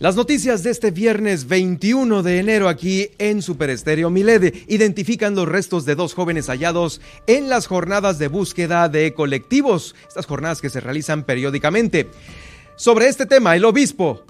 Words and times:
Las 0.00 0.14
noticias 0.14 0.62
de 0.62 0.70
este 0.70 0.92
viernes 0.92 1.48
21 1.48 2.22
de 2.22 2.38
enero 2.38 2.68
aquí 2.68 3.08
en 3.18 3.42
Super 3.42 3.68
Estéreo 3.68 4.10
Milede 4.10 4.62
identifican 4.68 5.34
los 5.34 5.48
restos 5.48 5.84
de 5.86 5.96
dos 5.96 6.14
jóvenes 6.14 6.46
hallados 6.46 7.00
en 7.26 7.48
las 7.48 7.66
jornadas 7.66 8.16
de 8.20 8.28
búsqueda 8.28 8.88
de 8.88 9.12
colectivos, 9.12 9.96
estas 10.06 10.26
jornadas 10.26 10.60
que 10.60 10.70
se 10.70 10.78
realizan 10.78 11.24
periódicamente. 11.24 12.08
Sobre 12.76 13.08
este 13.08 13.26
tema, 13.26 13.56
el 13.56 13.64
obispo 13.64 14.22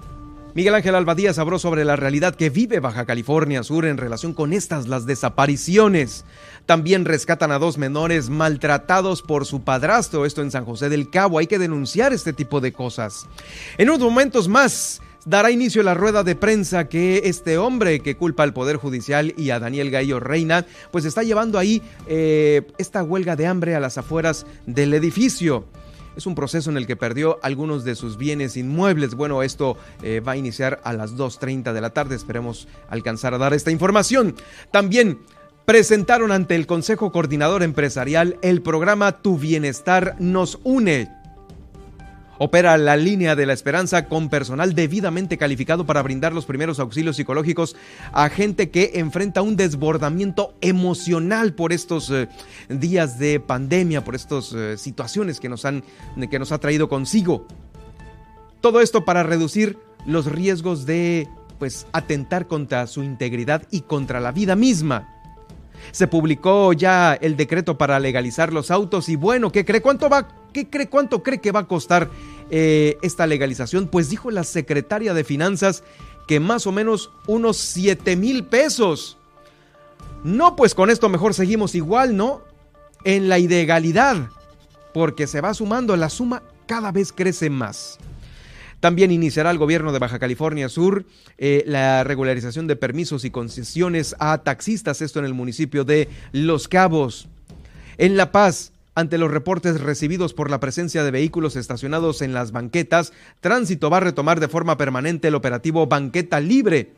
Miguel 0.55 0.73
Ángel 0.73 0.95
Albadías 0.95 1.37
habló 1.37 1.59
sobre 1.59 1.85
la 1.85 1.95
realidad 1.95 2.33
que 2.33 2.49
vive 2.49 2.79
Baja 2.79 3.05
California 3.05 3.61
Sur 3.61 3.85
en 3.85 3.97
relación 3.97 4.33
con 4.33 4.53
estas, 4.53 4.87
las 4.87 5.05
desapariciones. 5.05 6.25
También 6.65 7.05
rescatan 7.05 7.51
a 7.51 7.59
dos 7.59 7.77
menores 7.77 8.31
maltratados 8.31 9.21
por 9.21 9.45
su 9.45 9.61
padrastro, 9.63 10.25
esto 10.25 10.41
en 10.41 10.49
San 10.49 10.65
José 10.65 10.89
del 10.89 11.11
Cabo. 11.11 11.37
Hay 11.37 11.45
que 11.45 11.59
denunciar 11.59 12.11
este 12.11 12.33
tipo 12.33 12.59
de 12.59 12.73
cosas. 12.73 13.27
En 13.77 13.91
unos 13.91 14.01
momentos 14.01 14.47
más 14.47 14.99
dará 15.29 15.51
inicio 15.51 15.83
la 15.83 15.93
rueda 15.93 16.23
de 16.23 16.35
prensa 16.35 16.89
que 16.89 17.21
este 17.25 17.59
hombre 17.59 17.99
que 17.99 18.17
culpa 18.17 18.41
al 18.41 18.53
Poder 18.53 18.77
Judicial 18.77 19.35
y 19.37 19.51
a 19.51 19.59
Daniel 19.59 19.91
Gallo 19.91 20.19
Reina, 20.19 20.65
pues 20.91 21.05
está 21.05 21.21
llevando 21.21 21.59
ahí 21.59 21.83
eh, 22.07 22.63
esta 22.79 23.03
huelga 23.03 23.35
de 23.35 23.45
hambre 23.45 23.75
a 23.75 23.79
las 23.79 23.99
afueras 23.99 24.47
del 24.65 24.93
edificio. 24.95 25.65
Es 26.17 26.25
un 26.25 26.33
proceso 26.33 26.71
en 26.71 26.77
el 26.77 26.87
que 26.87 26.95
perdió 26.95 27.37
algunos 27.43 27.83
de 27.83 27.95
sus 27.95 28.17
bienes 28.17 28.57
inmuebles. 28.57 29.13
Bueno, 29.13 29.43
esto 29.43 29.77
eh, 30.01 30.19
va 30.19 30.31
a 30.33 30.37
iniciar 30.37 30.81
a 30.83 30.93
las 30.93 31.15
2.30 31.15 31.73
de 31.73 31.81
la 31.81 31.91
tarde. 31.91 32.15
Esperemos 32.15 32.67
alcanzar 32.89 33.35
a 33.35 33.37
dar 33.37 33.53
esta 33.53 33.69
información. 33.69 34.35
También 34.71 35.19
presentaron 35.65 36.31
ante 36.31 36.55
el 36.55 36.65
Consejo 36.65 37.11
Coordinador 37.11 37.61
Empresarial 37.61 38.39
el 38.41 38.63
programa 38.63 39.21
Tu 39.21 39.37
Bienestar 39.37 40.15
nos 40.19 40.59
une 40.63 41.18
Opera 42.41 42.77
la 42.77 42.95
línea 42.95 43.35
de 43.35 43.45
la 43.45 43.51
esperanza 43.51 44.05
con 44.05 44.29
personal 44.29 44.73
debidamente 44.73 45.37
calificado 45.37 45.85
para 45.85 46.01
brindar 46.01 46.33
los 46.33 46.45
primeros 46.45 46.79
auxilios 46.79 47.17
psicológicos 47.17 47.75
a 48.13 48.29
gente 48.29 48.69
que 48.69 48.91
enfrenta 48.95 49.41
un 49.41 49.57
desbordamiento 49.57 50.53
emocional 50.61 51.53
por 51.53 51.73
estos 51.73 52.09
eh, 52.09 52.29
días 52.69 53.19
de 53.19 53.41
pandemia, 53.41 54.05
por 54.05 54.15
estas 54.15 54.53
eh, 54.53 54.77
situaciones 54.77 55.41
que 55.41 55.49
nos, 55.49 55.65
han, 55.65 55.83
que 56.31 56.39
nos 56.39 56.53
ha 56.53 56.59
traído 56.59 56.87
consigo. 56.87 57.45
Todo 58.61 58.79
esto 58.79 59.03
para 59.03 59.23
reducir 59.23 59.77
los 60.05 60.25
riesgos 60.25 60.85
de 60.85 61.27
pues 61.57 61.87
atentar 61.91 62.47
contra 62.47 62.87
su 62.87 63.03
integridad 63.03 63.63
y 63.69 63.81
contra 63.81 64.21
la 64.21 64.31
vida 64.31 64.55
misma. 64.55 65.18
Se 65.91 66.07
publicó 66.07 66.73
ya 66.73 67.13
el 67.13 67.35
decreto 67.35 67.77
para 67.77 67.99
legalizar 67.99 68.53
los 68.53 68.71
autos 68.71 69.09
y 69.09 69.15
bueno, 69.15 69.51
¿qué 69.51 69.65
cree 69.65 69.81
cuánto 69.81 70.09
va 70.09 70.27
¿Qué 70.53 70.69
cree, 70.69 70.89
¿Cuánto 70.89 71.21
cree 71.21 71.39
que 71.39 71.51
va 71.51 71.61
a 71.61 71.67
costar 71.67 72.09
eh, 72.49 72.97
esta 73.01 73.27
legalización? 73.27 73.87
Pues 73.87 74.09
dijo 74.09 74.31
la 74.31 74.43
secretaria 74.43 75.13
de 75.13 75.23
Finanzas 75.23 75.83
que 76.27 76.39
más 76.39 76.67
o 76.67 76.71
menos 76.71 77.11
unos 77.27 77.57
7 77.57 78.15
mil 78.15 78.43
pesos. 78.45 79.17
No, 80.23 80.55
pues 80.55 80.75
con 80.75 80.89
esto 80.89 81.09
mejor 81.09 81.33
seguimos 81.33 81.75
igual, 81.75 82.15
¿no? 82.17 82.41
En 83.03 83.29
la 83.29 83.39
ilegalidad, 83.39 84.29
porque 84.93 85.27
se 85.27 85.41
va 85.41 85.53
sumando, 85.53 85.95
la 85.95 86.09
suma 86.09 86.43
cada 86.67 86.91
vez 86.91 87.13
crece 87.13 87.49
más. 87.49 87.97
También 88.79 89.11
iniciará 89.11 89.51
el 89.51 89.57
gobierno 89.57 89.91
de 89.91 89.99
Baja 89.99 90.19
California 90.19 90.69
Sur 90.69 91.05
eh, 91.37 91.63
la 91.65 92.03
regularización 92.03 92.67
de 92.67 92.75
permisos 92.75 93.25
y 93.25 93.31
concesiones 93.31 94.15
a 94.19 94.37
taxistas, 94.39 95.01
esto 95.01 95.19
en 95.19 95.25
el 95.25 95.33
municipio 95.33 95.83
de 95.83 96.07
Los 96.31 96.67
Cabos. 96.67 97.27
En 97.97 98.15
La 98.15 98.31
Paz, 98.31 98.71
ante 98.95 99.17
los 99.17 99.31
reportes 99.31 99.81
recibidos 99.81 100.33
por 100.33 100.49
la 100.49 100.61
presencia 100.61 101.03
de 101.03 101.11
vehículos 101.11 101.57
estacionados 101.57 102.21
en 102.21 102.33
las 102.33 102.53
banquetas, 102.53 103.11
Tránsito 103.41 103.89
va 103.89 103.97
a 103.97 104.01
retomar 104.01 104.39
de 104.39 104.47
forma 104.47 104.77
permanente 104.77 105.27
el 105.27 105.35
operativo 105.35 105.87
Banqueta 105.87 106.39
Libre. 106.39 106.93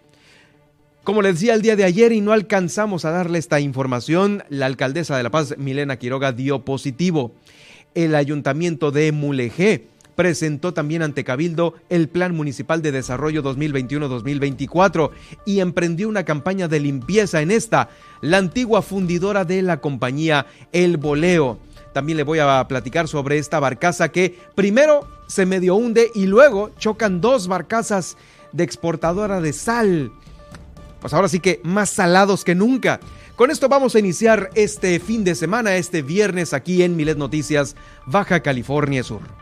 Como 1.03 1.23
les 1.23 1.33
decía 1.33 1.55
el 1.55 1.63
día 1.63 1.75
de 1.75 1.83
ayer 1.83 2.11
y 2.11 2.21
no 2.21 2.31
alcanzamos 2.31 3.05
a 3.05 3.11
darle 3.11 3.39
esta 3.39 3.59
información, 3.59 4.43
la 4.49 4.67
alcaldesa 4.67 5.17
de 5.17 5.23
La 5.23 5.31
Paz, 5.31 5.55
Milena 5.57 5.97
Quiroga, 5.97 6.31
dio 6.31 6.63
positivo. 6.63 7.33
El 7.95 8.13
ayuntamiento 8.13 8.91
de 8.91 9.11
Mulegé 9.11 9.87
presentó 10.21 10.71
también 10.71 11.01
ante 11.01 11.23
Cabildo 11.23 11.73
el 11.89 12.07
Plan 12.07 12.35
Municipal 12.35 12.83
de 12.83 12.91
Desarrollo 12.91 13.41
2021-2024 13.41 15.09
y 15.45 15.61
emprendió 15.61 16.07
una 16.07 16.25
campaña 16.25 16.67
de 16.67 16.79
limpieza 16.79 17.41
en 17.41 17.49
esta, 17.49 17.89
la 18.21 18.37
antigua 18.37 18.83
fundidora 18.83 19.45
de 19.45 19.63
la 19.63 19.81
compañía 19.81 20.45
El 20.73 20.97
Boleo. 20.97 21.57
También 21.91 22.17
le 22.17 22.23
voy 22.23 22.37
a 22.37 22.63
platicar 22.67 23.07
sobre 23.07 23.39
esta 23.39 23.59
barcaza 23.59 24.09
que 24.09 24.37
primero 24.53 25.07
se 25.25 25.47
medio 25.47 25.73
hunde 25.73 26.11
y 26.13 26.27
luego 26.27 26.69
chocan 26.77 27.19
dos 27.19 27.47
barcazas 27.47 28.15
de 28.51 28.63
exportadora 28.63 29.41
de 29.41 29.53
sal. 29.53 30.11
Pues 30.99 31.15
ahora 31.15 31.29
sí 31.29 31.39
que 31.39 31.61
más 31.63 31.89
salados 31.89 32.43
que 32.43 32.53
nunca. 32.53 32.99
Con 33.35 33.49
esto 33.49 33.69
vamos 33.69 33.95
a 33.95 33.99
iniciar 33.99 34.51
este 34.53 34.99
fin 34.99 35.23
de 35.23 35.33
semana, 35.33 35.77
este 35.77 36.03
viernes 36.03 36.53
aquí 36.53 36.83
en 36.83 36.95
Milet 36.95 37.17
Noticias, 37.17 37.75
Baja 38.05 38.41
California 38.41 39.01
Sur. 39.01 39.41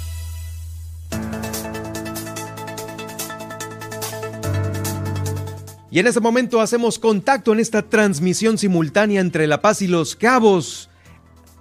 Y 5.91 5.99
en 5.99 6.07
este 6.07 6.21
momento 6.21 6.61
hacemos 6.61 6.97
contacto 6.97 7.51
en 7.51 7.59
esta 7.59 7.81
transmisión 7.81 8.57
simultánea 8.57 9.19
entre 9.19 9.45
La 9.45 9.61
Paz 9.61 9.81
y 9.81 9.87
Los 9.87 10.15
Cabos 10.15 10.89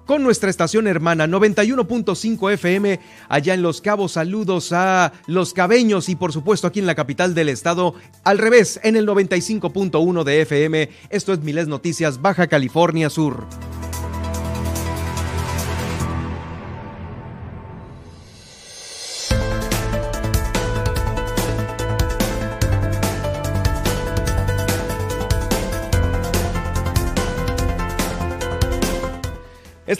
con 0.06 0.22
nuestra 0.22 0.50
estación 0.50 0.86
hermana 0.86 1.26
91.5 1.26 2.52
FM 2.52 3.00
allá 3.28 3.54
en 3.54 3.62
Los 3.62 3.80
Cabos. 3.80 4.12
Saludos 4.12 4.72
a 4.72 5.12
Los 5.26 5.52
Cabeños 5.52 6.08
y 6.08 6.14
por 6.14 6.32
supuesto 6.32 6.68
aquí 6.68 6.78
en 6.78 6.86
la 6.86 6.94
capital 6.94 7.34
del 7.34 7.48
estado 7.48 7.94
al 8.22 8.38
revés 8.38 8.78
en 8.84 8.94
el 8.94 9.06
95.1 9.06 10.22
de 10.22 10.42
FM. 10.42 10.90
Esto 11.10 11.32
es 11.32 11.40
Miles 11.40 11.66
Noticias 11.66 12.22
Baja 12.22 12.46
California 12.46 13.10
Sur. 13.10 13.46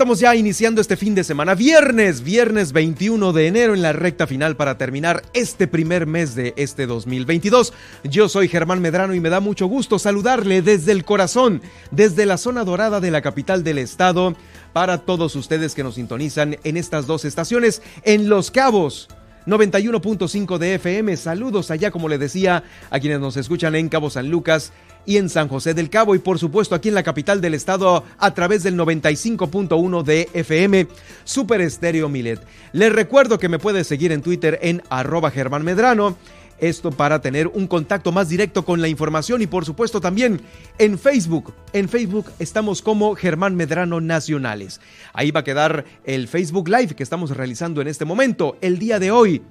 Estamos 0.01 0.21
ya 0.21 0.35
iniciando 0.35 0.81
este 0.81 0.97
fin 0.97 1.15
de 1.15 1.25
semana, 1.25 1.55
viernes, 1.55 2.23
viernes 2.23 2.73
21 2.73 3.35
de 3.35 3.47
enero 3.47 3.75
en 3.75 3.83
la 3.83 3.93
recta 3.93 4.27
final 4.27 4.57
para 4.57 4.79
terminar 4.79 5.23
este 5.35 5.67
primer 5.67 6.07
mes 6.07 6.35
de 6.35 6.55
este 6.57 6.87
2022. 6.87 7.75
Yo 8.05 8.31
soy 8.31 8.49
Germán 8.49 8.81
Medrano 8.81 9.15
y 9.15 9.21
me 9.21 9.29
da 9.29 9.41
mucho 9.41 9.67
gusto 9.67 9.99
saludarle 9.99 10.63
desde 10.63 10.93
el 10.93 11.05
corazón, 11.05 11.61
desde 11.91 12.25
la 12.25 12.39
zona 12.39 12.65
dorada 12.65 13.01
de 13.01 13.11
la 13.11 13.21
capital 13.21 13.63
del 13.63 13.77
estado, 13.77 14.35
para 14.73 14.97
todos 15.05 15.37
ustedes 15.37 15.75
que 15.75 15.83
nos 15.83 15.97
sintonizan 15.97 16.57
en 16.65 16.79
estas 16.79 17.07
dos 17.07 17.27
estaciones, 17.27 17.83
en 18.03 18.31
Los 18.31 18.51
Cabos. 18.51 19.07
91.5 19.47 20.59
de 20.59 20.75
FM, 20.75 21.17
saludos 21.17 21.71
allá 21.71 21.91
como 21.91 22.09
le 22.09 22.19
decía 22.19 22.63
a 22.91 23.01
quienes 23.01 23.21
nos 23.21 23.37
escuchan 23.37 23.75
en 23.75 23.89
Cabo 23.89 24.11
San 24.11 24.31
Lucas 24.31 24.73
y 25.07 25.17
en 25.17 25.29
San 25.29 25.49
José 25.49 25.75
del 25.75 25.91
Cabo 25.91 26.15
y 26.15 26.19
por 26.19 26.39
supuesto 26.39 26.75
aquí 26.75 26.89
en 26.89 26.95
la 26.95 27.03
capital 27.03 27.41
del 27.41 27.55
estado 27.55 28.05
a 28.19 28.35
través 28.35 28.63
del 28.63 28.77
95.1 28.77 30.03
de 30.03 30.29
FM 30.35 30.89
Super 31.25 31.61
Estéreo 31.63 32.09
Milet. 32.09 32.41
Les 32.73 32.93
recuerdo 32.93 33.39
que 33.39 33.49
me 33.49 33.59
puede 33.59 33.85
seguir 33.85 34.13
en 34.13 34.23
Twitter 34.23 34.59
en 34.63 34.83
arroba 34.91 35.31
Germán 35.31 35.65
Medrano 35.65 36.17
Esto 36.61 36.91
para 36.91 37.21
tener 37.21 37.49
un 37.49 37.67
contacto 37.67 38.13
más 38.13 38.29
directo 38.29 38.65
con 38.65 38.81
la 38.81 38.89
información 38.89 39.43
y 39.43 39.47
por 39.47 39.65
supuesto 39.65 40.01
también 40.01 40.41
en 40.79 40.99
Facebook. 40.99 41.55
En 41.73 41.89
Facebook 41.89 42.27
estamos 42.39 42.83
como 42.83 43.15
Germán 43.15 43.57
Medrano 43.57 44.01
Nacionales. 44.01 44.81
Ahí 45.13 45.31
va 45.31 45.41
a 45.41 45.45
quedar 45.45 45.85
el 46.05 46.29
Facebook 46.29 46.69
Live 46.69 46.95
que 46.95 47.03
estamos 47.03 47.37
realizando 47.37 47.81
en 47.81 47.89
este 47.89 48.05
momento, 48.05 48.57
el 48.61 48.79
día 48.79 48.99
de 48.99 49.11
hoy. 49.11 49.43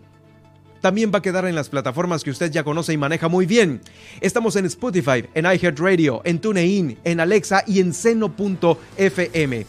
También 0.82 1.12
va 1.14 1.20
a 1.20 1.22
quedar 1.22 1.46
en 1.46 1.56
las 1.56 1.70
plataformas 1.70 2.24
que 2.24 2.32
usted 2.32 2.52
ya 2.52 2.64
conoce 2.64 2.94
y 2.94 2.98
maneja 2.98 3.28
muy 3.28 3.46
bien. 3.46 3.82
Estamos 4.22 4.56
en 4.56 4.66
Spotify, 4.66 5.26
en 5.34 5.46
iHeartRadio, 5.46 6.22
en 6.24 6.40
TuneIn, 6.40 6.98
en 7.04 7.20
Alexa 7.20 7.64
y 7.68 7.80
en 7.80 7.94
seno.fm. 7.94 9.66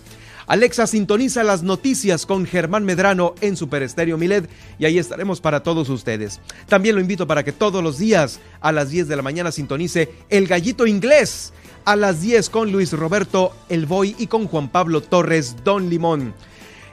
Alexa 0.51 0.89
sintoniza 0.89 1.45
las 1.45 1.63
noticias 1.63 2.27
con 2.27 2.45
Germán 2.45 2.85
Medrano 2.85 3.37
en 3.41 3.57
Super 3.57 3.85
Estéreo 3.85 4.19
Milet 4.19 4.51
y 4.81 4.85
ahí 4.85 4.99
estaremos 4.99 5.41
para 5.41 5.63
todos 5.63 5.89
ustedes. 5.89 6.41
También 6.67 6.97
lo 6.97 7.01
invito 7.01 7.25
para 7.29 7.45
que 7.45 7.53
todos 7.53 7.85
los 7.85 7.99
días 7.99 8.41
a 8.61 8.73
las 8.73 8.91
10 8.91 9.07
de 9.07 9.15
la 9.15 9.23
mañana 9.23 9.53
sintonice 9.53 10.11
El 10.29 10.49
Gallito 10.49 10.89
Inglés 10.89 11.53
a 11.85 11.95
las 11.95 12.21
10 12.21 12.51
con 12.51 12.73
Luis 12.73 12.93
Roberto 12.93 13.53
El 13.69 13.87
Boy 13.87 14.17
y 14.19 14.27
con 14.27 14.49
Juan 14.49 14.71
Pablo 14.71 15.03
Torres 15.03 15.55
Don 15.63 15.89
Limón. 15.89 16.35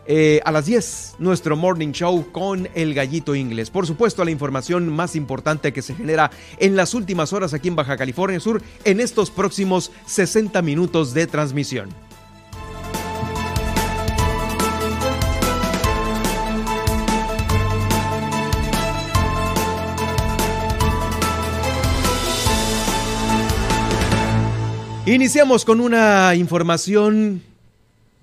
Eh, 0.06 0.40
a 0.46 0.52
las 0.52 0.68
10, 0.68 1.16
nuestro 1.18 1.58
morning 1.58 1.94
show 1.94 2.32
con 2.32 2.70
el 2.76 2.94
gallito 2.94 3.34
inglés. 3.34 3.72
Por 3.72 3.88
supuesto, 3.88 4.24
la 4.24 4.30
información 4.30 4.88
más 4.88 5.16
importante 5.16 5.74
que 5.74 5.82
se 5.82 5.96
genera 5.96 6.30
en 6.60 6.76
las 6.76 6.94
últimas 6.94 7.34
horas 7.34 7.56
aquí 7.56 7.70
en 7.70 7.76
Baja 7.76 7.98
California 7.98 8.40
Sur 8.40 8.62
en 8.84 9.00
estos 9.00 9.32
próximos 9.32 9.92
60 10.06 10.62
minutos 10.62 11.16
de 11.16 11.26
transmisión. 11.26 12.07
Iniciamos 25.08 25.64
con 25.64 25.80
una 25.80 26.36
información 26.36 27.42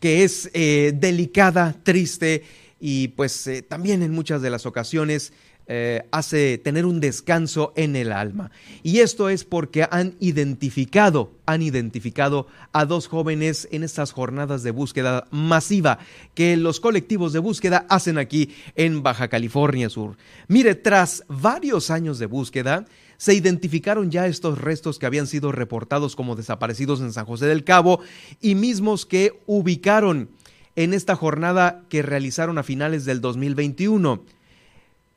que 0.00 0.22
es 0.22 0.50
eh, 0.52 0.92
delicada, 0.94 1.74
triste 1.82 2.44
y 2.78 3.08
pues 3.08 3.46
eh, 3.46 3.62
también 3.62 4.02
en 4.02 4.12
muchas 4.12 4.42
de 4.42 4.50
las 4.50 4.66
ocasiones 4.66 5.32
eh, 5.66 6.02
hace 6.10 6.58
tener 6.58 6.84
un 6.84 7.00
descanso 7.00 7.72
en 7.74 7.96
el 7.96 8.12
alma. 8.12 8.50
Y 8.82 8.98
esto 8.98 9.30
es 9.30 9.44
porque 9.44 9.88
han 9.90 10.14
identificado, 10.20 11.32
han 11.46 11.62
identificado 11.62 12.48
a 12.74 12.84
dos 12.84 13.06
jóvenes 13.06 13.66
en 13.70 13.82
estas 13.82 14.12
jornadas 14.12 14.62
de 14.62 14.70
búsqueda 14.70 15.26
masiva 15.30 16.00
que 16.34 16.58
los 16.58 16.80
colectivos 16.80 17.32
de 17.32 17.38
búsqueda 17.38 17.86
hacen 17.88 18.18
aquí 18.18 18.54
en 18.76 19.02
Baja 19.02 19.28
California 19.28 19.88
Sur. 19.88 20.18
Mire, 20.48 20.74
tras 20.74 21.24
varios 21.28 21.90
años 21.90 22.18
de 22.18 22.26
búsqueda, 22.26 22.84
se 23.16 23.34
identificaron 23.34 24.10
ya 24.10 24.26
estos 24.26 24.58
restos 24.58 24.98
que 24.98 25.06
habían 25.06 25.26
sido 25.26 25.52
reportados 25.52 26.16
como 26.16 26.36
desaparecidos 26.36 27.00
en 27.00 27.12
San 27.12 27.26
José 27.26 27.46
del 27.46 27.64
Cabo 27.64 28.00
y 28.40 28.54
mismos 28.54 29.06
que 29.06 29.40
ubicaron 29.46 30.28
en 30.76 30.94
esta 30.94 31.16
jornada 31.16 31.82
que 31.88 32.02
realizaron 32.02 32.58
a 32.58 32.62
finales 32.62 33.04
del 33.04 33.20
2021. 33.20 34.22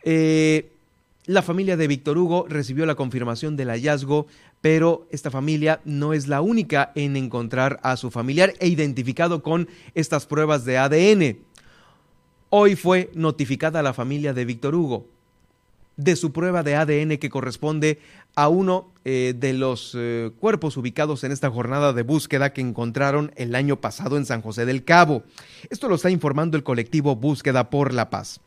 Eh, 0.03 0.71
la 1.25 1.41
familia 1.41 1.75
de 1.75 1.87
Víctor 1.87 2.17
Hugo 2.17 2.45
recibió 2.47 2.85
la 2.85 2.95
confirmación 2.95 3.57
del 3.57 3.69
hallazgo, 3.69 4.27
pero 4.61 5.05
esta 5.11 5.29
familia 5.29 5.81
no 5.83 6.13
es 6.13 6.27
la 6.27 6.41
única 6.41 6.91
en 6.95 7.17
encontrar 7.17 7.79
a 7.83 7.97
su 7.97 8.11
familiar 8.11 8.53
e 8.59 8.67
identificado 8.67 9.43
con 9.43 9.67
estas 9.93 10.25
pruebas 10.25 10.63
de 10.63 10.77
ADN. 10.77 11.37
Hoy 12.49 12.75
fue 12.77 13.11
notificada 13.13 13.83
la 13.83 13.93
familia 13.93 14.33
de 14.33 14.45
Víctor 14.45 14.75
Hugo 14.75 15.05
de 15.97 16.15
su 16.15 16.31
prueba 16.31 16.63
de 16.63 16.75
ADN 16.75 17.17
que 17.17 17.29
corresponde 17.29 17.99
a 18.35 18.47
uno 18.49 18.91
eh, 19.03 19.33
de 19.35 19.53
los 19.53 19.93
eh, 19.97 20.31
cuerpos 20.39 20.77
ubicados 20.77 21.23
en 21.23 21.31
esta 21.31 21.49
jornada 21.49 21.91
de 21.91 22.03
búsqueda 22.03 22.53
que 22.53 22.61
encontraron 22.61 23.31
el 23.35 23.55
año 23.55 23.81
pasado 23.81 24.15
en 24.15 24.25
San 24.25 24.43
José 24.43 24.65
del 24.65 24.83
Cabo. 24.83 25.23
Esto 25.71 25.89
lo 25.89 25.95
está 25.95 26.11
informando 26.11 26.55
el 26.55 26.63
colectivo 26.63 27.15
Búsqueda 27.15 27.71
por 27.71 27.93
la 27.93 28.11
Paz. 28.11 28.39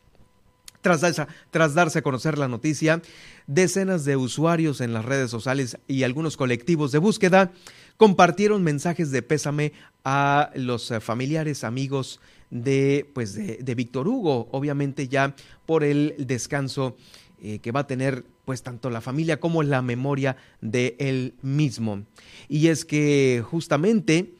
Tras, 0.80 1.02
tras, 1.50 1.74
darse 1.74 1.98
a 1.98 2.02
conocer 2.02 2.38
la 2.38 2.48
noticia, 2.48 3.02
decenas 3.46 4.06
de 4.06 4.16
usuarios 4.16 4.80
en 4.80 4.94
las 4.94 5.04
redes 5.04 5.30
sociales 5.30 5.76
y 5.88 6.04
algunos 6.04 6.38
colectivos 6.38 6.90
de 6.90 6.98
búsqueda 6.98 7.52
compartieron 7.98 8.62
mensajes 8.62 9.10
de 9.10 9.20
pésame 9.20 9.72
a 10.04 10.50
los 10.54 10.90
eh, 10.90 11.00
familiares, 11.00 11.64
amigos 11.64 12.20
de, 12.50 13.10
pues 13.12 13.34
de, 13.34 13.58
de 13.58 13.74
Víctor 13.74 14.08
Hugo, 14.08 14.48
obviamente 14.52 15.08
ya 15.08 15.34
por 15.66 15.84
el 15.84 16.14
descanso 16.18 16.96
eh, 17.42 17.58
que 17.60 17.72
va 17.72 17.80
a 17.80 17.86
tener 17.86 18.24
pues 18.44 18.62
tanto 18.62 18.90
la 18.90 19.00
familia 19.00 19.40
como 19.40 19.62
la 19.62 19.80
memoria 19.80 20.36
de 20.60 20.96
él 20.98 21.34
mismo. 21.40 22.04
Y 22.48 22.68
es 22.68 22.84
que 22.84 23.42
justamente 23.48 24.34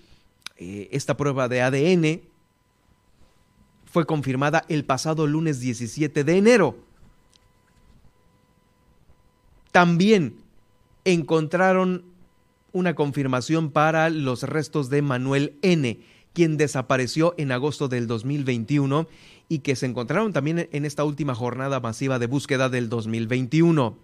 eh, 0.59 0.89
esta 0.93 1.17
prueba 1.17 1.49
de 1.49 1.63
ADN 1.63 2.21
fue 3.87 4.05
confirmada 4.05 4.65
el 4.69 4.85
pasado 4.85 5.27
lunes 5.27 5.61
17 5.61 6.25
de 6.25 6.37
enero. 6.37 6.77
También 9.73 10.37
encontraron 11.05 12.05
una 12.73 12.95
confirmación 12.95 13.71
para 13.71 14.11
los 14.11 14.43
restos 14.43 14.91
de 14.91 15.03
Manuel 15.03 15.59
N., 15.63 16.01
quien 16.33 16.57
desapareció 16.57 17.35
en 17.39 17.51
agosto 17.51 17.89
del 17.89 18.07
2021 18.07 19.09
y 19.51 19.59
que 19.59 19.75
se 19.75 19.85
encontraron 19.85 20.33
también 20.33 20.69
en 20.71 20.85
esta 20.85 21.03
última 21.03 21.35
jornada 21.35 21.81
masiva 21.81 22.21
de 22.21 22.29
búsqueda 22.29 22.69
del 22.69 22.89
2021. 22.89 23.99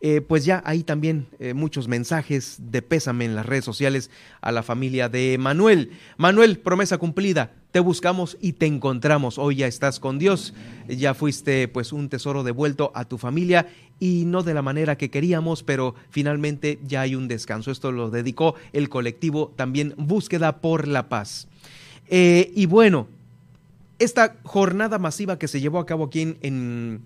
Eh, 0.00 0.22
pues 0.22 0.46
ya 0.46 0.62
hay 0.64 0.82
también 0.82 1.26
eh, 1.38 1.52
muchos 1.52 1.86
mensajes 1.86 2.56
de 2.58 2.80
pésame 2.80 3.26
en 3.26 3.34
las 3.36 3.44
redes 3.44 3.66
sociales 3.66 4.10
a 4.40 4.50
la 4.50 4.62
familia 4.62 5.10
de 5.10 5.36
Manuel. 5.38 5.90
Manuel, 6.16 6.58
promesa 6.58 6.96
cumplida, 6.96 7.52
te 7.72 7.80
buscamos 7.80 8.38
y 8.40 8.54
te 8.54 8.64
encontramos. 8.64 9.36
Hoy 9.36 9.56
ya 9.56 9.66
estás 9.66 10.00
con 10.00 10.18
Dios, 10.18 10.54
ya 10.88 11.12
fuiste 11.12 11.68
pues 11.68 11.92
un 11.92 12.08
tesoro 12.08 12.42
devuelto 12.42 12.90
a 12.94 13.04
tu 13.04 13.18
familia 13.18 13.66
y 13.98 14.24
no 14.24 14.42
de 14.42 14.54
la 14.54 14.62
manera 14.62 14.96
que 14.96 15.10
queríamos, 15.10 15.62
pero 15.62 15.94
finalmente 16.08 16.78
ya 16.82 17.02
hay 17.02 17.14
un 17.14 17.28
descanso. 17.28 17.70
Esto 17.70 17.92
lo 17.92 18.08
dedicó 18.08 18.54
el 18.72 18.88
colectivo 18.88 19.52
también 19.56 19.92
Búsqueda 19.98 20.62
por 20.62 20.88
la 20.88 21.10
Paz. 21.10 21.48
Eh, 22.08 22.50
y 22.56 22.64
bueno, 22.64 23.08
esta 24.00 24.36
jornada 24.42 24.98
masiva 24.98 25.38
que 25.38 25.46
se 25.46 25.60
llevó 25.60 25.78
a 25.78 25.86
cabo 25.86 26.06
aquí 26.06 26.36
en, 26.40 27.02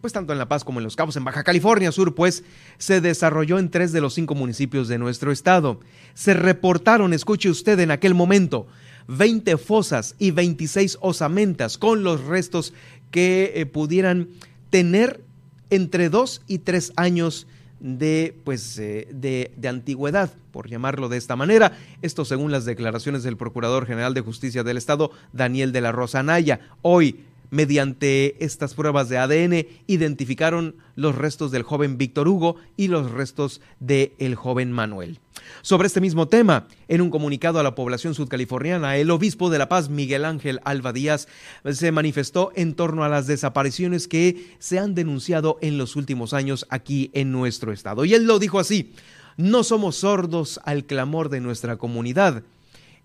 pues 0.00 0.12
tanto 0.12 0.32
en 0.32 0.38
La 0.38 0.48
Paz 0.48 0.62
como 0.62 0.78
en 0.78 0.84
Los 0.84 0.94
Cabos, 0.94 1.16
en 1.16 1.24
Baja 1.24 1.42
California 1.42 1.90
Sur, 1.90 2.14
pues 2.14 2.44
se 2.78 3.00
desarrolló 3.00 3.58
en 3.58 3.70
tres 3.70 3.90
de 3.90 4.00
los 4.00 4.14
cinco 4.14 4.34
municipios 4.34 4.88
de 4.88 4.98
nuestro 4.98 5.32
estado. 5.32 5.80
Se 6.14 6.34
reportaron, 6.34 7.14
escuche 7.14 7.48
usted, 7.48 7.80
en 7.80 7.90
aquel 7.90 8.14
momento, 8.14 8.66
20 9.08 9.56
fosas 9.56 10.14
y 10.18 10.30
26 10.32 10.98
osamentas 11.00 11.78
con 11.78 12.04
los 12.04 12.24
restos 12.24 12.74
que 13.10 13.52
eh, 13.56 13.66
pudieran 13.66 14.28
tener 14.68 15.24
entre 15.70 16.10
dos 16.10 16.42
y 16.46 16.58
tres 16.58 16.92
años 16.96 17.46
de, 17.80 18.36
pues, 18.44 18.78
eh, 18.78 19.08
de, 19.10 19.52
de, 19.56 19.68
antigüedad, 19.68 20.30
por 20.52 20.68
llamarlo 20.68 21.08
de 21.08 21.16
esta 21.16 21.36
manera. 21.36 21.76
Esto 22.02 22.24
según 22.24 22.52
las 22.52 22.64
declaraciones 22.64 23.22
del 23.22 23.36
Procurador 23.36 23.86
General 23.86 24.14
de 24.14 24.20
Justicia 24.20 24.62
del 24.62 24.76
Estado, 24.76 25.10
Daniel 25.32 25.72
de 25.72 25.80
la 25.80 25.92
Rosa 25.92 26.22
Naya. 26.22 26.60
Hoy, 26.82 27.24
mediante 27.50 28.42
estas 28.44 28.74
pruebas 28.74 29.08
de 29.08 29.18
ADN, 29.18 29.66
identificaron 29.86 30.76
los 30.94 31.14
restos 31.14 31.50
del 31.50 31.62
joven 31.62 31.98
Víctor 31.98 32.28
Hugo 32.28 32.56
y 32.76 32.88
los 32.88 33.10
restos 33.10 33.60
del 33.78 34.12
el 34.18 34.34
joven 34.34 34.72
Manuel. 34.72 35.18
Sobre 35.62 35.86
este 35.86 36.00
mismo 36.00 36.28
tema, 36.28 36.68
en 36.88 37.00
un 37.00 37.10
comunicado 37.10 37.58
a 37.58 37.62
la 37.62 37.74
población 37.74 38.14
sudcaliforniana, 38.14 38.96
el 38.96 39.10
obispo 39.10 39.50
de 39.50 39.58
La 39.58 39.68
Paz, 39.68 39.88
Miguel 39.88 40.24
Ángel 40.24 40.60
Alba 40.64 40.92
Díaz, 40.92 41.28
se 41.70 41.92
manifestó 41.92 42.52
en 42.54 42.74
torno 42.74 43.04
a 43.04 43.08
las 43.08 43.26
desapariciones 43.26 44.08
que 44.08 44.54
se 44.58 44.78
han 44.78 44.94
denunciado 44.94 45.58
en 45.60 45.78
los 45.78 45.96
últimos 45.96 46.34
años 46.34 46.66
aquí 46.70 47.10
en 47.14 47.32
nuestro 47.32 47.72
estado. 47.72 48.04
Y 48.04 48.14
él 48.14 48.24
lo 48.24 48.38
dijo 48.38 48.58
así, 48.58 48.92
no 49.36 49.64
somos 49.64 49.96
sordos 49.96 50.60
al 50.64 50.84
clamor 50.84 51.28
de 51.28 51.40
nuestra 51.40 51.76
comunidad. 51.76 52.42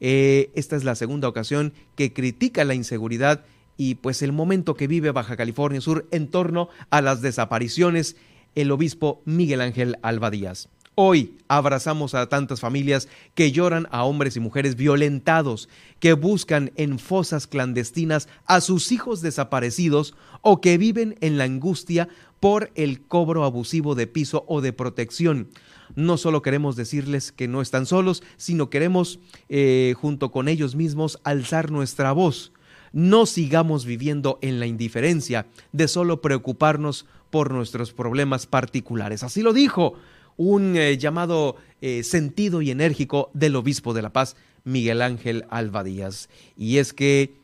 Eh, 0.01 0.51
esta 0.55 0.75
es 0.75 0.83
la 0.83 0.95
segunda 0.95 1.27
ocasión 1.27 1.73
que 1.95 2.13
critica 2.13 2.65
la 2.65 2.75
inseguridad 2.75 3.45
y 3.77 3.95
pues 3.95 4.21
el 4.21 4.31
momento 4.31 4.75
que 4.75 4.87
vive 4.87 5.11
Baja 5.11 5.37
California 5.37 5.81
Sur 5.81 6.07
en 6.11 6.27
torno 6.27 6.69
a 6.89 7.01
las 7.01 7.21
desapariciones, 7.21 8.15
el 8.55 8.71
obispo 8.71 9.21
Miguel 9.25 9.61
Ángel 9.61 9.97
Alba 10.01 10.31
Díaz. 10.31 10.69
Hoy 10.97 11.35
abrazamos 11.49 12.13
a 12.13 12.29
tantas 12.29 12.61
familias 12.61 13.09
que 13.33 13.51
lloran 13.51 13.85
a 13.91 14.05
hombres 14.05 14.37
y 14.37 14.39
mujeres 14.39 14.77
violentados, 14.77 15.67
que 15.99 16.13
buscan 16.13 16.71
en 16.77 16.99
fosas 16.99 17.47
clandestinas 17.47 18.29
a 18.45 18.61
sus 18.61 18.93
hijos 18.93 19.19
desaparecidos 19.19 20.15
o 20.41 20.61
que 20.61 20.77
viven 20.77 21.17
en 21.19 21.37
la 21.37 21.43
angustia 21.43 22.07
por 22.39 22.71
el 22.75 23.01
cobro 23.01 23.43
abusivo 23.43 23.93
de 23.93 24.07
piso 24.07 24.45
o 24.47 24.61
de 24.61 24.71
protección. 24.71 25.49
No 25.95 26.15
solo 26.15 26.41
queremos 26.41 26.77
decirles 26.77 27.33
que 27.33 27.49
no 27.49 27.61
están 27.61 27.85
solos, 27.85 28.23
sino 28.37 28.69
queremos, 28.69 29.19
eh, 29.49 29.95
junto 29.97 30.31
con 30.31 30.47
ellos 30.47 30.75
mismos, 30.75 31.19
alzar 31.25 31.71
nuestra 31.71 32.13
voz. 32.13 32.53
No 32.95 33.25
sigamos 33.25 33.83
viviendo 33.83 34.39
en 34.41 34.61
la 34.61 34.67
indiferencia 34.67 35.47
de 35.73 35.89
solo 35.89 36.21
preocuparnos 36.21 37.05
por 37.29 37.51
nuestros 37.51 37.91
problemas 37.91 38.45
particulares. 38.45 39.21
Así 39.21 39.41
lo 39.41 39.51
dijo 39.51 39.95
un 40.37 40.77
eh, 40.77 40.97
llamado 40.97 41.57
eh, 41.81 42.03
sentido 42.03 42.61
y 42.61 42.71
enérgico 42.71 43.31
del 43.33 43.57
obispo 43.57 43.93
de 43.93 44.01
La 44.01 44.13
Paz, 44.13 44.37
Miguel 44.63 45.01
Ángel 45.01 45.43
Alba 45.49 45.83
Díaz. 45.83 46.29
Y 46.55 46.77
es 46.77 46.93
que, 46.93 47.35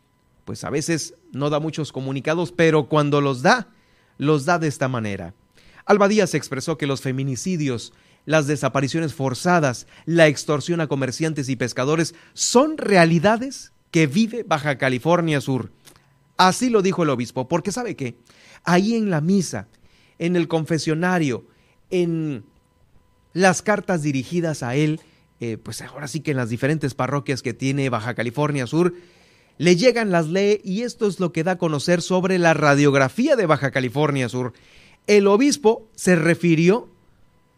pues 0.45 0.63
a 0.63 0.69
veces 0.69 1.15
no 1.33 1.49
da 1.49 1.59
muchos 1.59 1.91
comunicados, 1.91 2.53
pero 2.53 2.87
cuando 2.87 3.19
los 3.19 3.41
da, 3.41 3.67
los 4.17 4.45
da 4.45 4.57
de 4.57 4.69
esta 4.69 4.87
manera. 4.87 5.33
Alba 5.85 6.07
Díaz 6.07 6.33
expresó 6.33 6.77
que 6.77 6.87
los 6.87 7.01
feminicidios, 7.01 7.91
las 8.25 8.47
desapariciones 8.47 9.13
forzadas, 9.13 9.85
la 10.05 10.27
extorsión 10.27 10.79
a 10.79 10.87
comerciantes 10.87 11.49
y 11.49 11.57
pescadores 11.57 12.15
son 12.33 12.77
realidades 12.77 13.73
que 13.91 14.07
vive 14.07 14.43
Baja 14.43 14.77
California 14.77 15.41
Sur. 15.41 15.71
Así 16.37 16.69
lo 16.69 16.81
dijo 16.81 17.03
el 17.03 17.09
obispo, 17.09 17.47
porque 17.47 17.71
sabe 17.71 17.95
que 17.95 18.15
ahí 18.63 18.95
en 18.95 19.09
la 19.09 19.21
misa, 19.21 19.67
en 20.17 20.35
el 20.35 20.47
confesionario, 20.47 21.45
en 21.89 22.43
las 23.33 23.61
cartas 23.61 24.01
dirigidas 24.01 24.63
a 24.63 24.75
él, 24.75 25.01
eh, 25.39 25.57
pues 25.57 25.81
ahora 25.81 26.07
sí 26.07 26.21
que 26.21 26.31
en 26.31 26.37
las 26.37 26.49
diferentes 26.49 26.93
parroquias 26.93 27.41
que 27.41 27.53
tiene 27.53 27.89
Baja 27.89 28.15
California 28.15 28.65
Sur, 28.65 28.93
le 29.57 29.75
llegan, 29.75 30.11
las 30.11 30.27
lee 30.27 30.61
y 30.63 30.81
esto 30.81 31.07
es 31.07 31.19
lo 31.19 31.31
que 31.31 31.43
da 31.43 31.51
a 31.53 31.57
conocer 31.57 32.01
sobre 32.01 32.39
la 32.39 32.53
radiografía 32.53 33.35
de 33.35 33.45
Baja 33.45 33.71
California 33.71 34.29
Sur. 34.29 34.53
El 35.07 35.27
obispo 35.27 35.87
se 35.95 36.15
refirió 36.15 36.89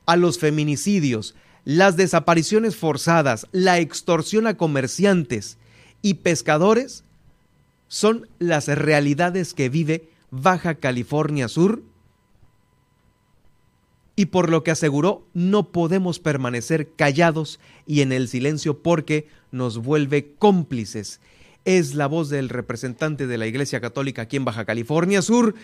a 0.06 0.18
los 0.18 0.40
feminicidios, 0.40 1.36
las 1.63 1.96
desapariciones 1.96 2.75
forzadas, 2.75 3.48
la 3.52 3.80
extorsión 3.80 4.48
a 4.48 4.58
comerciantes 4.58 5.58
y 6.03 6.15
pescadores 6.15 7.03
son 7.88 8.27
las 8.38 8.67
realidades 8.67 9.55
que 9.55 9.69
vive 9.69 10.10
Baja 10.29 10.75
California 10.75 11.48
Sur 11.48 11.81
y 14.15 14.27
por 14.27 14.51
lo 14.51 14.63
que 14.63 14.72
aseguró 14.72 15.25
no 15.33 15.72
podemos 15.72 16.19
permanecer 16.19 16.91
callados 16.95 17.60
y 17.88 18.01
en 18.01 18.12
el 18.12 18.27
silencio 18.27 18.83
porque 18.83 19.27
nos 19.51 19.79
vuelve 19.79 20.33
cómplices. 20.38 21.19
Es 21.65 21.95
la 21.95 22.07
voz 22.07 22.29
del 22.29 22.50
representante 22.50 23.25
de 23.25 23.38
la 23.38 23.48
Iglesia 23.48 23.79
Católica 23.79 24.24
aquí 24.24 24.38
en 24.38 24.45
Baja 24.45 24.65
California 24.65 25.22
Sur 25.22 25.55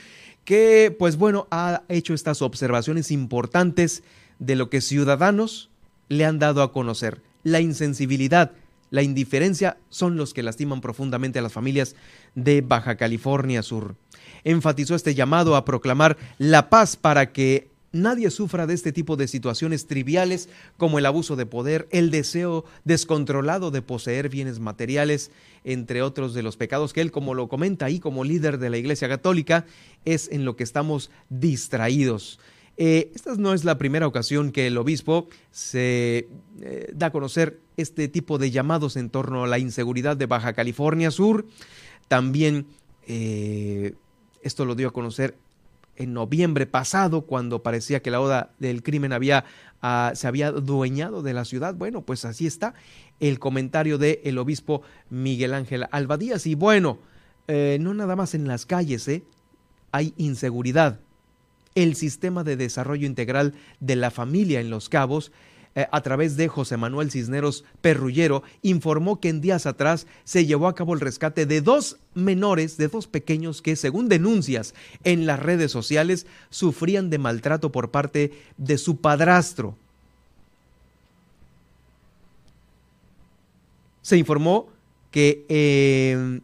que 0.46 0.96
pues 0.98 1.17
bueno 1.17 1.48
ha 1.51 1.84
hecho 1.89 2.13
estas 2.13 2.41
observaciones 2.41 3.12
importantes 3.12 4.03
de 4.39 4.55
lo 4.55 4.69
que 4.69 4.81
ciudadanos 4.81 5.69
le 6.08 6.25
han 6.25 6.39
dado 6.39 6.63
a 6.63 6.72
conocer. 6.72 7.22
La 7.43 7.60
insensibilidad, 7.60 8.53
la 8.89 9.03
indiferencia 9.03 9.77
son 9.89 10.17
los 10.17 10.34
que 10.34 10.43
lastiman 10.43 10.81
profundamente 10.81 11.39
a 11.39 11.41
las 11.41 11.53
familias 11.53 11.96
de 12.36 12.62
Baja 12.62 12.96
California 12.96 13.63
Sur. 13.63 13.96
Enfatizó 14.43 14.96
este 14.96 15.15
llamado 15.15 15.55
a 15.55 15.65
proclamar 15.65 16.17
la 16.38 16.69
paz 16.69 16.96
para 16.96 17.31
que 17.31 17.69
nadie 17.91 18.29
sufra 18.29 18.67
de 18.67 18.74
este 18.74 18.91
tipo 18.91 19.15
de 19.15 19.27
situaciones 19.27 19.88
triviales 19.88 20.50
como 20.77 21.00
el 21.00 21.05
abuso 21.05 21.36
de 21.36 21.46
poder, 21.46 21.88
el 21.91 22.12
deseo 22.12 22.65
descontrolado 22.84 23.72
de 23.72 23.81
poseer 23.81 24.29
bienes 24.29 24.60
materiales, 24.60 25.31
entre 25.63 26.01
otros 26.01 26.34
de 26.34 26.43
los 26.43 26.58
pecados 26.58 26.93
que 26.93 27.01
él, 27.01 27.12
como 27.12 27.34
lo 27.34 27.48
comenta 27.48 27.86
ahí 27.86 28.00
como 28.00 28.24
líder 28.24 28.60
de 28.60 28.69
la 28.69 28.77
Iglesia 28.77 29.10
Católica, 29.10 29.65
es 30.05 30.29
en 30.31 30.46
lo 30.46 30.55
que 30.55 30.63
estamos 30.63 31.10
distraídos. 31.29 32.39
Eh, 32.82 33.12
esta 33.14 33.36
no 33.36 33.54
es 33.54 33.66
la 33.66 33.78
primera 33.78 34.08
ocasión 34.08 34.54
que 34.54 34.68
el 34.68 34.78
obispo 34.78 35.28
se 35.52 36.30
eh, 36.62 36.90
da 36.96 37.08
a 37.08 37.12
conocer 37.12 37.60
este 37.76 38.08
tipo 38.08 38.38
de 38.38 38.52
llamados 38.52 38.96
en 38.96 39.10
torno 39.10 39.44
a 39.44 39.48
la 39.48 39.60
inseguridad 39.60 40.16
de 40.16 40.28
Baja 40.28 40.54
California 40.54 41.12
Sur. 41.12 41.46
También 42.08 42.68
eh, 43.06 43.96
esto 44.44 44.64
lo 44.64 44.76
dio 44.76 44.88
a 44.88 44.94
conocer 44.94 45.36
en 45.98 46.14
noviembre 46.14 46.68
pasado, 46.68 47.24
cuando 47.24 47.62
parecía 47.62 48.02
que 48.02 48.12
la 48.12 48.22
oda 48.22 48.52
del 48.60 48.82
crimen 48.82 49.12
había, 49.12 49.44
ah, 49.82 50.14
se 50.16 50.28
había 50.28 50.50
dueñado 50.54 51.22
de 51.22 51.34
la 51.34 51.44
ciudad. 51.44 51.76
Bueno, 51.76 52.04
pues 52.04 52.24
así 52.24 52.48
está 52.48 52.76
el 53.20 53.40
comentario 53.40 53.98
del 53.98 54.20
el 54.24 54.38
obispo 54.38 54.84
Miguel 55.10 55.54
Ángel 55.54 55.86
Albadías. 55.92 56.48
Y 56.48 56.56
bueno, 56.56 57.00
no 57.50 57.94
nada 57.94 58.16
más 58.16 58.36
en 58.36 58.48
las 58.48 58.66
calles, 58.66 59.06
¿eh? 59.10 59.24
hay 59.92 60.14
inseguridad. 60.16 61.02
El 61.80 61.96
sistema 61.96 62.44
de 62.44 62.58
desarrollo 62.58 63.08
integral 63.08 63.54
de 63.80 63.96
la 63.96 64.12
familia 64.12 64.60
en 64.60 64.70
Los 64.70 64.90
Cabos 64.90 65.32
eh, 65.76 65.88
a 65.94 66.02
través 66.02 66.36
de 66.36 66.50
José 66.50 66.76
Manuel 66.76 67.10
Cisneros 67.10 67.64
Perrullero, 67.80 68.44
informó 68.62 69.22
que 69.22 69.30
en 69.30 69.40
días 69.40 69.66
atrás 69.66 70.06
se 70.26 70.46
llevó 70.46 70.68
a 70.68 70.76
cabo 70.76 70.94
el 70.94 71.00
rescate 71.00 71.46
de 71.46 71.62
dos 71.62 71.96
menores, 72.14 72.76
de 72.76 72.90
dos 72.90 73.08
pequeños 73.08 73.62
que, 73.62 73.78
según 73.78 74.10
denuncias 74.10 74.76
en 75.06 75.26
las 75.26 75.40
redes 75.40 75.72
sociales, 75.72 76.28
sufrían 76.50 77.10
de 77.10 77.18
maltrato 77.18 77.72
por 77.72 77.92
parte 77.92 78.34
de 78.58 78.78
su 78.78 78.98
padrastro. 78.98 79.78
Se 84.02 84.18
informó 84.18 84.68
que 85.12 85.46
eh, 85.48 86.42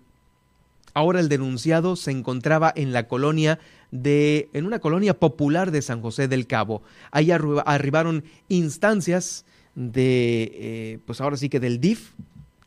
ahora 0.93 1.19
el 1.19 1.27
denunciado 1.27 1.97
se 1.97 2.11
encontraba 2.11 2.71
en 2.73 2.93
la 2.93 3.09
colonia 3.09 3.59
de, 4.01 4.49
en 4.53 4.65
una 4.65 4.79
colonia 4.79 5.17
popular 5.17 5.71
de 5.71 5.81
San 5.81 6.01
José 6.01 6.27
del 6.27 6.47
Cabo. 6.47 6.81
Ahí 7.11 7.31
arribaron 7.31 8.23
instancias 8.49 9.45
de, 9.75 10.51
eh, 10.53 10.99
pues 11.05 11.21
ahora 11.21 11.37
sí 11.37 11.49
que 11.49 11.59
del 11.59 11.79
DIF, 11.79 12.11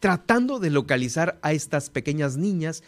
tratando 0.00 0.58
de 0.58 0.70
localizar 0.70 1.38
a 1.42 1.52
estas 1.52 1.90
pequeñas 1.90 2.36
niñas, 2.36 2.82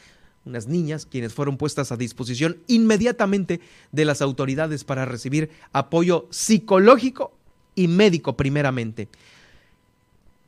unas 0.44 0.68
niñas 0.68 1.06
quienes 1.06 1.34
fueron 1.34 1.56
puestas 1.56 1.92
a 1.92 1.96
disposición 1.96 2.58
inmediatamente 2.66 3.60
de 3.92 4.04
las 4.04 4.22
autoridades 4.22 4.84
para 4.84 5.04
recibir 5.04 5.50
apoyo 5.72 6.26
psicológico 6.30 7.32
y 7.74 7.88
médico 7.88 8.36
primeramente. 8.36 9.08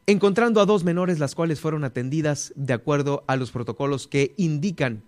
Encontrando 0.06 0.60
a 0.60 0.66
dos 0.66 0.82
menores 0.82 1.18
las 1.18 1.34
cuales 1.34 1.60
fueron 1.60 1.84
atendidas 1.84 2.52
de 2.56 2.72
acuerdo 2.72 3.22
a 3.26 3.36
los 3.36 3.52
protocolos 3.52 4.08
que 4.08 4.34
indican 4.36 5.02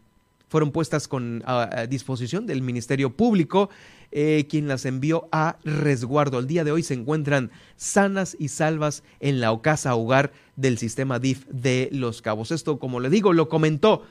fueron 0.54 0.70
puestas 0.70 1.08
a, 1.46 1.87
disposición 1.88 2.46
del 2.46 2.62
Ministerio 2.62 3.11
Público, 3.11 3.70
eh, 4.12 4.46
quien 4.49 4.68
las 4.68 4.87
envió 4.87 5.28
a 5.32 5.56
resguardo. 5.64 6.38
El 6.38 6.46
día 6.46 6.62
de 6.62 6.70
hoy 6.70 6.84
se 6.84 6.94
encuentran 6.94 7.50
sanas 7.75 8.37
y 8.38 8.46
salvas 8.46 9.02
en 9.18 9.40
la 9.40 9.50
ocasa 9.50 9.96
hogar 9.96 10.32
del 10.54 10.78
sistema 10.78 11.18
DIF 11.18 11.44
de 11.46 11.88
Los 11.90 12.23
Cabos. 12.23 12.52
Esto, 12.52 12.78
como 12.78 13.00
le 13.00 13.11
digo, 13.11 13.32
lo 13.32 13.49
comentó, 13.49 14.04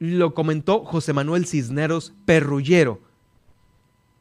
lo 0.00 0.34
comentó 0.34 0.84
José 0.84 1.12
Manuel 1.12 1.46
Cisneros 1.46 2.12
Perrullero 2.24 3.00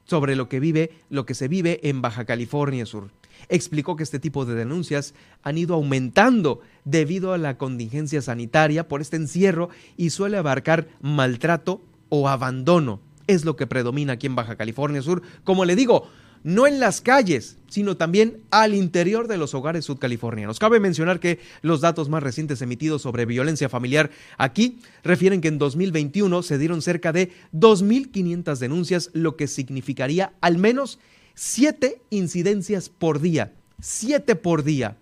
sobre 0.05 0.35
lo 0.35 0.47
que 0.47 0.59
vive, 0.59 0.91
lo 1.09 1.25
que 1.25 1.33
se 1.33 1.47
vive 1.47 1.79
en 1.89 2.03
Baja 2.03 2.25
California 2.25 2.85
Sur 2.85 3.09
explicó 3.49 3.95
que 3.95 4.03
este 4.03 4.19
tipo 4.19 4.45
de 4.45 4.55
denuncias 4.55 5.13
han 5.43 5.57
ido 5.57 5.75
aumentando 5.75 6.61
debido 6.85 7.33
a 7.33 7.37
la 7.37 7.57
contingencia 7.57 8.21
sanitaria 8.21 8.87
por 8.87 9.01
este 9.01 9.17
encierro 9.17 9.69
y 9.97 10.09
suele 10.09 10.37
abarcar 10.37 10.87
maltrato 11.01 11.81
o 12.09 12.29
abandono. 12.29 12.99
Es 13.27 13.45
lo 13.45 13.55
que 13.55 13.67
predomina 13.67 14.13
aquí 14.13 14.27
en 14.27 14.35
Baja 14.35 14.55
California 14.55 15.01
Sur. 15.01 15.21
Como 15.43 15.65
le 15.65 15.75
digo, 15.75 16.09
no 16.43 16.67
en 16.67 16.79
las 16.79 16.99
calles, 16.99 17.57
sino 17.69 17.95
también 17.95 18.41
al 18.51 18.73
interior 18.73 19.27
de 19.27 19.37
los 19.37 19.53
hogares 19.53 19.85
sudcalifornianos. 19.85 20.59
Cabe 20.59 20.79
mencionar 20.79 21.19
que 21.19 21.39
los 21.61 21.81
datos 21.81 22.09
más 22.09 22.21
recientes 22.21 22.61
emitidos 22.61 23.01
sobre 23.01 23.25
violencia 23.25 23.69
familiar 23.69 24.11
aquí 24.37 24.79
refieren 25.03 25.39
que 25.39 25.47
en 25.47 25.57
2021 25.57 26.43
se 26.43 26.57
dieron 26.57 26.81
cerca 26.81 27.13
de 27.13 27.31
2.500 27.53 28.57
denuncias, 28.57 29.09
lo 29.13 29.37
que 29.37 29.47
significaría 29.47 30.33
al 30.41 30.57
menos 30.57 30.99
Siete 31.35 32.01
incidencias 32.09 32.89
por 32.89 33.19
día, 33.19 33.53
siete 33.81 34.35
por 34.35 34.63
día. 34.63 34.97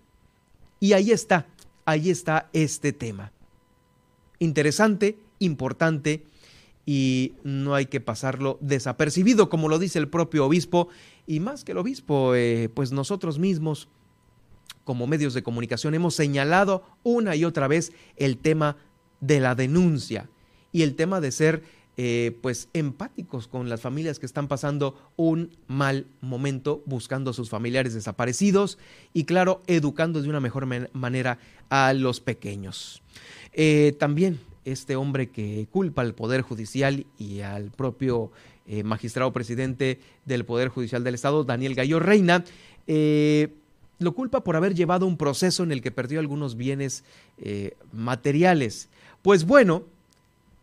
Y 0.80 0.94
ahí 0.94 1.10
está, 1.10 1.46
ahí 1.84 2.10
está 2.10 2.48
este 2.52 2.92
tema. 2.92 3.32
Interesante, 4.38 5.18
importante 5.38 6.24
y 6.84 7.34
no 7.44 7.74
hay 7.74 7.86
que 7.86 8.00
pasarlo 8.00 8.58
desapercibido, 8.60 9.48
como 9.48 9.68
lo 9.68 9.78
dice 9.78 9.98
el 9.98 10.08
propio 10.08 10.46
obispo, 10.46 10.88
y 11.26 11.38
más 11.40 11.64
que 11.64 11.72
el 11.72 11.78
obispo, 11.78 12.34
eh, 12.34 12.68
pues 12.74 12.90
nosotros 12.90 13.38
mismos, 13.38 13.88
como 14.84 15.06
medios 15.06 15.34
de 15.34 15.44
comunicación, 15.44 15.94
hemos 15.94 16.14
señalado 16.14 16.82
una 17.04 17.36
y 17.36 17.44
otra 17.44 17.68
vez 17.68 17.92
el 18.16 18.38
tema 18.38 18.76
de 19.20 19.38
la 19.38 19.54
denuncia 19.54 20.28
y 20.72 20.82
el 20.82 20.96
tema 20.96 21.20
de 21.20 21.30
ser 21.30 21.62
eh, 21.98 22.38
pues 22.40 22.70
empáticos 22.72 23.48
con 23.48 23.68
las 23.68 23.82
familias 23.82 24.18
que 24.18 24.24
están 24.24 24.48
pasando 24.48 25.12
un 25.16 25.50
mal 25.66 26.06
momento 26.22 26.82
buscando 26.86 27.32
a 27.32 27.34
sus 27.34 27.50
familiares 27.50 27.92
desaparecidos 27.92 28.78
y 29.12 29.24
claro, 29.24 29.60
educando 29.66 30.22
de 30.22 30.30
una 30.30 30.40
mejor 30.40 30.66
manera 30.94 31.38
a 31.68 31.92
los 31.92 32.20
pequeños. 32.20 33.02
Eh, 33.52 33.94
también 33.98 34.40
este 34.64 34.96
hombre 34.96 35.28
que 35.28 35.68
culpa 35.70 36.00
al 36.00 36.14
Poder 36.14 36.40
Judicial 36.40 37.04
y 37.18 37.40
al 37.40 37.70
propio 37.70 38.32
eh, 38.66 38.84
magistrado 38.84 39.30
presidente 39.34 40.00
del 40.24 40.46
Poder 40.46 40.68
Judicial 40.70 41.04
del 41.04 41.14
Estado, 41.14 41.44
Daniel 41.44 41.74
Gallo 41.74 42.00
Reina, 42.00 42.42
lo 43.98 44.14
culpa 44.14 44.42
por 44.42 44.56
haber 44.56 44.74
llevado 44.74 45.06
un 45.06 45.18
proceso 45.18 45.62
en 45.62 45.72
el 45.72 45.82
que 45.82 45.90
perdió 45.90 46.20
algunos 46.20 46.56
bienes 46.56 47.04
materiales. 47.92 48.88
Pues 49.22 49.44
bueno, 49.44 49.84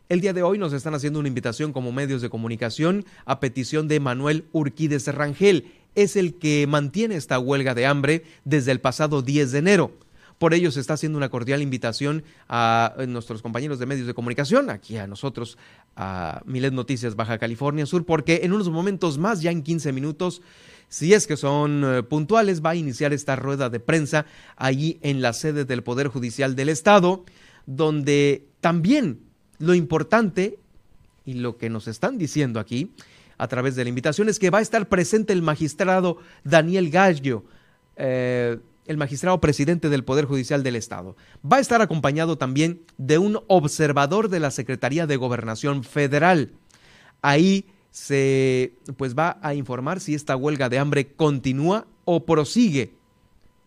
El 0.09 0.21
día 0.21 0.33
de 0.33 0.41
hoy 0.41 0.57
nos 0.57 0.73
están 0.73 0.95
haciendo 0.95 1.19
una 1.19 1.27
invitación 1.27 1.71
como 1.71 1.91
medios 1.91 2.23
de 2.23 2.31
comunicación 2.31 3.05
a 3.25 3.39
petición 3.39 3.87
de 3.87 3.99
Manuel 3.99 4.45
Urquídez 4.53 5.05
Rangel. 5.05 5.71
Es 5.93 6.15
el 6.15 6.33
que 6.39 6.65
mantiene 6.65 7.15
esta 7.15 7.37
huelga 7.37 7.75
de 7.75 7.85
hambre 7.85 8.23
desde 8.43 8.71
el 8.71 8.81
pasado 8.81 9.21
10 9.21 9.51
de 9.51 9.59
enero. 9.59 9.91
Por 10.39 10.55
ello 10.55 10.71
se 10.71 10.79
está 10.79 10.95
haciendo 10.95 11.19
una 11.19 11.29
cordial 11.29 11.61
invitación 11.61 12.23
a 12.47 12.95
nuestros 13.07 13.43
compañeros 13.43 13.77
de 13.77 13.85
medios 13.85 14.07
de 14.07 14.15
comunicación, 14.15 14.71
aquí 14.71 14.97
a 14.97 15.05
nosotros, 15.05 15.59
a 15.95 16.41
Milet 16.43 16.73
Noticias 16.73 17.15
Baja 17.15 17.37
California 17.37 17.85
Sur, 17.85 18.03
porque 18.03 18.39
en 18.41 18.51
unos 18.51 18.67
momentos 18.69 19.19
más, 19.19 19.43
ya 19.43 19.51
en 19.51 19.61
15 19.61 19.93
minutos, 19.93 20.41
si 20.87 21.13
es 21.13 21.27
que 21.27 21.37
son 21.37 21.83
eh, 21.85 22.01
puntuales, 22.01 22.65
va 22.65 22.71
a 22.71 22.75
iniciar 22.75 23.13
esta 23.13 23.35
rueda 23.35 23.69
de 23.69 23.79
prensa 23.79 24.25
allí 24.55 24.97
en 25.03 25.21
la 25.21 25.33
sede 25.33 25.65
del 25.65 25.83
Poder 25.83 26.07
Judicial 26.07 26.55
del 26.55 26.69
Estado, 26.69 27.25
donde 27.67 28.47
también 28.59 29.28
lo 29.59 29.73
importante 29.75 30.57
y 31.25 31.35
lo 31.35 31.57
que 31.57 31.69
nos 31.69 31.87
están 31.87 32.17
diciendo 32.17 32.59
aquí 32.59 32.91
a 33.37 33.47
través 33.47 33.75
de 33.75 33.83
la 33.83 33.89
invitación 33.89 34.27
es 34.29 34.39
que 34.39 34.49
va 34.49 34.59
a 34.59 34.61
estar 34.61 34.89
presente 34.89 35.31
el 35.31 35.41
magistrado 35.41 36.17
Daniel 36.43 36.89
Gallo, 36.89 37.43
eh, 37.95 38.57
el 38.85 38.97
magistrado 38.97 39.39
presidente 39.39 39.89
del 39.89 40.03
Poder 40.03 40.25
Judicial 40.25 40.63
del 40.63 40.75
Estado. 40.75 41.15
Va 41.49 41.57
a 41.57 41.61
estar 41.61 41.81
acompañado 41.81 42.37
también 42.37 42.81
de 42.97 43.17
un 43.17 43.39
observador 43.47 44.29
de 44.29 44.39
la 44.39 44.51
Secretaría 44.51 45.07
de 45.07 45.15
Gobernación 45.15 45.83
Federal. 45.83 46.51
Ahí 47.21 47.65
se 47.91 48.73
pues 48.97 49.17
va 49.17 49.39
a 49.41 49.53
informar 49.53 49.99
si 49.99 50.15
esta 50.15 50.35
huelga 50.35 50.69
de 50.69 50.79
hambre 50.79 51.07
continúa 51.13 51.85
o 52.05 52.25
prosigue. 52.25 52.93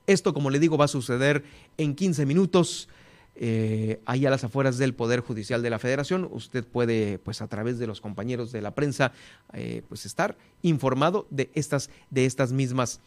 Esto, 0.06 0.34
como 0.34 0.50
le 0.50 0.58
digo, 0.58 0.76
va 0.76 0.86
a 0.86 0.88
suceder 0.88 1.44
en 1.78 1.94
15 1.94 2.26
minutos. 2.26 2.88
Eh, 3.34 4.00
ahí 4.04 4.26
a 4.26 4.30
las 4.30 4.44
afueras 4.44 4.76
del 4.76 4.94
Poder 4.94 5.20
Judicial 5.20 5.62
de 5.62 5.70
la 5.70 5.78
Federación. 5.78 6.28
Usted 6.30 6.64
puede, 6.64 7.18
pues 7.18 7.40
a 7.40 7.48
través 7.48 7.78
de 7.78 7.86
los 7.86 8.00
compañeros 8.00 8.52
de 8.52 8.60
la 8.60 8.74
prensa, 8.74 9.12
eh, 9.52 9.82
pues 9.88 10.04
estar 10.04 10.36
informado 10.60 11.26
de 11.30 11.50
estas, 11.54 11.90
de 12.10 12.26
estas 12.26 12.52
mismas 12.52 13.00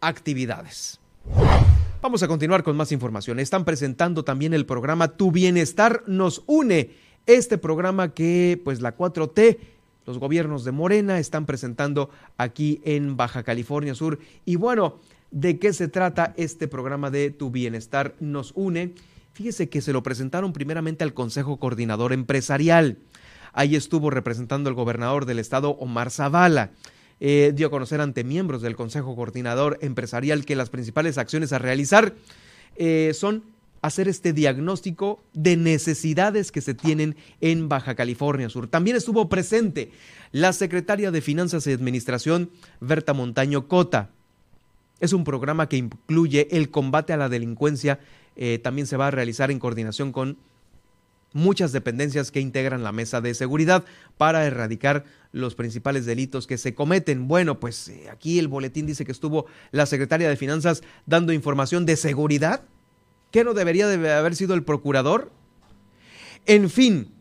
actividades. 0.00 1.00
Vamos 2.00 2.22
a 2.22 2.28
continuar 2.28 2.62
con 2.62 2.76
más 2.76 2.92
información. 2.92 3.38
Están 3.38 3.64
presentando 3.64 4.24
también 4.24 4.54
el 4.54 4.66
programa 4.66 5.16
Tu 5.16 5.30
Bienestar 5.30 6.02
nos 6.06 6.42
une. 6.46 6.90
Este 7.26 7.58
programa 7.58 8.12
que 8.12 8.60
pues 8.64 8.80
la 8.80 8.96
4T, 8.96 9.58
los 10.06 10.18
gobiernos 10.18 10.64
de 10.64 10.72
Morena 10.72 11.20
están 11.20 11.46
presentando 11.46 12.10
aquí 12.36 12.80
en 12.84 13.16
Baja 13.16 13.44
California 13.44 13.94
Sur. 13.94 14.18
Y 14.44 14.56
bueno, 14.56 14.98
¿de 15.30 15.60
qué 15.60 15.72
se 15.72 15.86
trata 15.86 16.34
este 16.36 16.66
programa 16.66 17.10
de 17.10 17.30
Tu 17.30 17.50
Bienestar 17.52 18.14
nos 18.18 18.52
une? 18.56 18.94
Fíjese 19.32 19.68
que 19.68 19.80
se 19.80 19.92
lo 19.92 20.02
presentaron 20.02 20.52
primeramente 20.52 21.04
al 21.04 21.14
Consejo 21.14 21.58
Coordinador 21.58 22.12
Empresarial. 22.12 22.98
Ahí 23.52 23.76
estuvo 23.76 24.10
representando 24.10 24.68
el 24.68 24.76
gobernador 24.76 25.24
del 25.26 25.38
estado, 25.38 25.70
Omar 25.70 26.10
Zavala. 26.10 26.70
Eh, 27.20 27.52
dio 27.54 27.68
a 27.68 27.70
conocer 27.70 28.00
ante 28.00 28.24
miembros 28.24 28.62
del 28.62 28.76
Consejo 28.76 29.14
Coordinador 29.14 29.78
Empresarial 29.80 30.44
que 30.44 30.56
las 30.56 30.70
principales 30.70 31.18
acciones 31.18 31.52
a 31.52 31.58
realizar 31.58 32.14
eh, 32.76 33.12
son 33.14 33.44
hacer 33.80 34.06
este 34.08 34.32
diagnóstico 34.32 35.22
de 35.32 35.56
necesidades 35.56 36.52
que 36.52 36.60
se 36.60 36.74
tienen 36.74 37.16
en 37.40 37.68
Baja 37.68 37.94
California 37.94 38.48
Sur. 38.48 38.68
También 38.68 38.96
estuvo 38.96 39.28
presente 39.28 39.90
la 40.30 40.52
secretaria 40.52 41.10
de 41.10 41.20
Finanzas 41.20 41.66
y 41.66 41.72
Administración, 41.72 42.50
Berta 42.80 43.12
Montaño 43.12 43.66
Cota. 43.66 44.10
Es 45.00 45.12
un 45.12 45.24
programa 45.24 45.68
que 45.68 45.76
incluye 45.76 46.46
el 46.52 46.70
combate 46.70 47.12
a 47.12 47.16
la 47.16 47.28
delincuencia. 47.28 47.98
Eh, 48.36 48.58
también 48.58 48.86
se 48.86 48.96
va 48.96 49.08
a 49.08 49.10
realizar 49.10 49.50
en 49.50 49.58
coordinación 49.58 50.12
con 50.12 50.38
muchas 51.32 51.72
dependencias 51.72 52.30
que 52.30 52.40
integran 52.40 52.82
la 52.82 52.92
mesa 52.92 53.20
de 53.20 53.34
seguridad 53.34 53.84
para 54.18 54.46
erradicar 54.46 55.04
los 55.32 55.54
principales 55.54 56.04
delitos 56.04 56.46
que 56.46 56.58
se 56.58 56.74
cometen. 56.74 57.28
Bueno, 57.28 57.58
pues 57.58 57.88
eh, 57.88 58.10
aquí 58.10 58.38
el 58.38 58.48
boletín 58.48 58.86
dice 58.86 59.04
que 59.04 59.12
estuvo 59.12 59.46
la 59.70 59.86
secretaria 59.86 60.28
de 60.28 60.36
Finanzas 60.36 60.82
dando 61.06 61.32
información 61.32 61.86
de 61.86 61.96
seguridad. 61.96 62.62
¿Qué 63.30 63.44
no 63.44 63.54
debería 63.54 63.86
de 63.86 64.12
haber 64.12 64.36
sido 64.36 64.54
el 64.54 64.62
procurador? 64.62 65.30
En 66.44 66.68
fin, 66.68 67.11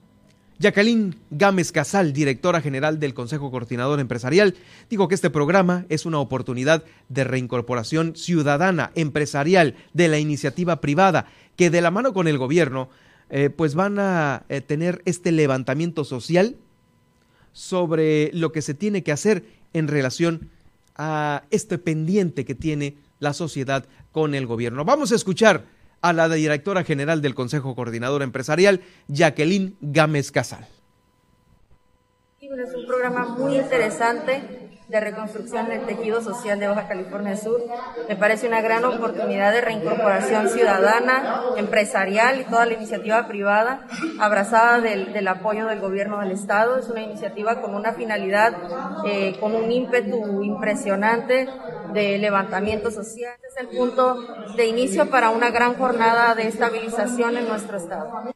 Jacqueline 0.62 1.16
Gámez 1.32 1.72
Casal, 1.72 2.14
directora 2.14 2.62
general 2.62 3.00
del 3.00 3.16
Consejo 3.16 3.50
Coordinador 3.50 4.00
Empresarial, 4.00 4.54
dijo 4.92 5.08
que 5.08 5.16
este 5.16 5.32
programa 5.32 5.88
es 5.90 6.06
una 6.06 6.20
oportunidad 6.20 6.84
de 7.10 7.24
reincorporación 7.24 8.16
ciudadana, 8.16 8.92
empresarial, 8.94 9.76
de 9.94 10.08
la 10.08 10.20
iniciativa 10.20 10.80
privada, 10.80 11.26
que 11.56 11.72
de 11.72 11.82
la 11.82 11.90
mano 11.90 12.14
con 12.14 12.28
el 12.28 12.38
gobierno 12.38 12.90
eh, 13.32 13.50
pues 13.50 13.74
van 13.74 13.98
a 13.98 14.44
eh, 14.50 14.62
tener 14.62 15.02
este 15.06 15.32
levantamiento 15.32 16.04
social 16.04 16.58
sobre 17.54 18.30
lo 18.32 18.52
que 18.52 18.62
se 18.62 18.76
tiene 18.76 19.02
que 19.02 19.12
hacer 19.12 19.44
en 19.74 19.88
relación 19.88 20.52
a 20.96 21.42
este 21.50 21.80
pendiente 21.80 22.46
que 22.46 22.54
tiene 22.54 22.98
la 23.20 23.34
sociedad 23.34 23.86
con 24.12 24.36
el 24.36 24.46
gobierno. 24.46 24.86
Vamos 24.86 25.12
a 25.12 25.16
escuchar 25.16 25.66
a 26.02 26.14
la 26.14 26.28
directora 26.30 26.84
general 26.84 27.22
del 27.22 27.36
Consejo 27.36 27.76
Coordinador 27.76 28.22
Empresarial, 28.22 28.82
Jacqueline 29.08 29.76
Gámez 29.82 30.32
Casal. 30.32 30.68
Es 32.40 32.74
un 32.76 32.86
programa 32.86 33.26
muy 33.38 33.58
interesante 33.58 34.61
de 34.92 35.00
reconstrucción 35.00 35.70
del 35.70 35.86
tejido 35.86 36.22
social 36.22 36.60
de 36.60 36.68
Baja 36.68 36.86
California 36.90 37.38
Sur. 37.38 37.64
Me 38.10 38.18
parece 38.18 38.46
una 38.46 38.62
gran 38.62 38.84
oportunidad 38.84 39.54
de 39.54 39.62
reincorporación 39.62 40.50
ciudadana, 40.50 41.44
empresarial 41.56 42.42
y 42.42 42.44
toda 42.44 42.66
la 42.66 42.74
iniciativa 42.74 43.26
privada 43.26 43.88
abrazada 44.20 44.82
del, 44.82 45.28
apoyo 45.30 45.68
del 45.68 45.80
gobierno 45.80 46.20
del 46.20 46.32
Estado. 46.32 46.78
Es 46.78 46.90
una 46.90 47.02
iniciativa 47.02 47.62
con 47.62 47.74
una 47.74 47.94
finalidad, 47.94 48.54
eh, 49.06 49.38
con 49.40 49.56
un 49.56 49.72
ímpetu 49.72 50.44
impresionante 50.44 51.48
de 51.94 52.18
levantamiento 52.18 52.92
social. 52.92 53.36
Es 53.50 53.58
el 53.62 53.70
punto 53.70 54.18
de 54.58 54.66
inicio 54.66 55.10
para 55.10 55.30
una 55.30 55.52
gran 55.52 55.76
jornada 55.76 56.36
de 56.36 56.50
estabilización 56.50 57.38
en 57.38 57.48
nuestro 57.48 57.78
Estado. 57.78 58.34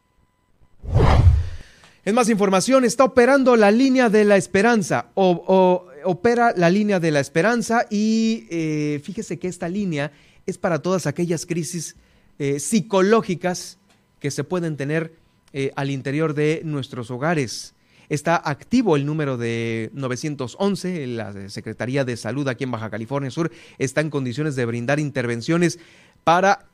En 2.05 2.15
más 2.15 2.29
información, 2.29 2.85
está 2.85 3.03
operando 3.03 3.57
la 3.57 3.71
línea 3.71 4.09
de 4.09 4.23
la 4.23 4.37
esperanza 4.37 5.07
o 5.15 5.87
opera 6.05 6.53
la 6.55 6.69
línea 6.69 6.99
de 6.99 7.11
la 7.11 7.19
esperanza 7.19 7.85
y 7.89 8.47
eh, 8.49 9.01
fíjese 9.03 9.39
que 9.39 9.47
esta 9.47 9.67
línea 9.67 10.11
es 10.45 10.57
para 10.57 10.79
todas 10.79 11.07
aquellas 11.07 11.45
crisis 11.45 11.95
eh, 12.39 12.59
psicológicas 12.59 13.77
que 14.19 14.31
se 14.31 14.43
pueden 14.43 14.77
tener 14.77 15.13
eh, 15.53 15.71
al 15.75 15.89
interior 15.89 16.33
de 16.33 16.61
nuestros 16.63 17.11
hogares. 17.11 17.73
Está 18.07 18.35
activo 18.35 18.95
el 18.95 19.05
número 19.05 19.37
de 19.37 19.89
911, 19.93 21.07
la 21.07 21.49
Secretaría 21.49 22.05
de 22.05 22.17
Salud 22.17 22.47
aquí 22.47 22.63
en 22.63 22.71
Baja 22.71 22.91
California 22.91 23.31
Sur 23.31 23.51
está 23.79 24.01
en 24.01 24.11
condiciones 24.11 24.55
de 24.55 24.65
brindar 24.65 24.99
intervenciones 24.99 25.79
para 26.23 26.65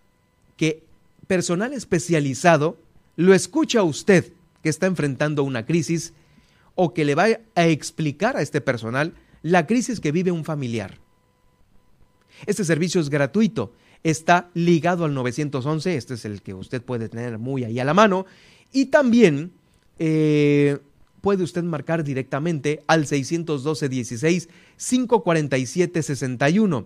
que 0.57 0.83
personal 1.27 1.71
especializado 1.73 2.77
lo 3.15 3.33
escuche 3.33 3.77
a 3.77 3.83
usted 3.83 4.33
que 4.61 4.69
está 4.69 4.87
enfrentando 4.87 5.43
una 5.43 5.65
crisis 5.65 6.13
o 6.83 6.95
que 6.95 7.05
le 7.05 7.13
va 7.13 7.27
a 7.53 7.67
explicar 7.67 8.35
a 8.35 8.41
este 8.41 8.59
personal 8.59 9.13
la 9.43 9.67
crisis 9.67 9.99
que 9.99 10.11
vive 10.11 10.31
un 10.31 10.43
familiar. 10.43 10.97
Este 12.47 12.65
servicio 12.65 12.99
es 12.99 13.11
gratuito, 13.11 13.71
está 14.01 14.49
ligado 14.55 15.05
al 15.05 15.13
911, 15.13 15.95
este 15.95 16.15
es 16.15 16.25
el 16.25 16.41
que 16.41 16.55
usted 16.55 16.81
puede 16.81 17.07
tener 17.07 17.37
muy 17.37 17.65
ahí 17.65 17.79
a 17.79 17.85
la 17.85 17.93
mano, 17.93 18.25
y 18.73 18.85
también 18.85 19.51
eh, 19.99 20.79
puede 21.21 21.43
usted 21.43 21.61
marcar 21.61 22.03
directamente 22.03 22.81
al 22.87 23.05
612-16 23.05 24.49
547-61. 24.79 26.85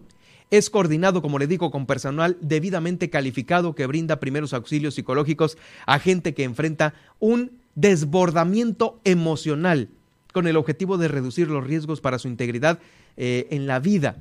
Es 0.51 0.69
coordinado, 0.69 1.21
como 1.21 1.39
le 1.39 1.47
digo, 1.47 1.71
con 1.71 1.85
personal 1.85 2.35
debidamente 2.41 3.09
calificado 3.09 3.75
que 3.75 3.87
brinda 3.87 4.19
primeros 4.19 4.53
auxilios 4.53 4.95
psicológicos 4.95 5.57
a 5.85 5.99
gente 5.99 6.33
que 6.33 6.43
enfrenta 6.43 6.95
un 7.19 7.63
desbordamiento 7.75 8.99
emocional 9.03 9.89
con 10.33 10.47
el 10.47 10.57
objetivo 10.57 10.97
de 10.97 11.07
reducir 11.07 11.49
los 11.49 11.63
riesgos 11.63 12.01
para 12.01 12.19
su 12.19 12.27
integridad 12.27 12.79
eh, 13.17 13.47
en 13.51 13.67
la 13.67 13.79
vida, 13.79 14.17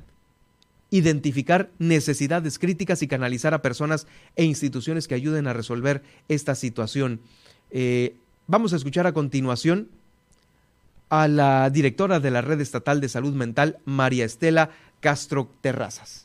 identificar 0.91 1.69
necesidades 1.79 2.59
críticas 2.59 3.01
y 3.01 3.07
canalizar 3.07 3.53
a 3.53 3.61
personas 3.61 4.07
e 4.35 4.45
instituciones 4.45 5.07
que 5.07 5.15
ayuden 5.15 5.47
a 5.47 5.53
resolver 5.53 6.03
esta 6.29 6.55
situación. 6.55 7.19
Eh, 7.71 8.15
vamos 8.47 8.71
a 8.73 8.77
escuchar 8.77 9.07
a 9.07 9.13
continuación 9.13 9.89
a 11.09 11.27
la 11.27 11.69
directora 11.69 12.19
de 12.19 12.31
la 12.31 12.41
Red 12.41 12.61
Estatal 12.61 13.01
de 13.01 13.09
Salud 13.09 13.33
Mental, 13.33 13.77
María 13.85 14.25
Estela 14.25 14.71
Castro 15.01 15.49
Terrazas 15.61 16.24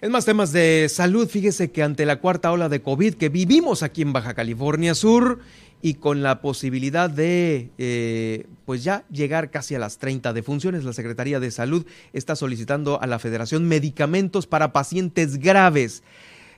En 0.00 0.10
más 0.10 0.24
temas 0.24 0.50
de 0.50 0.88
salud, 0.88 1.28
fíjese 1.28 1.70
que 1.70 1.84
ante 1.84 2.06
la 2.06 2.16
cuarta 2.16 2.50
ola 2.50 2.68
de 2.68 2.82
COVID 2.82 3.14
que 3.14 3.28
vivimos 3.28 3.84
aquí 3.84 4.02
en 4.02 4.12
Baja 4.12 4.34
California 4.34 4.96
Sur 4.96 5.38
y 5.82 5.94
con 5.94 6.22
la 6.22 6.40
posibilidad 6.40 7.10
de, 7.10 7.70
eh, 7.76 8.46
pues 8.64 8.84
ya 8.84 9.04
llegar 9.10 9.50
casi 9.50 9.74
a 9.74 9.80
las 9.80 9.98
30 9.98 10.32
defunciones, 10.32 10.84
la 10.84 10.92
Secretaría 10.92 11.40
de 11.40 11.50
Salud 11.50 11.84
está 12.12 12.36
solicitando 12.36 13.02
a 13.02 13.06
la 13.08 13.18
Federación 13.18 13.66
medicamentos 13.66 14.46
para 14.46 14.72
pacientes 14.72 15.38
graves. 15.38 16.04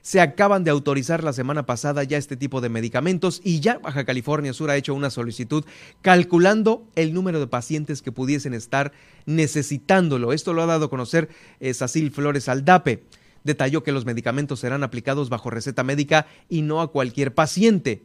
Se 0.03 0.21
acaban 0.21 0.63
de 0.63 0.69
autorizar 0.69 1.23
la 1.23 1.33
semana 1.33 1.65
pasada 1.65 2.03
ya 2.03 2.19
este 2.19 2.37
tipo 2.37 2.61
de 2.61 2.69
medicamentos 2.69 3.41
y 3.43 3.59
ya 3.59 3.79
Baja 3.79 4.05
California 4.05 4.53
Sur 4.53 4.69
ha 4.69 4.77
hecho 4.77 4.93
una 4.93 5.09
solicitud 5.09 5.65
calculando 6.03 6.85
el 6.95 7.11
número 7.11 7.39
de 7.39 7.47
pacientes 7.47 8.03
que 8.03 8.11
pudiesen 8.11 8.53
estar 8.53 8.91
necesitándolo. 9.25 10.31
Esto 10.31 10.53
lo 10.53 10.61
ha 10.61 10.67
dado 10.67 10.85
a 10.85 10.89
conocer 10.91 11.29
eh, 11.59 11.73
Sacil 11.73 12.11
Flores 12.11 12.47
Aldape. 12.47 13.01
Detalló 13.43 13.81
que 13.81 13.91
los 13.91 14.05
medicamentos 14.05 14.59
serán 14.59 14.83
aplicados 14.83 15.29
bajo 15.29 15.49
receta 15.49 15.83
médica 15.83 16.27
y 16.49 16.61
no 16.61 16.81
a 16.81 16.91
cualquier 16.91 17.33
paciente. 17.33 18.03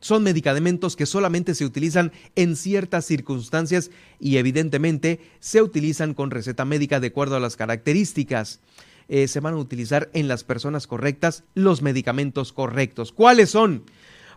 Son 0.00 0.22
medicamentos 0.22 0.96
que 0.96 1.06
solamente 1.06 1.54
se 1.54 1.64
utilizan 1.64 2.12
en 2.34 2.56
ciertas 2.56 3.04
circunstancias 3.04 3.90
y 4.20 4.36
evidentemente 4.36 5.20
se 5.40 5.62
utilizan 5.62 6.14
con 6.14 6.30
receta 6.30 6.64
médica 6.64 7.00
de 7.00 7.08
acuerdo 7.08 7.36
a 7.36 7.40
las 7.40 7.56
características. 7.56 8.60
Eh, 9.08 9.28
se 9.28 9.40
van 9.40 9.54
a 9.54 9.58
utilizar 9.58 10.10
en 10.14 10.28
las 10.28 10.44
personas 10.44 10.86
correctas 10.86 11.44
los 11.54 11.82
medicamentos 11.82 12.52
correctos. 12.52 13.12
¿Cuáles 13.12 13.50
son? 13.50 13.84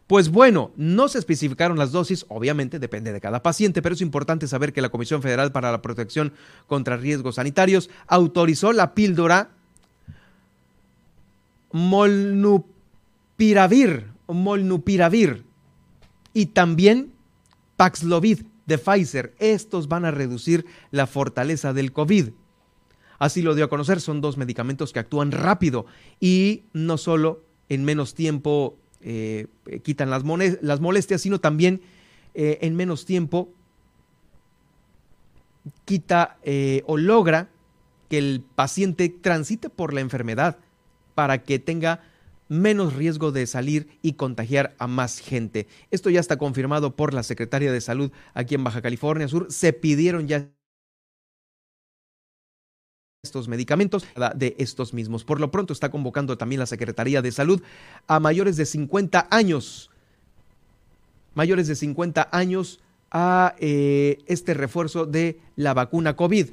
Pues 0.10 0.30
bueno, 0.30 0.72
no 0.76 1.08
se 1.08 1.19
especificaron 1.19 1.78
las 1.78 1.91
dosis, 1.91 2.26
obviamente 2.30 2.80
depende 2.80 3.13
de 3.13 3.22
cada 3.22 3.43
paciente, 3.43 3.84
pero 3.84 3.93
es 3.93 4.02
importante 4.02 4.48
saber 4.48 4.74
que 4.74 4.82
la 4.82 4.89
Comisión 4.89 5.22
Federal 5.22 5.52
para 5.52 5.72
la 5.72 5.84
Protección 5.84 6.34
contra 6.65 6.98
Riesgos 6.98 7.36
Sanitarios 7.36 7.91
autorizó 8.08 8.74
la 8.74 8.95
píldora 8.95 9.52
molnupiravir, 11.72 14.08
molnupiravir 14.28 15.43
y 16.33 16.47
también 16.47 17.13
Paxlovid 17.77 18.41
de 18.65 18.77
Pfizer. 18.77 19.33
Estos 19.39 19.87
van 19.87 20.05
a 20.05 20.11
reducir 20.11 20.65
la 20.91 21.07
fortaleza 21.07 21.73
del 21.73 21.91
COVID. 21.91 22.29
Así 23.17 23.41
lo 23.41 23.55
dio 23.55 23.65
a 23.65 23.69
conocer, 23.69 23.99
son 23.99 24.21
dos 24.21 24.37
medicamentos 24.37 24.93
que 24.93 24.99
actúan 24.99 25.31
rápido 25.31 25.85
y 26.19 26.63
no 26.71 26.97
solo 26.97 27.43
en 27.67 27.83
menos 27.83 28.15
tiempo 28.15 28.77
eh, 29.01 29.47
quitan 29.83 30.09
las, 30.09 30.23
molestias, 30.23 31.21
sino 31.21 31.39
también 31.39 31.81
eh, 32.33 32.59
en 32.61 32.75
menos 32.75 33.05
tiempo 33.05 33.49
quita 35.85 36.37
eh, 36.43 36.83
o 36.85 36.97
logra 36.97 37.49
que 38.09 38.17
el 38.17 38.43
paciente 38.55 39.09
transite 39.09 39.69
por 39.69 39.93
la 39.93 40.01
enfermedad 40.01 40.57
para 41.13 41.43
que 41.43 41.59
tenga 41.59 42.01
menos 42.49 42.95
riesgo 42.95 43.31
de 43.31 43.47
salir 43.47 43.88
y 44.01 44.13
contagiar 44.13 44.75
a 44.77 44.88
más 44.88 45.19
gente. 45.19 45.67
Esto 45.91 46.09
ya 46.09 46.19
está 46.19 46.38
confirmado 46.38 46.95
por 46.95 47.13
la 47.13 47.23
Secretaria 47.23 47.71
de 47.71 47.79
Salud 47.79 48.12
aquí 48.33 48.55
en 48.55 48.63
Baja 48.65 48.81
California 48.81 49.27
Sur. 49.29 49.47
Se 49.49 49.71
pidieron 49.71 50.27
ya 50.27 50.49
estos 53.23 53.47
medicamentos 53.47 54.05
de 54.35 54.55
estos 54.57 54.93
mismos. 54.93 55.23
Por 55.23 55.39
lo 55.39 55.51
pronto 55.51 55.73
está 55.73 55.91
convocando 55.91 56.38
también 56.38 56.59
la 56.59 56.65
Secretaría 56.65 57.21
de 57.21 57.31
Salud 57.31 57.62
a 58.07 58.19
mayores 58.19 58.57
de 58.57 58.65
50 58.65 59.27
años, 59.29 59.91
mayores 61.35 61.67
de 61.67 61.75
50 61.75 62.29
años 62.31 62.79
a 63.12 63.55
eh, 63.59 64.19
este 64.27 64.53
refuerzo 64.53 65.05
de 65.05 65.39
la 65.55 65.73
vacuna 65.73 66.15
COVID. 66.15 66.49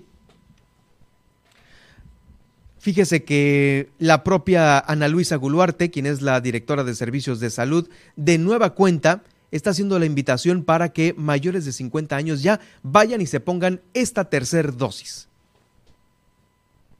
Fíjese 2.87 3.25
que 3.25 3.91
la 3.99 4.23
propia 4.23 4.79
Ana 4.79 5.09
Luisa 5.09 5.35
Guluarte, 5.35 5.91
quien 5.91 6.07
es 6.07 6.23
la 6.23 6.41
directora 6.41 6.85
de 6.85 6.95
Servicios 6.95 7.41
de 7.41 7.51
Salud, 7.51 7.89
de 8.15 8.39
nueva 8.39 8.75
cuenta 8.75 9.25
está 9.51 9.71
haciendo 9.71 9.99
la 9.99 10.07
invitación 10.07 10.63
para 10.63 10.91
que 10.91 11.13
mayores 11.17 11.65
de 11.65 11.73
50 11.73 12.15
años 12.15 12.45
ya 12.45 12.61
vayan 12.85 13.21
y 13.21 13.27
se 13.27 13.41
pongan 13.41 13.81
esta 13.93 14.27
tercera 14.27 14.71
dosis. 14.71 15.29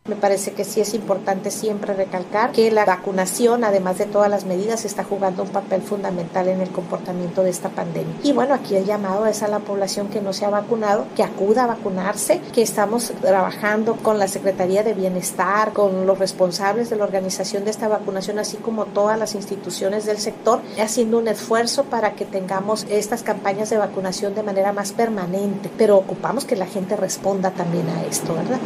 Me 0.09 0.17
parece 0.17 0.53
que 0.53 0.65
sí 0.65 0.81
es 0.81 0.95
importante 0.95 1.51
siempre 1.51 1.95
recalcar 1.95 2.53
que 2.53 2.71
la 2.71 2.85
vacunación, 2.85 3.65
además 3.65 3.99
de 3.99 4.07
todas 4.07 4.31
las 4.31 4.45
medidas, 4.45 4.85
está 4.85 5.05
jugando 5.05 5.43
un 5.43 5.49
papel 5.49 5.83
fundamental 5.83 6.49
en 6.49 6.61
el 6.61 6.71
comportamiento 6.71 7.43
de 7.43 7.51
esta 7.51 7.71
pandemia. 7.71 8.15
Y 8.23 8.33
bueno, 8.33 8.55
aquí 8.55 8.77
el 8.77 8.85
llamado 8.85 9.27
es 9.27 9.43
a 9.43 9.49
la 9.49 9.59
población 9.59 10.09
que 10.09 10.21
no 10.21 10.33
se 10.33 10.45
ha 10.45 10.51
vacunado, 10.51 11.07
que 11.17 11.23
acuda 11.23 11.65
a 11.65 11.67
vacunarse, 11.67 12.41
que 12.53 12.63
estamos 12.63 13.13
trabajando 13.21 13.97
con 13.97 14.19
la 14.19 14.29
Secretaría 14.29 14.83
de 14.83 14.95
Bienestar, 14.95 15.73
con 15.73 16.07
los 16.07 16.19
responsables 16.19 16.91
de 16.91 16.97
la 16.97 17.05
organización 17.05 17.65
de 17.65 17.71
esta 17.71 17.89
vacunación, 17.89 18.39
así 18.39 18.57
como 18.57 18.85
todas 18.87 19.19
las 19.19 19.35
instituciones 19.35 20.07
del 20.07 20.19
sector, 20.19 20.61
haciendo 20.81 21.19
un 21.19 21.29
esfuerzo 21.29 21.85
para 21.85 22.13
que 22.13 22.25
tengamos 22.25 22.87
estas 22.89 23.23
campañas 23.23 23.71
de 23.71 23.79
vacunación 23.79 24.35
de 24.35 24.43
manera 24.43 24.73
más 24.73 24.93
permanente. 24.93 25.71
Pero 25.77 25.97
ocupamos 25.97 26.45
que 26.45 26.57
la 26.57 26.67
gente 26.67 26.97
responda 26.97 27.51
también 27.51 27.89
a 27.89 28.05
esto, 28.05 28.35
¿verdad? 28.35 28.59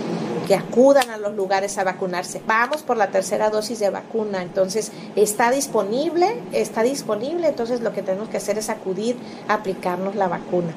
Que 0.50 0.56
acudan 0.56 1.10
a 1.10 1.16
los 1.16 1.36
lugares 1.36 1.78
a 1.78 1.84
vacunarse. 1.84 2.42
Vamos 2.44 2.82
por 2.82 2.96
la 2.96 3.12
tercera 3.12 3.50
dosis 3.50 3.78
de 3.78 3.88
vacuna, 3.88 4.42
entonces 4.42 4.90
está 5.14 5.52
disponible, 5.52 6.42
está 6.50 6.82
disponible, 6.82 7.46
entonces 7.46 7.82
lo 7.82 7.92
que 7.92 8.02
tenemos 8.02 8.28
que 8.30 8.38
hacer 8.38 8.58
es 8.58 8.68
acudir 8.68 9.14
a 9.46 9.54
aplicarnos 9.54 10.16
la 10.16 10.26
vacuna. 10.26 10.74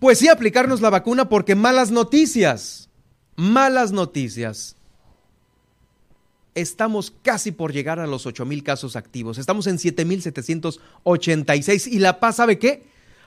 Pues 0.00 0.18
sí, 0.18 0.28
aplicarnos 0.28 0.82
la 0.82 0.90
vacuna 0.90 1.30
porque 1.30 1.54
malas 1.54 1.90
noticias, 1.90 2.90
malas 3.36 3.90
noticias. 3.90 4.76
Estamos 6.54 7.10
casi 7.22 7.52
por 7.52 7.72
llegar 7.72 8.00
a 8.00 8.06
los 8.06 8.26
8 8.26 8.44
mil 8.44 8.62
casos 8.62 8.96
activos. 8.96 9.38
Estamos 9.38 9.66
en 9.66 9.78
7.786 9.78 11.86
y 11.86 12.00
La 12.00 12.20
Paz, 12.20 12.36
¿sabe 12.36 12.58
qué? 12.58 12.82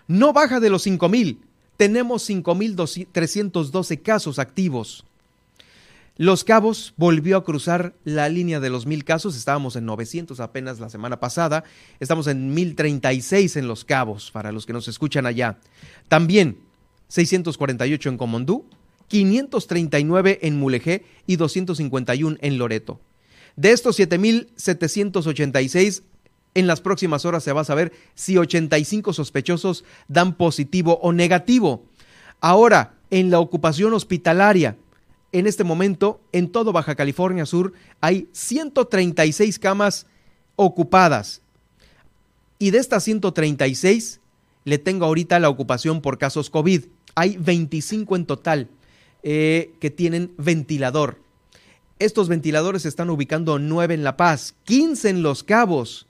No 0.07 0.33
baja 0.33 0.59
de 0.59 0.69
los 0.69 0.83
5 0.83 1.09
mil. 1.09 1.41
Tenemos 1.77 2.29
5.312 2.29 4.03
casos 4.03 4.37
activos. 4.37 5.03
Los 6.15 6.43
Cabos 6.43 6.93
volvió 6.95 7.37
a 7.37 7.43
cruzar 7.43 7.95
la 8.03 8.29
línea 8.29 8.59
de 8.59 8.69
los 8.69 8.85
mil 8.85 9.03
casos, 9.03 9.35
estábamos 9.35 9.75
en 9.75 9.85
900 9.85 10.39
apenas 10.39 10.79
la 10.79 10.91
semana 10.91 11.19
pasada, 11.19 11.63
estamos 11.99 12.27
en 12.27 12.53
1036 12.53 13.55
en 13.55 13.67
Los 13.67 13.83
Cabos, 13.83 14.29
para 14.29 14.51
los 14.51 14.67
que 14.67 14.73
nos 14.73 14.87
escuchan 14.87 15.25
allá. 15.25 15.57
También 16.09 16.59
648 17.07 18.09
en 18.09 18.17
Comondú, 18.17 18.65
539 19.07 20.37
en 20.43 20.59
Mulegé 20.59 21.03
y 21.25 21.37
251 21.37 22.37
en 22.41 22.59
Loreto. 22.59 22.99
De 23.55 23.71
estos 23.71 23.99
7.786, 23.99 26.03
en 26.53 26.67
las 26.67 26.81
próximas 26.81 27.25
horas 27.25 27.43
se 27.43 27.53
va 27.53 27.61
a 27.61 27.65
saber 27.65 27.91
si 28.13 28.37
85 28.37 29.13
sospechosos 29.13 29.83
dan 30.07 30.35
positivo 30.35 30.99
o 31.01 31.11
negativo. 31.11 31.85
Ahora, 32.39 32.97
en 33.09 33.31
la 33.31 33.39
ocupación 33.39 33.93
hospitalaria, 33.93 34.77
en 35.33 35.47
este 35.47 35.63
momento 35.63 36.21
en 36.31 36.49
todo 36.49 36.71
Baja 36.71 36.95
California 36.95 37.45
Sur 37.45 37.73
hay 37.99 38.29
136 38.31 39.59
camas 39.59 40.05
ocupadas. 40.55 41.41
Y 42.59 42.71
de 42.71 42.77
estas 42.77 43.03
136 43.03 44.21
le 44.63 44.77
tengo 44.77 45.05
ahorita 45.05 45.39
la 45.39 45.49
ocupación 45.49 46.01
por 46.01 46.19
casos 46.19 46.49
COVID. 46.49 46.85
Hay 47.15 47.37
25 47.37 48.15
en 48.15 48.25
total 48.25 48.69
eh, 49.23 49.73
que 49.81 49.89
tienen 49.89 50.31
ventilador. 50.37 51.19
Estos 51.97 52.29
ventiladores 52.29 52.83
se 52.83 52.89
están 52.89 53.09
ubicando 53.09 53.57
9 53.57 53.95
en 53.95 54.03
La 54.03 54.15
Paz, 54.15 54.55
15 54.65 55.09
en 55.09 55.23
Los 55.23 55.43
Cabos, 55.43 56.05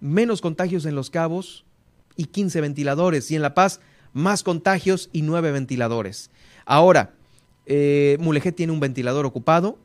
menos 0.00 0.40
contagios 0.40 0.86
en 0.86 0.94
Los 0.94 1.10
Cabos 1.10 1.64
y 2.16 2.26
15 2.26 2.60
ventiladores. 2.60 3.30
Y 3.32 3.36
en 3.36 3.42
La 3.42 3.54
Paz, 3.54 3.80
más 4.12 4.44
contagios 4.44 5.10
y 5.12 5.22
9 5.22 5.50
ventiladores. 5.50 6.30
Ahora, 6.64 7.14
eh, 7.68 8.16
Mulegé 8.18 8.50
tiene 8.50 8.72
un 8.72 8.80
ventilador 8.80 9.26
ocupado 9.26 9.78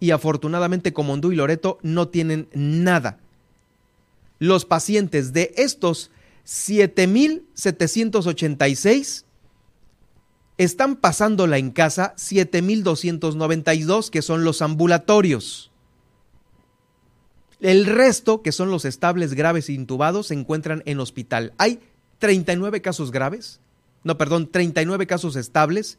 y 0.00 0.10
afortunadamente 0.10 0.92
Comondú 0.92 1.30
y 1.30 1.36
Loreto 1.36 1.78
no 1.82 2.08
tienen 2.08 2.48
nada. 2.54 3.20
Los 4.38 4.64
pacientes 4.64 5.32
de 5.32 5.54
estos 5.56 6.10
7.786 6.46 9.24
están 10.58 10.96
pasándola 10.96 11.58
en 11.58 11.70
casa 11.70 12.16
7.292, 12.16 14.10
que 14.10 14.22
son 14.22 14.42
los 14.42 14.60
ambulatorios. 14.62 15.70
El 17.60 17.86
resto, 17.86 18.42
que 18.42 18.50
son 18.50 18.70
los 18.70 18.84
estables 18.84 19.34
graves 19.34 19.68
e 19.68 19.74
intubados, 19.74 20.26
se 20.28 20.34
encuentran 20.34 20.82
en 20.84 20.98
hospital. 20.98 21.52
Hay 21.58 21.78
39 22.18 22.82
casos 22.82 23.12
graves, 23.12 23.60
no, 24.04 24.18
perdón, 24.18 24.50
39 24.50 25.06
casos 25.06 25.36
estables, 25.36 25.98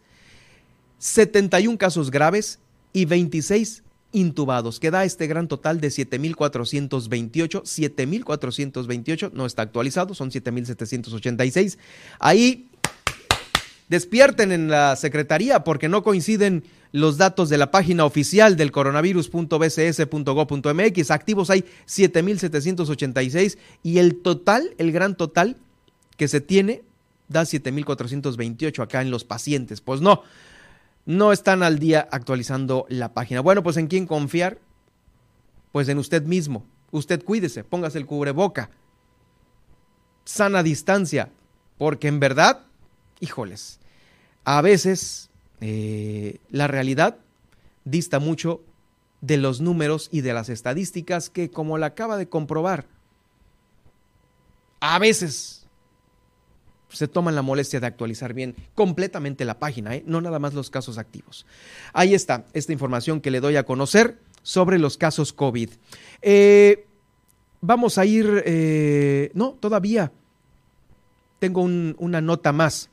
71 1.04 1.78
casos 1.78 2.10
graves 2.12 2.60
y 2.94 3.04
26 3.04 3.84
intubados, 4.14 4.80
que 4.80 4.90
da 4.90 5.04
este 5.04 5.28
gran 5.28 5.50
total 5.50 5.82
de 5.82 5.90
7.428. 5.90 7.64
7.428, 7.64 9.34
no 9.34 9.46
está 9.46 9.64
actualizado, 9.64 10.16
son 10.16 10.32
7.786. 10.32 11.78
Ahí 12.20 12.70
despierten 13.90 14.54
en 14.54 14.70
la 14.70 14.96
Secretaría 14.96 15.66
porque 15.66 15.90
no 15.90 16.04
coinciden 16.04 16.64
los 16.94 17.18
datos 17.18 17.50
de 17.50 17.58
la 17.58 17.70
página 17.70 18.06
oficial 18.06 18.56
del 18.56 18.72
coronavirus.bcs.go.mx. 18.72 21.12
Activos 21.12 21.50
hay 21.50 21.66
7.786 21.86 23.58
y 23.84 23.98
el 23.98 24.22
total, 24.22 24.74
el 24.78 24.94
gran 24.94 25.18
total 25.18 25.58
que 26.16 26.30
se 26.30 26.40
tiene 26.40 26.82
da 27.28 27.42
7.428 27.42 28.82
acá 28.82 29.02
en 29.02 29.12
los 29.12 29.26
pacientes. 29.26 29.82
Pues 29.82 30.00
no, 30.00 30.24
no 31.06 31.32
están 31.32 31.64
al 31.64 31.80
día 31.80 32.08
actualizando 32.12 32.86
la 32.90 33.14
página. 33.14 33.42
Bueno, 33.42 33.64
pues 33.64 33.78
en 33.78 33.88
quién 33.88 34.08
confiar? 34.08 34.60
Pues 35.72 35.90
en 35.90 35.98
usted 35.98 36.24
mismo. 36.24 36.66
Usted 36.92 37.24
cuídese, 37.24 37.64
póngase 37.64 37.98
el 37.98 38.06
cubreboca. 38.06 38.70
Sana 40.26 40.64
distancia, 40.64 41.30
porque 41.78 42.08
en 42.08 42.20
verdad, 42.20 42.62
híjoles, 43.20 43.80
a 44.46 44.62
veces 44.62 45.30
eh, 45.60 46.40
la 46.50 46.68
realidad 46.68 47.18
dista 47.84 48.20
mucho 48.20 48.62
de 49.22 49.38
los 49.38 49.62
números 49.62 50.10
y 50.12 50.22
de 50.22 50.34
las 50.34 50.50
estadísticas 50.50 51.30
que, 51.30 51.50
como 51.50 51.78
la 51.78 51.88
acaba 51.88 52.18
de 52.18 52.30
comprobar, 52.30 52.86
a 54.80 55.00
veces 55.00 55.63
se 56.94 57.08
toman 57.08 57.36
la 57.36 57.42
molestia 57.42 57.80
de 57.80 57.88
actualizar 57.88 58.34
bien 58.34 58.56
completamente 58.76 59.44
la 59.44 59.60
página, 59.60 59.96
¿eh? 59.96 60.04
no 60.06 60.22
nada 60.22 60.40
más 60.40 60.54
los 60.54 60.70
casos 60.70 60.98
activos. 60.98 61.46
Ahí 61.92 62.14
está 62.14 62.46
esta 62.54 62.72
información 62.72 63.20
que 63.20 63.32
le 63.32 63.42
doy 63.42 63.58
a 63.58 63.64
conocer 63.64 64.20
sobre 64.42 64.80
los 64.80 64.98
casos 64.98 65.34
COVID. 65.34 65.70
Eh, 66.22 66.86
vamos 67.60 67.98
a 67.98 68.06
ir, 68.06 69.32
no, 69.34 69.58
todavía 69.60 70.12
tengo 71.40 71.62
una 71.62 72.22
nota 72.22 72.54
más. 72.54 72.90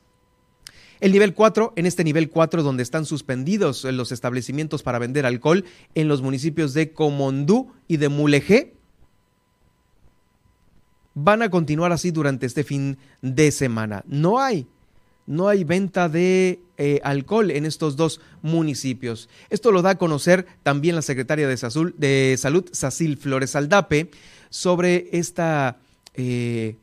El 0.99 1.13
nivel 1.13 1.33
4, 1.33 1.73
en 1.77 1.85
este 1.85 2.03
nivel 2.03 2.29
4 2.29 2.63
donde 2.63 2.83
están 2.83 3.05
suspendidos 3.05 3.85
los 3.85 4.11
establecimientos 4.11 4.83
para 4.83 4.99
vender 4.99 5.25
alcohol 5.25 5.63
en 5.95 6.07
los 6.07 6.21
municipios 6.21 6.73
de 6.73 6.91
Comondú 6.91 7.71
y 7.87 7.95
de 7.95 8.09
Mulegé, 8.09 8.75
van 11.13 11.41
a 11.41 11.49
continuar 11.49 11.91
así 11.91 12.11
durante 12.11 12.45
este 12.45 12.63
fin 12.63 12.97
de 13.21 13.51
semana. 13.51 14.03
No 14.07 14.39
hay, 14.39 14.67
no 15.27 15.47
hay 15.47 15.63
venta 15.63 16.09
de 16.09 16.59
eh, 16.77 16.99
alcohol 17.03 17.51
en 17.51 17.65
estos 17.65 17.95
dos 17.95 18.21
municipios. 18.41 19.29
Esto 19.49 19.71
lo 19.71 19.81
da 19.81 19.91
a 19.91 19.97
conocer 19.97 20.45
también 20.63 20.95
la 20.95 21.01
secretaria 21.01 21.47
de, 21.47 21.57
Salud, 22.37 22.65
Sacil 22.71 23.17
Flores 23.17 23.55
Aldape, 23.55 24.11
sobre 24.49 25.09
eh, 26.15 26.75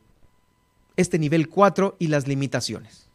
este 0.96 1.18
nivel 1.18 1.48
4 1.48 1.96
y 1.98 2.08
las 2.08 2.28
limitaciones. 2.28 3.08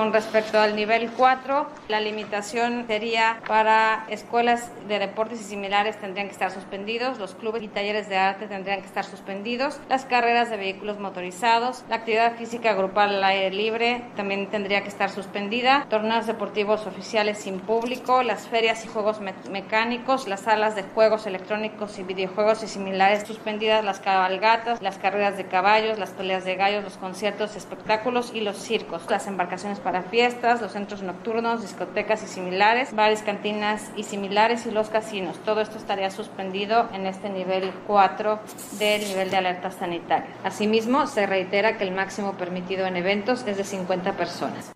Con 0.00 0.14
respecto 0.14 0.58
al 0.58 0.76
nivel 0.76 1.10
4, 1.10 1.66
la 1.88 2.00
limitación 2.00 2.86
sería 2.86 3.38
para 3.46 4.06
escuelas 4.08 4.70
de 4.88 4.98
deportes 4.98 5.42
y 5.42 5.44
similares 5.44 6.00
tendrían 6.00 6.28
que 6.28 6.32
estar 6.32 6.50
suspendidos, 6.50 7.18
los 7.18 7.34
clubes 7.34 7.62
y 7.62 7.68
talleres 7.68 8.08
de 8.08 8.16
arte 8.16 8.46
tendrían 8.46 8.80
que 8.80 8.86
estar 8.86 9.04
suspendidos, 9.04 9.78
las 9.90 10.06
carreras 10.06 10.48
de 10.48 10.56
vehículos 10.56 10.98
motorizados, 10.98 11.84
la 11.90 11.96
actividad 11.96 12.34
física 12.36 12.72
grupal 12.72 13.16
al 13.16 13.24
aire 13.24 13.54
libre 13.54 14.02
también 14.16 14.46
tendría 14.46 14.82
que 14.82 14.88
estar 14.88 15.10
suspendida, 15.10 15.84
torneos 15.90 16.26
deportivos 16.26 16.86
oficiales 16.86 17.36
sin 17.36 17.60
público, 17.60 18.22
las 18.22 18.48
ferias 18.48 18.82
y 18.86 18.88
juegos 18.88 19.20
mecánicos, 19.50 20.26
las 20.28 20.40
salas 20.40 20.76
de 20.76 20.82
juegos 20.82 21.26
electrónicos 21.26 21.98
y 21.98 22.04
videojuegos 22.04 22.62
y 22.62 22.68
similares 22.68 23.26
suspendidas, 23.26 23.84
las 23.84 24.00
cabalgatas, 24.00 24.80
las 24.80 24.96
carreras 24.96 25.36
de 25.36 25.44
caballos, 25.44 25.98
las 25.98 26.08
peleas 26.12 26.46
de 26.46 26.56
gallos, 26.56 26.84
los 26.84 26.96
conciertos, 26.96 27.54
espectáculos 27.54 28.32
y 28.32 28.40
los 28.40 28.56
circos, 28.56 29.02
las 29.10 29.26
embarcaciones 29.26 29.78
para 29.78 29.89
para 29.90 30.04
fiestas, 30.04 30.60
los 30.60 30.70
centros 30.70 31.02
nocturnos, 31.02 31.62
discotecas 31.62 32.22
y 32.22 32.28
similares, 32.28 32.94
bares, 32.94 33.22
cantinas 33.22 33.90
y 33.96 34.04
similares 34.04 34.64
y 34.64 34.70
los 34.70 34.88
casinos. 34.88 35.36
Todo 35.44 35.60
esto 35.60 35.78
estaría 35.78 36.12
suspendido 36.12 36.88
en 36.94 37.06
este 37.06 37.28
nivel 37.28 37.72
4 37.88 38.38
del 38.78 39.02
nivel 39.02 39.32
de 39.32 39.36
alerta 39.38 39.72
sanitaria. 39.72 40.28
Asimismo, 40.44 41.08
se 41.08 41.26
reitera 41.26 41.76
que 41.76 41.82
el 41.82 41.90
máximo 41.90 42.34
permitido 42.38 42.86
en 42.86 42.98
eventos 42.98 43.44
es 43.48 43.56
de 43.56 43.64
50 43.64 44.16
personas. 44.16 44.70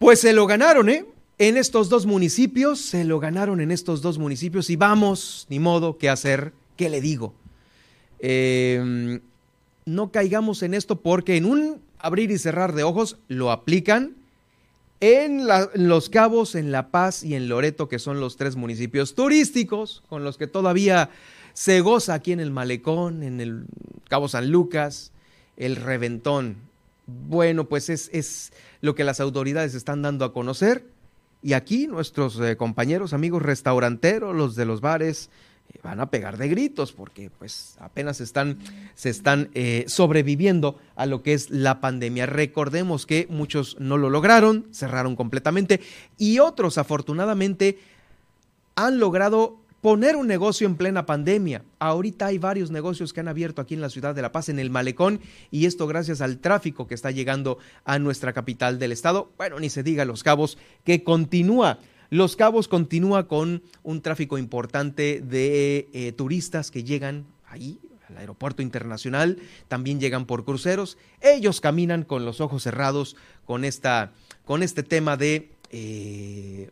Pues 0.00 0.20
se 0.20 0.32
lo 0.32 0.48
ganaron, 0.48 0.88
¿eh? 0.88 1.04
En 1.38 1.56
estos 1.56 1.88
dos 1.88 2.06
municipios, 2.06 2.80
se 2.80 3.04
lo 3.04 3.20
ganaron 3.20 3.60
en 3.60 3.70
estos 3.70 4.02
dos 4.02 4.18
municipios 4.18 4.68
y 4.68 4.74
vamos, 4.74 5.46
ni 5.48 5.60
modo, 5.60 5.96
¿qué 5.96 6.08
hacer? 6.08 6.52
¿Qué 6.76 6.90
le 6.90 7.00
digo? 7.00 7.34
Eh, 8.18 9.20
no 9.84 10.10
caigamos 10.10 10.64
en 10.64 10.74
esto 10.74 10.96
porque 10.96 11.36
en 11.36 11.44
un 11.44 11.85
abrir 11.98 12.30
y 12.30 12.38
cerrar 12.38 12.74
de 12.74 12.82
ojos 12.82 13.18
lo 13.28 13.50
aplican 13.50 14.14
en, 15.00 15.46
Los 15.74 16.08
Cabos, 16.08 16.54
en 16.54 16.72
La 16.72 16.90
Paz 16.90 17.22
y 17.22 17.34
en 17.34 17.48
Loreto, 17.48 17.88
que 17.88 17.98
son 17.98 18.20
los 18.20 18.36
tres 18.36 18.56
municipios 18.56 19.14
turísticos 19.14 20.02
con 20.08 20.24
los 20.24 20.38
que 20.38 20.46
todavía 20.46 21.10
se 21.52 21.80
goza 21.80 22.14
aquí 22.14 22.32
en 22.32 22.40
el 22.40 22.50
Malecón, 22.50 23.22
en 23.22 23.40
el 23.40 23.64
Cabo 24.08 24.28
San 24.28 24.50
Lucas, 24.50 25.12
el 25.56 25.76
Reventón. 25.76 26.56
Bueno, 27.06 27.68
pues 27.68 27.88
es, 27.88 28.52
lo 28.80 28.94
que 28.94 29.04
las 29.04 29.20
autoridades 29.20 29.74
están 29.74 30.02
dando 30.02 30.24
a 30.24 30.32
conocer. 30.32 30.84
Y 31.42 31.52
aquí 31.52 31.86
nuestros 31.86 32.40
eh, 32.40 32.56
compañeros, 32.56 33.12
amigos 33.12 33.42
restauranteros, 33.42 34.34
los 34.34 34.56
de 34.56 34.64
los 34.64 34.80
bares, 34.80 35.30
van 35.82 36.00
a 36.00 36.10
pegar 36.10 36.36
de 36.36 36.48
gritos 36.48 36.92
porque 36.92 37.30
pues 37.30 37.76
apenas 37.80 38.20
están, 38.20 38.58
se 38.94 39.10
están 39.10 39.50
eh, 39.54 39.84
sobreviviendo 39.88 40.78
a 40.94 41.06
lo 41.06 41.22
que 41.22 41.32
es 41.32 41.50
la 41.50 41.80
pandemia. 41.80 42.26
Recordemos 42.26 43.06
que 43.06 43.26
muchos 43.30 43.76
no 43.78 43.98
lo 43.98 44.10
lograron, 44.10 44.66
cerraron 44.72 45.16
completamente 45.16 45.80
y 46.18 46.38
otros 46.38 46.78
afortunadamente 46.78 47.78
han 48.74 48.98
logrado 48.98 49.58
poner 49.80 50.16
un 50.16 50.26
negocio 50.26 50.66
en 50.66 50.74
plena 50.76 51.06
pandemia. 51.06 51.62
Ahorita 51.78 52.26
hay 52.26 52.38
varios 52.38 52.72
negocios 52.72 53.12
que 53.12 53.20
han 53.20 53.28
abierto 53.28 53.62
aquí 53.62 53.74
en 53.74 53.80
la 53.80 53.88
ciudad 53.88 54.16
de 54.16 54.22
La 54.22 54.32
Paz, 54.32 54.48
en 54.48 54.58
el 54.58 54.68
malecón, 54.68 55.20
y 55.52 55.66
esto 55.66 55.86
gracias 55.86 56.20
al 56.20 56.38
tráfico 56.38 56.88
que 56.88 56.94
está 56.94 57.12
llegando 57.12 57.58
a 57.84 58.00
nuestra 58.00 58.32
capital 58.32 58.80
del 58.80 58.90
estado. 58.90 59.30
Bueno, 59.36 59.60
ni 59.60 59.70
se 59.70 59.84
diga 59.84 60.04
Los 60.04 60.24
Cabos, 60.24 60.58
que 60.84 61.04
continúa 61.04 61.78
los 62.10 62.36
Cabos 62.36 62.68
continúa 62.68 63.28
con 63.28 63.62
un 63.82 64.02
tráfico 64.02 64.38
importante 64.38 65.20
de 65.20 65.88
eh, 65.92 66.12
turistas 66.12 66.70
que 66.70 66.84
llegan 66.84 67.26
ahí 67.48 67.78
al 68.08 68.18
aeropuerto 68.18 68.62
internacional, 68.62 69.38
también 69.68 70.00
llegan 70.00 70.26
por 70.26 70.44
cruceros. 70.44 70.96
Ellos 71.20 71.60
caminan 71.60 72.04
con 72.04 72.24
los 72.24 72.40
ojos 72.40 72.62
cerrados 72.62 73.16
con, 73.44 73.64
esta, 73.64 74.12
con 74.44 74.62
este 74.62 74.82
tema 74.82 75.16
de, 75.16 75.50
eh, 75.70 76.70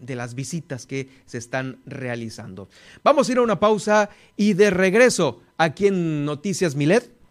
de 0.00 0.16
las 0.16 0.34
visitas 0.34 0.86
que 0.86 1.08
se 1.26 1.38
están 1.38 1.78
realizando. 1.84 2.68
Vamos 3.04 3.28
a 3.28 3.32
ir 3.32 3.38
a 3.38 3.42
una 3.42 3.60
pausa 3.60 4.10
y 4.36 4.54
de 4.54 4.70
regreso 4.70 5.42
aquí 5.58 5.88
en 5.88 6.24
Noticias 6.24 6.74
Milet 6.74 7.21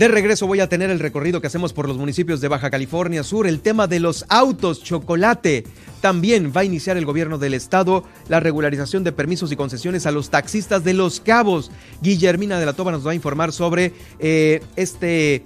De 0.00 0.08
regreso 0.08 0.46
voy 0.46 0.60
a 0.60 0.68
tener 0.70 0.88
el 0.88 0.98
recorrido 0.98 1.42
que 1.42 1.46
hacemos 1.46 1.74
por 1.74 1.86
los 1.86 1.98
municipios 1.98 2.40
de 2.40 2.48
Baja 2.48 2.70
California 2.70 3.22
Sur, 3.22 3.46
el 3.46 3.60
tema 3.60 3.86
de 3.86 4.00
los 4.00 4.24
autos 4.30 4.82
chocolate. 4.82 5.64
También 6.00 6.54
va 6.56 6.62
a 6.62 6.64
iniciar 6.64 6.96
el 6.96 7.04
gobierno 7.04 7.36
del 7.36 7.52
estado 7.52 8.04
la 8.26 8.40
regularización 8.40 9.04
de 9.04 9.12
permisos 9.12 9.52
y 9.52 9.56
concesiones 9.56 10.06
a 10.06 10.10
los 10.10 10.30
taxistas 10.30 10.84
de 10.84 10.94
Los 10.94 11.20
Cabos. 11.20 11.70
Guillermina 12.00 12.58
de 12.58 12.64
la 12.64 12.72
Toba 12.72 12.92
nos 12.92 13.06
va 13.06 13.10
a 13.10 13.14
informar 13.14 13.52
sobre 13.52 13.92
eh, 14.18 14.62
este, 14.74 15.44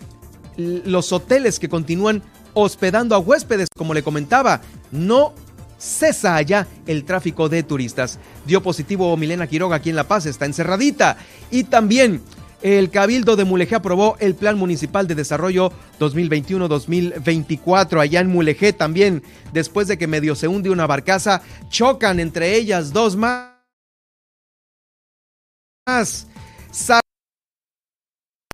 los 0.56 1.12
hoteles 1.12 1.58
que 1.58 1.68
continúan 1.68 2.22
hospedando 2.52 3.16
a 3.16 3.18
huéspedes, 3.18 3.66
como 3.76 3.92
le 3.92 4.04
comentaba. 4.04 4.60
No 4.92 5.34
cesa 5.78 6.36
allá 6.36 6.68
el 6.86 7.02
tráfico 7.02 7.48
de 7.48 7.64
turistas. 7.64 8.20
Dio 8.46 8.62
positivo 8.62 9.16
Milena 9.16 9.48
Quiroga 9.48 9.74
aquí 9.74 9.90
en 9.90 9.96
La 9.96 10.06
Paz, 10.06 10.26
está 10.26 10.46
encerradita. 10.46 11.16
Y 11.50 11.64
también 11.64 12.22
el 12.64 12.90
Cabildo 12.90 13.36
de 13.36 13.44
Mulegé 13.44 13.74
aprobó 13.74 14.16
el 14.20 14.34
Plan 14.34 14.56
Municipal 14.56 15.06
de 15.06 15.14
Desarrollo 15.14 15.70
2021-2024. 16.00 18.00
Allá 18.00 18.20
en 18.20 18.28
Mulegé 18.28 18.72
también, 18.72 19.22
después 19.52 19.86
de 19.86 19.98
que 19.98 20.06
medio 20.06 20.34
se 20.34 20.48
hunde 20.48 20.70
una 20.70 20.86
barcaza, 20.86 21.42
chocan 21.68 22.20
entre 22.20 22.56
ellas 22.56 22.94
dos 22.94 23.16
más. 23.16 23.50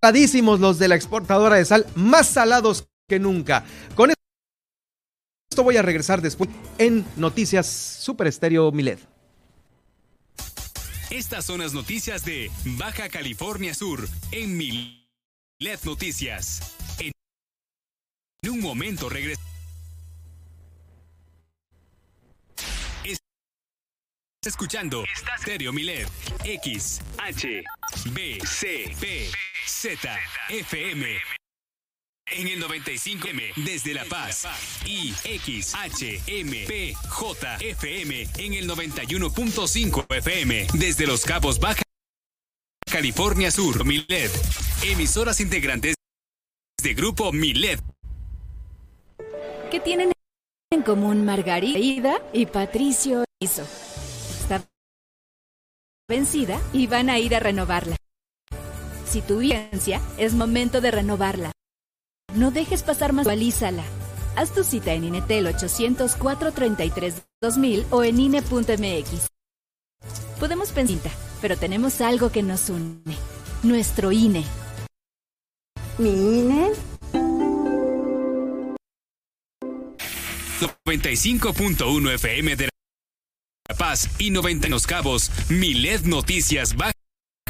Saladísimos 0.03 0.59
los 0.59 0.81
de 0.81 0.88
la 0.88 0.96
exportadora 0.96 1.55
de 1.55 1.64
sal, 1.64 1.87
más 1.94 2.27
salados 2.27 2.88
que 3.09 3.20
nunca. 3.20 3.64
Con 3.94 4.11
esto 4.11 5.62
voy 5.62 5.77
a 5.77 5.83
regresar 5.83 6.20
después 6.20 6.51
en 6.79 7.07
Noticias 7.14 7.68
Super 7.68 8.27
Estéreo 8.27 8.73
Milet. 8.73 9.10
Estas 11.11 11.44
son 11.44 11.61
las 11.61 11.73
noticias 11.75 12.25
de 12.25 12.51
Baja 12.79 13.09
California 13.09 13.75
Sur 13.75 14.09
en 14.31 14.57
Milet 14.57 15.85
Noticias. 15.85 16.77
En 16.99 17.12
un 18.51 18.61
momento 18.61 19.09
regresamos. 19.09 19.51
escuchando 24.46 25.05
Stereo 25.38 25.70
Milet 25.70 26.09
X 26.44 27.03
H 27.18 27.62
B 28.14 28.38
C 28.46 28.96
P 28.99 29.31
Z 29.66 30.18
FM 30.49 31.39
en 32.31 32.49
el 32.49 32.62
95M 32.62 33.55
desde 33.57 33.95
La 33.95 34.05
Paz 34.05 34.47
y 34.87 35.12
XHMPJ 35.12 35.73
FM 37.61 38.29
en 38.38 38.55
el 38.55 38.69
91.5 38.69 40.07
FM 40.09 40.66
desde 40.75 41.07
Los 41.07 41.25
Cabos 41.25 41.59
Baja 41.59 41.83
California 42.90 43.51
Sur 43.51 43.85
Milet 43.85 44.31
emisoras 44.83 45.40
integrantes 45.40 45.95
de 46.83 46.95
grupo 46.95 47.33
Milet 47.33 47.81
¿Qué 49.71 49.79
tienen 49.79 50.11
en 50.73 50.83
común 50.83 51.25
Margarida 51.25 52.21
y 52.33 52.47
Patricio 52.47 53.25
Hizo? 53.38 53.62
Está 53.62 54.64
vencida 56.09 56.61
y 56.73 56.88
van 56.88 57.09
a 57.09 57.21
ir 57.21 57.37
a 57.37 57.40
renovarla. 57.40 57.97
Si 59.07 59.23
tu 59.23 59.38
vigencia 59.38 60.01
es 60.19 60.35
momento 60.35 60.81
de 60.81 60.90
renovarla. 60.90 61.53
No 62.35 62.51
dejes 62.51 62.83
pasar 62.83 63.12
más, 63.12 63.27
actualízala. 63.27 63.83
Haz 64.37 64.53
tu 64.55 64.64
cita 64.64 64.93
en 64.93 65.05
Inetel 65.05 65.47
804 65.47 66.53
33 66.53 67.23
2000 67.43 67.87
o 67.90 68.05
en 68.05 68.21
INE.mx. 68.21 69.29
Podemos 70.38 70.71
pensar, 70.71 71.12
pero 71.40 71.57
tenemos 71.57 72.01
algo 72.01 72.31
que 72.31 72.43
nos 72.43 72.71
une. 72.71 73.16
Nuestro 73.62 74.12
INE. 74.12 74.45
¿Mi 75.99 76.11
INE? 76.11 76.71
95.1 80.87 82.14
FM 82.14 82.57
de 82.57 82.69
La 83.69 83.77
Paz 83.77 84.09
y 84.19 84.31
90 84.31 84.66
en 84.66 84.71
Los 84.73 84.87
Cabos, 84.87 85.31
Milet 85.49 86.03
Noticias 86.03 86.77
Baja. 86.77 87.00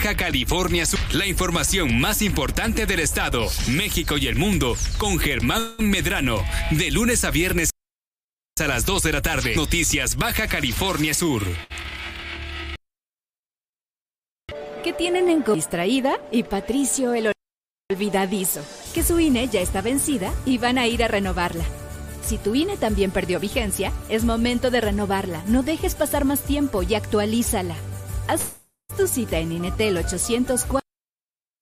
California 0.01 0.87
Sur. 0.87 0.99
La 1.13 1.27
información 1.27 2.01
más 2.01 2.23
importante 2.23 2.87
del 2.87 3.01
estado, 3.01 3.47
México 3.69 4.19
y 4.19 4.27
el 4.27 4.37
mundo 4.37 4.77
con 4.99 5.19
Germán 5.19 5.75
Medrano. 5.79 6.43
De 6.71 6.91
lunes 6.91 7.25
a 7.25 7.31
viernes 7.31 7.71
a 8.59 8.67
las 8.67 8.87
2 8.87 9.03
de 9.03 9.13
la 9.13 9.23
tarde. 9.23 9.55
Noticias 9.57 10.17
Baja 10.17 10.49
California 10.49 11.15
Sur. 11.15 11.43
¿Qué 14.83 14.93
tienen 14.93 15.29
en 15.29 15.45
distraída 15.45 16.19
y 16.33 16.43
Patricio 16.43 17.13
el 17.15 17.33
olvidadizo? 17.91 18.63
Que 18.95 19.03
su 19.03 19.21
INE 19.21 19.49
ya 19.49 19.61
está 19.61 19.83
vencida 19.83 20.33
y 20.47 20.59
van 20.59 20.79
a 20.79 20.87
ir 20.87 21.05
a 21.05 21.09
renovarla. 21.09 21.65
Si 22.25 22.39
tu 22.39 22.55
INE 22.55 22.77
también 22.77 23.11
perdió 23.11 23.41
vigencia, 23.41 23.93
es 24.09 24.25
momento 24.25 24.71
de 24.71 24.81
renovarla. 24.81 25.43
No 25.47 25.63
dejes 25.63 25.95
pasar 25.95 26.25
más 26.25 26.41
tiempo 26.41 26.83
y 26.83 26.95
actualízala. 26.95 27.77
Tu 28.96 29.07
cita 29.07 29.38
en 29.38 29.53
Inetel 29.53 29.96
804 29.96 30.81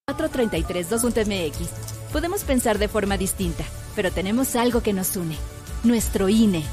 433 0.06 0.90
2.mx. 0.90 1.68
Podemos 2.12 2.42
pensar 2.44 2.78
de 2.78 2.88
forma 2.88 3.18
distinta, 3.18 3.64
pero 3.94 4.10
tenemos 4.10 4.56
algo 4.56 4.82
que 4.82 4.92
nos 4.92 5.16
une. 5.16 5.36
Nuestro 5.84 6.28
INE. 6.28 6.64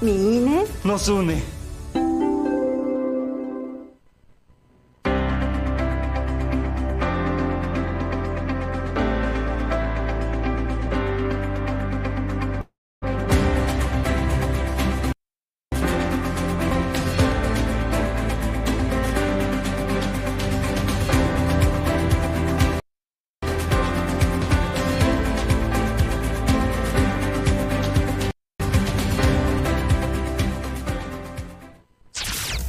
¿Mi 0.00 0.10
INE? 0.10 0.64
Nos 0.84 1.08
une. 1.08 1.61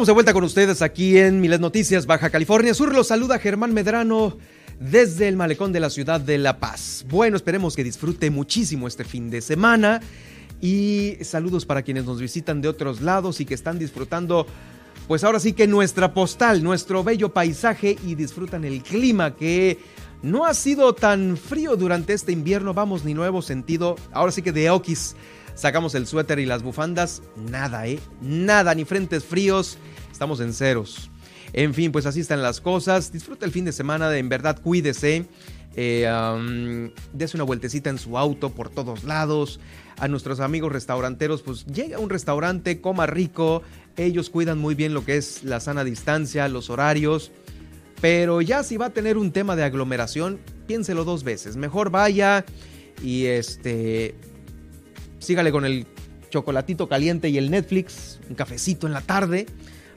De 0.00 0.12
vuelta 0.12 0.32
con 0.32 0.44
ustedes 0.44 0.80
aquí 0.80 1.18
en 1.18 1.42
Milet 1.42 1.60
Noticias, 1.60 2.06
Baja 2.06 2.30
California 2.30 2.72
Sur. 2.72 2.94
Los 2.94 3.08
saluda 3.08 3.38
Germán 3.38 3.74
Medrano 3.74 4.38
desde 4.80 5.28
el 5.28 5.36
malecón 5.36 5.74
de 5.74 5.80
la 5.80 5.90
ciudad 5.90 6.22
de 6.22 6.38
La 6.38 6.58
Paz. 6.58 7.04
Bueno, 7.06 7.36
esperemos 7.36 7.76
que 7.76 7.84
disfrute 7.84 8.30
muchísimo 8.30 8.88
este 8.88 9.04
fin 9.04 9.28
de 9.28 9.42
semana 9.42 10.00
y 10.58 11.18
saludos 11.20 11.66
para 11.66 11.82
quienes 11.82 12.06
nos 12.06 12.18
visitan 12.18 12.62
de 12.62 12.68
otros 12.68 13.02
lados 13.02 13.42
y 13.42 13.44
que 13.44 13.52
están 13.52 13.78
disfrutando, 13.78 14.46
pues 15.06 15.22
ahora 15.22 15.38
sí 15.38 15.52
que 15.52 15.66
nuestra 15.66 16.14
postal, 16.14 16.62
nuestro 16.62 17.04
bello 17.04 17.34
paisaje 17.34 17.98
y 18.02 18.14
disfrutan 18.14 18.64
el 18.64 18.82
clima 18.82 19.36
que 19.36 19.78
no 20.22 20.46
ha 20.46 20.54
sido 20.54 20.94
tan 20.94 21.36
frío 21.36 21.76
durante 21.76 22.14
este 22.14 22.32
invierno, 22.32 22.72
vamos, 22.72 23.04
ni 23.04 23.12
nuevo 23.12 23.42
sentido, 23.42 23.96
ahora 24.12 24.32
sí 24.32 24.40
que 24.40 24.52
de 24.52 24.70
Oquis 24.70 25.14
sacamos 25.54 25.94
el 25.94 26.06
suéter 26.06 26.38
y 26.38 26.46
las 26.46 26.62
bufandas, 26.62 27.22
nada, 27.36 27.86
¿eh? 27.86 28.00
Nada, 28.22 28.74
ni 28.74 28.86
frentes 28.86 29.24
fríos, 29.24 29.76
estamos 30.20 30.40
en 30.40 30.52
ceros. 30.52 31.08
En 31.54 31.72
fin, 31.72 31.92
pues 31.92 32.04
así 32.04 32.20
están 32.20 32.42
las 32.42 32.60
cosas. 32.60 33.10
Disfruta 33.10 33.46
el 33.46 33.52
fin 33.52 33.64
de 33.64 33.72
semana, 33.72 34.10
de, 34.10 34.18
en 34.18 34.28
verdad 34.28 34.60
cuídese. 34.60 35.24
Eh, 35.76 36.04
una 37.32 37.44
vueltecita 37.44 37.88
en 37.88 37.96
su 37.96 38.18
auto 38.18 38.50
por 38.50 38.68
todos 38.68 39.04
lados. 39.04 39.60
A 39.96 40.08
nuestros 40.08 40.40
amigos 40.40 40.72
restauranteros, 40.72 41.40
pues 41.40 41.64
llega 41.64 41.96
a 41.96 42.00
un 42.00 42.10
restaurante, 42.10 42.82
coma 42.82 43.06
rico. 43.06 43.62
Ellos 43.96 44.28
cuidan 44.28 44.58
muy 44.58 44.74
bien 44.74 44.92
lo 44.92 45.06
que 45.06 45.16
es 45.16 45.42
la 45.42 45.58
sana 45.58 45.84
distancia, 45.84 46.46
los 46.48 46.68
horarios. 46.68 47.32
Pero 48.02 48.42
ya 48.42 48.62
si 48.62 48.76
va 48.76 48.86
a 48.86 48.90
tener 48.90 49.16
un 49.16 49.32
tema 49.32 49.56
de 49.56 49.64
aglomeración, 49.64 50.38
piénselo 50.66 51.04
dos 51.06 51.24
veces. 51.24 51.56
Mejor 51.56 51.88
vaya 51.90 52.44
y 53.02 53.24
este 53.24 54.14
sígale 55.18 55.50
con 55.50 55.64
el 55.64 55.86
chocolatito 56.28 56.90
caliente 56.90 57.30
y 57.30 57.38
el 57.38 57.50
Netflix, 57.50 58.20
un 58.28 58.34
cafecito 58.34 58.86
en 58.86 58.92
la 58.92 59.00
tarde, 59.00 59.46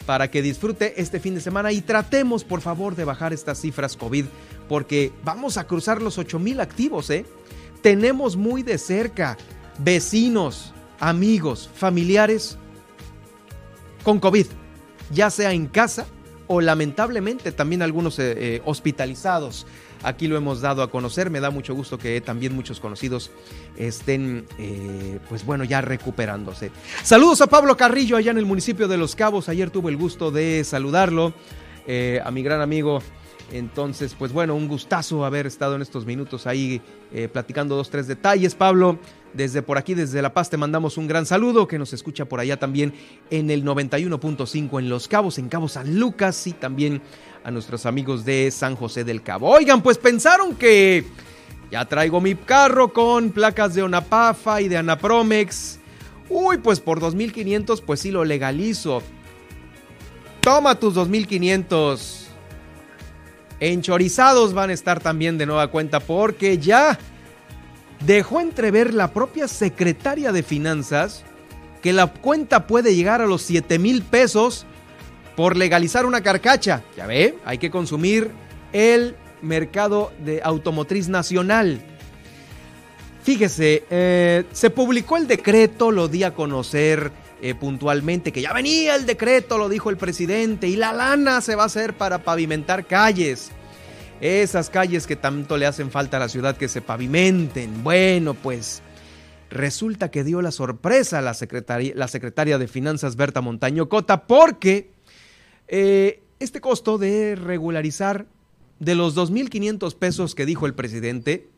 para 0.06 0.30
que 0.30 0.42
disfrute 0.42 1.00
este 1.02 1.20
fin 1.20 1.36
de 1.36 1.42
semana 1.42 1.72
y 1.72 1.82
tratemos 1.82 2.44
por 2.44 2.62
favor 2.62 2.96
de 2.96 3.06
bajar 3.06 3.34
estas 3.34 3.60
cifras 3.60 3.96
COVID, 3.96 4.26
porque 4.68 5.12
vamos 5.24 5.58
a 5.58 5.66
cruzar 5.66 6.02
los 6.02 6.18
8000 6.18 6.60
activos, 6.60 7.10
¿eh? 7.10 7.26
Tenemos 7.82 8.36
muy 8.36 8.64
de 8.64 8.78
cerca 8.78 9.38
vecinos, 9.80 10.74
amigos, 11.00 11.70
familiares 11.76 12.58
con 14.04 14.20
COVID, 14.20 14.48
ya 15.12 15.30
sea 15.30 15.52
en 15.54 15.68
casa 15.68 16.06
o 16.48 16.62
lamentablemente 16.62 17.52
también 17.52 17.82
algunos 17.82 18.20
eh, 18.20 18.34
eh, 18.38 18.62
hospitalizados. 18.66 19.66
Aquí 20.04 20.28
lo 20.28 20.38
hemos 20.38 20.62
dado 20.62 20.84
a 20.84 20.92
conocer. 20.92 21.30
Me 21.30 21.40
da 21.40 21.50
mucho 21.50 21.74
gusto 21.74 21.98
que 21.98 22.20
también 22.22 22.54
muchos 22.56 22.80
conocidos 22.80 23.32
estén, 23.78 24.46
eh, 24.58 25.20
pues 25.30 25.46
bueno, 25.46 25.64
ya 25.64 25.82
recuperándose. 25.82 26.72
Saludos 27.04 27.42
a 27.42 27.48
Pablo 27.48 27.76
Carrillo 27.78 28.18
allá 28.18 28.32
en 28.32 28.38
el 28.38 28.46
municipio 28.46 28.88
de 28.88 28.98
Los 28.98 29.16
Cabos. 29.16 29.50
Ayer 29.50 29.70
tuve 29.70 29.92
el 29.92 29.98
gusto 29.98 30.32
de 30.32 30.64
saludarlo. 30.64 31.34
a 32.24 32.32
mi 32.32 32.44
gran 32.44 32.62
amigo 32.62 33.02
entonces, 33.54 34.16
pues 34.18 34.34
bueno, 34.34 34.56
un 34.56 34.68
gustazo 34.68 35.26
haber 35.26 35.46
estado 35.46 35.76
en 35.76 35.84
estos 35.84 36.06
minutos 36.06 36.48
ahí 36.48 36.82
eh, 37.14 37.28
platicando 37.28 37.76
dos, 37.76 37.90
tres 37.90 38.08
detalles. 38.08 38.56
Pablo, 38.56 38.98
desde 39.34 39.62
por 39.62 39.78
aquí, 39.78 39.94
desde 39.94 40.22
La 40.22 40.34
Paz, 40.34 40.50
te 40.50 40.58
mandamos 40.58 40.98
un 40.98 41.08
gran 41.08 41.26
saludo 41.26 41.68
que 41.68 41.80
nos 41.80 41.94
escucha 41.94 42.26
por 42.26 42.40
allá 42.40 42.58
también 42.58 42.94
en 43.30 43.50
el 43.50 43.64
91.5 43.64 44.80
en 44.80 44.90
Los 44.90 45.08
Cabos, 45.08 45.38
en 45.38 45.50
Cabo 45.50 45.68
San 45.68 46.00
Lucas 46.00 46.46
y 46.48 46.54
también 46.54 47.02
a 47.44 47.52
nuestros 47.52 47.86
amigos 47.86 48.26
de 48.26 48.52
San 48.52 48.76
José 48.76 49.04
del 49.04 49.22
Cabo. 49.22 49.50
Oigan, 49.50 49.82
pues 49.82 49.98
pensaron 49.98 50.56
que 50.56 51.06
ya 51.72 51.86
traigo 51.86 52.22
mi 52.22 52.36
carro 52.36 52.94
con 52.94 53.32
placas 53.32 53.74
de 53.74 53.84
Onapafa 53.84 54.62
y 54.62 54.68
de 54.68 54.78
Anapromex. 54.78 55.80
Uy, 56.30 56.58
pues 56.58 56.80
por 56.80 57.00
2.500, 57.00 57.82
pues 57.82 58.00
sí 58.00 58.12
lo 58.12 58.24
legalizo. 58.24 59.02
Toma 60.42 60.80
tus 60.80 60.96
2.500 60.96 62.24
Enchorizados 63.60 64.54
van 64.54 64.72
a 64.72 64.74
estar 64.74 65.00
también 65.00 65.38
de 65.38 65.46
nueva 65.46 65.68
cuenta 65.68 66.02
porque 66.02 66.58
ya 66.58 67.00
dejó 68.06 68.40
entrever 68.40 68.94
la 68.94 69.14
propia 69.14 69.48
secretaria 69.48 70.32
de 70.32 70.44
Finanzas 70.44 71.24
que 71.82 71.94
la 71.94 72.08
cuenta 72.08 72.68
puede 72.68 72.96
llegar 72.96 73.22
a 73.22 73.26
los 73.26 73.42
7 73.42 73.78
mil 73.80 74.04
pesos 74.04 74.66
por 75.36 75.58
legalizar 75.58 76.06
una 76.06 76.22
carcacha. 76.22 76.84
Ya 76.96 77.06
ve, 77.06 77.38
hay 77.46 77.58
que 77.58 77.72
consumir 77.72 78.32
el 78.72 79.16
mercado 79.42 80.12
de 80.24 80.42
automotriz 80.44 81.10
nacional. 81.10 81.82
Fíjese, 83.24 83.84
eh, 83.90 84.46
se 84.52 84.70
publicó 84.70 85.18
el 85.18 85.28
decreto, 85.28 85.92
lo 85.92 86.08
di 86.08 86.24
a 86.24 86.34
conocer 86.34 87.12
eh, 87.42 87.56
puntualmente, 87.56 88.32
que 88.32 88.42
ya 88.42 88.54
venía 88.54 88.96
el 88.96 89.06
decreto, 89.06 89.58
lo 89.58 89.70
dijo 89.70 89.90
el 89.90 89.98
presidente, 89.98 90.68
y 90.68 90.76
la 90.76 90.94
lana 90.94 91.42
se 91.42 91.56
va 91.56 91.64
a 91.64 91.68
hacer 91.68 91.94
para 91.94 92.24
pavimentar 92.24 92.86
calles. 92.86 93.52
Esas 94.24 94.70
calles 94.70 95.06
que 95.06 95.18
tanto 95.18 95.58
le 95.58 95.66
hacen 95.66 95.92
falta 95.92 96.16
a 96.16 96.20
la 96.22 96.30
ciudad 96.30 96.56
que 96.56 96.70
se 96.70 96.82
pavimenten. 96.82 97.84
Bueno, 97.84 98.36
pues 98.36 98.82
resulta 99.50 100.12
que 100.12 100.24
dio 100.24 100.42
la 100.42 100.52
sorpresa 100.52 101.20
a 101.20 101.22
la 101.22 101.34
secretaria, 101.34 102.58
de 102.58 102.68
Finanzas, 102.70 103.18
Berta 103.18 103.42
Montaño 103.42 103.90
Cota, 103.90 104.26
porque 104.26 104.94
eh, 105.68 106.24
este 106.40 106.62
costo 106.62 106.98
de 106.98 107.36
regularizar 107.36 108.26
de 108.80 108.96
los 108.96 109.14
2.500 109.18 109.94
pesos 109.94 110.36
que 110.36 110.46
dijo 110.46 110.68
el 110.68 110.74
presidente, 110.74 111.50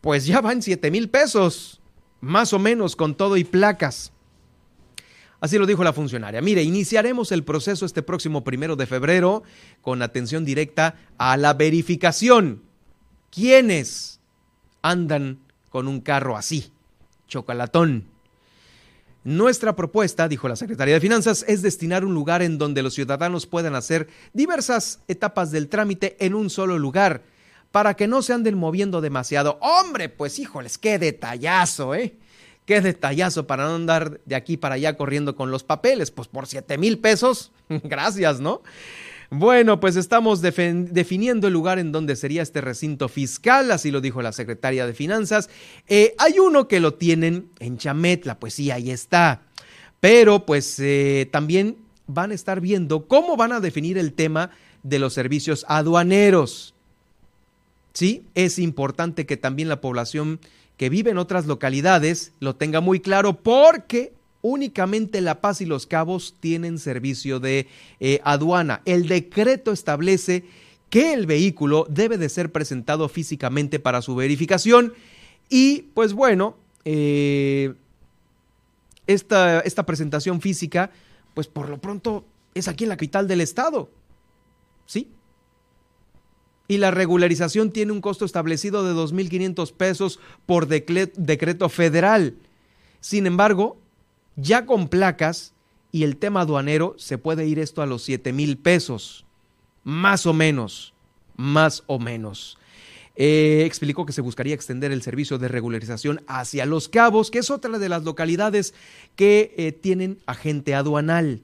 pues 0.00 0.26
ya 0.26 0.40
van 0.40 0.60
siete 0.60 0.90
mil 0.90 1.08
pesos, 1.08 1.80
más 2.20 2.52
o 2.52 2.58
menos 2.58 2.96
con 2.96 3.16
todo 3.16 3.36
y 3.36 3.44
placas. 3.44 4.10
Así 5.40 5.56
lo 5.56 5.66
dijo 5.66 5.84
la 5.84 5.92
funcionaria. 5.92 6.40
Mire, 6.40 6.62
iniciaremos 6.62 7.30
el 7.30 7.44
proceso 7.44 7.86
este 7.86 8.02
próximo 8.02 8.42
primero 8.42 8.74
de 8.74 8.86
febrero 8.86 9.44
con 9.82 10.02
atención 10.02 10.44
directa 10.44 10.96
a 11.16 11.36
la 11.36 11.54
verificación. 11.54 12.62
¿Quiénes 13.30 14.20
andan 14.82 15.38
con 15.70 15.86
un 15.86 16.00
carro 16.00 16.36
así? 16.36 16.72
Chocolatón. 17.28 18.06
Nuestra 19.22 19.76
propuesta, 19.76 20.26
dijo 20.26 20.48
la 20.48 20.56
Secretaría 20.56 20.94
de 20.94 21.00
Finanzas, 21.00 21.44
es 21.46 21.60
destinar 21.62 22.04
un 22.04 22.14
lugar 22.14 22.40
en 22.42 22.56
donde 22.56 22.82
los 22.82 22.94
ciudadanos 22.94 23.46
puedan 23.46 23.74
hacer 23.74 24.08
diversas 24.32 25.00
etapas 25.06 25.50
del 25.50 25.68
trámite 25.68 26.16
en 26.24 26.34
un 26.34 26.50
solo 26.50 26.78
lugar 26.78 27.22
para 27.70 27.94
que 27.94 28.08
no 28.08 28.22
se 28.22 28.32
anden 28.32 28.56
moviendo 28.56 29.00
demasiado. 29.00 29.58
Hombre, 29.60 30.08
pues 30.08 30.38
híjoles, 30.38 30.78
qué 30.78 30.98
detallazo, 30.98 31.94
¿eh? 31.94 32.16
Qué 32.68 32.82
detallazo 32.82 33.46
para 33.46 33.64
no 33.64 33.76
andar 33.76 34.20
de 34.26 34.34
aquí 34.34 34.58
para 34.58 34.74
allá 34.74 34.94
corriendo 34.94 35.34
con 35.34 35.50
los 35.50 35.64
papeles. 35.64 36.10
Pues 36.10 36.28
por 36.28 36.46
7 36.46 36.76
mil 36.76 36.98
pesos, 36.98 37.50
gracias, 37.82 38.40
¿no? 38.40 38.60
Bueno, 39.30 39.80
pues 39.80 39.96
estamos 39.96 40.42
definiendo 40.42 41.46
el 41.46 41.54
lugar 41.54 41.78
en 41.78 41.92
donde 41.92 42.14
sería 42.14 42.42
este 42.42 42.60
recinto 42.60 43.08
fiscal, 43.08 43.70
así 43.70 43.90
lo 43.90 44.02
dijo 44.02 44.20
la 44.20 44.32
secretaria 44.32 44.86
de 44.86 44.92
Finanzas. 44.92 45.48
Eh, 45.86 46.14
hay 46.18 46.40
uno 46.40 46.68
que 46.68 46.80
lo 46.80 46.92
tienen 46.92 47.48
en 47.58 47.78
Chametla, 47.78 48.38
pues 48.38 48.52
sí, 48.52 48.70
ahí 48.70 48.90
está. 48.90 49.40
Pero 50.00 50.44
pues 50.44 50.78
eh, 50.78 51.26
también 51.32 51.78
van 52.06 52.32
a 52.32 52.34
estar 52.34 52.60
viendo 52.60 53.08
cómo 53.08 53.38
van 53.38 53.52
a 53.52 53.60
definir 53.60 53.96
el 53.96 54.12
tema 54.12 54.50
de 54.82 54.98
los 54.98 55.14
servicios 55.14 55.64
aduaneros. 55.68 56.74
Sí, 57.94 58.26
es 58.34 58.58
importante 58.58 59.24
que 59.24 59.38
también 59.38 59.70
la 59.70 59.80
población 59.80 60.38
que 60.78 60.88
vive 60.88 61.10
en 61.10 61.18
otras 61.18 61.46
localidades 61.46 62.32
lo 62.40 62.56
tenga 62.56 62.80
muy 62.80 63.00
claro 63.00 63.34
porque 63.34 64.14
únicamente 64.40 65.20
La 65.20 65.40
Paz 65.40 65.60
y 65.60 65.66
Los 65.66 65.86
Cabos 65.86 66.36
tienen 66.40 66.78
servicio 66.78 67.40
de 67.40 67.66
eh, 68.00 68.20
aduana. 68.24 68.80
El 68.84 69.08
decreto 69.08 69.72
establece 69.72 70.44
que 70.88 71.12
el 71.12 71.26
vehículo 71.26 71.86
debe 71.90 72.16
de 72.16 72.28
ser 72.28 72.50
presentado 72.52 73.08
físicamente 73.08 73.80
para 73.80 74.00
su 74.00 74.14
verificación 74.14 74.94
y 75.50 75.82
pues 75.94 76.14
bueno, 76.14 76.56
eh, 76.84 77.74
esta, 79.06 79.60
esta 79.60 79.84
presentación 79.84 80.40
física 80.40 80.92
pues 81.34 81.48
por 81.48 81.68
lo 81.68 81.78
pronto 81.78 82.24
es 82.54 82.68
aquí 82.68 82.84
en 82.84 82.90
la 82.90 82.96
capital 82.96 83.26
del 83.26 83.40
estado. 83.40 83.90
¿Sí? 84.86 85.08
Y 86.68 86.76
la 86.76 86.90
regularización 86.90 87.72
tiene 87.72 87.92
un 87.92 88.02
costo 88.02 88.26
establecido 88.26 88.84
de 88.84 88.92
2.500 88.92 89.72
pesos 89.72 90.20
por 90.44 90.68
decreto 90.68 91.68
federal. 91.70 92.34
Sin 93.00 93.26
embargo, 93.26 93.78
ya 94.36 94.66
con 94.66 94.88
placas 94.88 95.54
y 95.90 96.04
el 96.04 96.18
tema 96.18 96.42
aduanero 96.42 96.94
se 96.98 97.16
puede 97.16 97.46
ir 97.46 97.58
esto 97.58 97.80
a 97.80 97.86
los 97.86 98.06
7.000 98.06 98.58
pesos, 98.58 99.24
más 99.82 100.26
o 100.26 100.34
menos, 100.34 100.92
más 101.36 101.82
o 101.86 101.98
menos. 101.98 102.58
Eh, 103.16 103.64
explicó 103.64 104.06
que 104.06 104.12
se 104.12 104.20
buscaría 104.20 104.54
extender 104.54 104.92
el 104.92 105.02
servicio 105.02 105.38
de 105.38 105.48
regularización 105.48 106.20
hacia 106.28 106.66
Los 106.66 106.88
Cabos, 106.88 107.32
que 107.32 107.40
es 107.40 107.50
otra 107.50 107.78
de 107.78 107.88
las 107.88 108.04
localidades 108.04 108.74
que 109.16 109.54
eh, 109.56 109.72
tienen 109.72 110.18
agente 110.26 110.74
aduanal. 110.74 111.40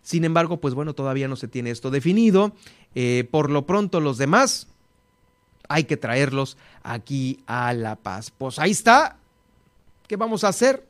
Sin 0.00 0.24
embargo, 0.24 0.60
pues 0.60 0.74
bueno, 0.74 0.94
todavía 0.94 1.28
no 1.28 1.36
se 1.36 1.48
tiene 1.48 1.70
esto 1.70 1.90
definido. 1.90 2.54
Eh, 2.94 3.26
por 3.30 3.50
lo 3.50 3.66
pronto 3.66 4.00
los 4.00 4.18
demás 4.18 4.68
hay 5.68 5.84
que 5.84 5.96
traerlos 5.96 6.56
aquí 6.82 7.40
a 7.46 7.72
La 7.72 7.96
Paz. 7.96 8.30
Pues 8.30 8.58
ahí 8.58 8.70
está. 8.70 9.16
¿Qué 10.06 10.16
vamos 10.16 10.44
a 10.44 10.48
hacer? 10.48 10.84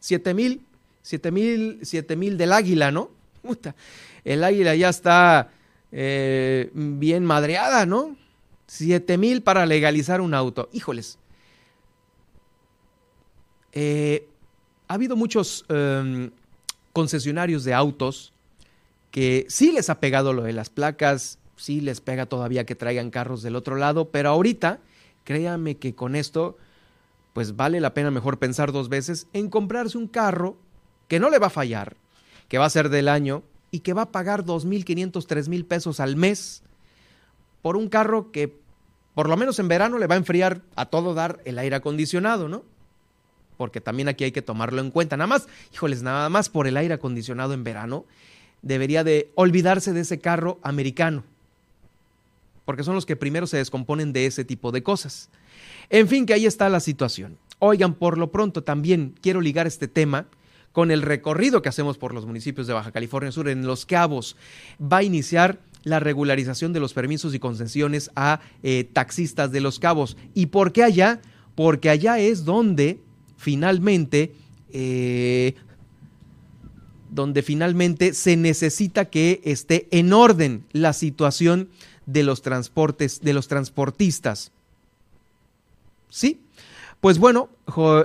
Siete 0.00 0.34
mil, 0.34 0.62
siete 1.02 1.30
mil, 1.30 1.80
siete 1.82 2.16
mil 2.16 2.36
del 2.36 2.52
águila, 2.52 2.90
¿no? 2.90 3.10
el 4.24 4.44
águila 4.44 4.74
ya 4.74 4.88
está 4.88 5.50
eh, 5.92 6.70
bien 6.74 7.24
madreada, 7.24 7.86
¿no? 7.86 8.16
Siete 8.66 9.16
mil 9.16 9.42
para 9.42 9.64
legalizar 9.66 10.20
un 10.20 10.34
auto. 10.34 10.68
Híjoles. 10.72 11.18
Eh, 13.72 14.26
ha 14.88 14.94
habido 14.94 15.16
muchos 15.16 15.64
em, 15.68 16.30
concesionarios 16.92 17.64
de 17.64 17.74
autos 17.74 18.32
que 19.10 19.46
sí 19.48 19.72
les 19.72 19.90
ha 19.90 20.00
pegado 20.00 20.32
lo 20.32 20.42
de 20.42 20.52
las 20.52 20.70
placas, 20.70 21.38
sí 21.56 21.80
les 21.80 22.00
pega 22.00 22.26
todavía 22.26 22.66
que 22.66 22.74
traigan 22.74 23.10
carros 23.10 23.42
del 23.42 23.56
otro 23.56 23.76
lado, 23.76 24.10
pero 24.10 24.28
ahorita, 24.28 24.80
créanme 25.24 25.76
que 25.76 25.94
con 25.94 26.14
esto, 26.14 26.56
pues 27.32 27.56
vale 27.56 27.80
la 27.80 27.94
pena 27.94 28.10
mejor 28.10 28.38
pensar 28.38 28.72
dos 28.72 28.88
veces 28.88 29.26
en 29.32 29.50
comprarse 29.50 29.98
un 29.98 30.06
carro 30.06 30.56
que 31.08 31.18
no 31.18 31.30
le 31.30 31.38
va 31.38 31.48
a 31.48 31.50
fallar, 31.50 31.96
que 32.48 32.58
va 32.58 32.66
a 32.66 32.70
ser 32.70 32.88
del 32.88 33.08
año 33.08 33.42
y 33.70 33.80
que 33.80 33.94
va 33.94 34.02
a 34.02 34.12
pagar 34.12 34.44
2.500, 34.44 35.12
3.000 35.12 35.66
pesos 35.66 36.00
al 36.00 36.16
mes 36.16 36.62
por 37.62 37.76
un 37.76 37.88
carro 37.88 38.30
que 38.30 38.54
por 39.14 39.28
lo 39.28 39.36
menos 39.36 39.58
en 39.58 39.68
verano 39.68 39.98
le 39.98 40.06
va 40.06 40.14
a 40.14 40.18
enfriar 40.18 40.60
a 40.76 40.86
todo 40.86 41.14
dar 41.14 41.40
el 41.46 41.58
aire 41.58 41.76
acondicionado, 41.76 42.48
¿no? 42.48 42.62
Porque 43.56 43.80
también 43.80 44.08
aquí 44.08 44.24
hay 44.24 44.32
que 44.32 44.42
tomarlo 44.42 44.82
en 44.82 44.90
cuenta. 44.90 45.16
Nada 45.16 45.26
más, 45.26 45.48
híjoles, 45.72 46.02
nada 46.02 46.28
más 46.28 46.50
por 46.50 46.66
el 46.66 46.76
aire 46.76 46.94
acondicionado 46.94 47.54
en 47.54 47.64
verano, 47.64 48.04
debería 48.60 49.04
de 49.04 49.30
olvidarse 49.34 49.94
de 49.94 50.00
ese 50.00 50.20
carro 50.20 50.58
americano 50.62 51.24
porque 52.66 52.84
son 52.84 52.94
los 52.94 53.06
que 53.06 53.16
primero 53.16 53.46
se 53.46 53.56
descomponen 53.56 54.12
de 54.12 54.26
ese 54.26 54.44
tipo 54.44 54.70
de 54.72 54.82
cosas. 54.82 55.30
En 55.88 56.06
fin, 56.08 56.26
que 56.26 56.34
ahí 56.34 56.44
está 56.44 56.68
la 56.68 56.80
situación. 56.80 57.38
Oigan, 57.58 57.94
por 57.94 58.18
lo 58.18 58.30
pronto 58.30 58.62
también 58.62 59.14
quiero 59.22 59.40
ligar 59.40 59.66
este 59.66 59.88
tema 59.88 60.26
con 60.72 60.90
el 60.90 61.00
recorrido 61.00 61.62
que 61.62 61.70
hacemos 61.70 61.96
por 61.96 62.12
los 62.12 62.26
municipios 62.26 62.66
de 62.66 62.74
Baja 62.74 62.92
California 62.92 63.32
Sur 63.32 63.48
en 63.48 63.66
Los 63.66 63.86
Cabos. 63.86 64.36
Va 64.80 64.98
a 64.98 65.02
iniciar 65.02 65.58
la 65.84 66.00
regularización 66.00 66.74
de 66.74 66.80
los 66.80 66.92
permisos 66.92 67.34
y 67.34 67.38
concesiones 67.38 68.10
a 68.14 68.40
eh, 68.62 68.86
taxistas 68.92 69.50
de 69.52 69.62
Los 69.62 69.78
Cabos. 69.78 70.18
¿Y 70.34 70.46
por 70.46 70.72
qué 70.72 70.82
allá? 70.82 71.22
porque 71.56 71.90
allá 71.90 72.20
es 72.20 72.44
donde 72.44 73.00
finalmente, 73.36 74.34
eh, 74.72 75.54
donde 77.10 77.42
finalmente 77.42 78.12
se 78.12 78.36
necesita 78.36 79.06
que 79.06 79.40
esté 79.42 79.88
en 79.90 80.12
orden 80.12 80.64
la 80.70 80.92
situación 80.92 81.70
de 82.06 82.22
los 82.22 82.42
transportes, 82.42 83.20
de 83.20 83.34
los 83.34 83.48
transportistas. 83.48 84.52
¿Sí? 86.08 86.40
Pues 87.00 87.18
bueno, 87.18 87.50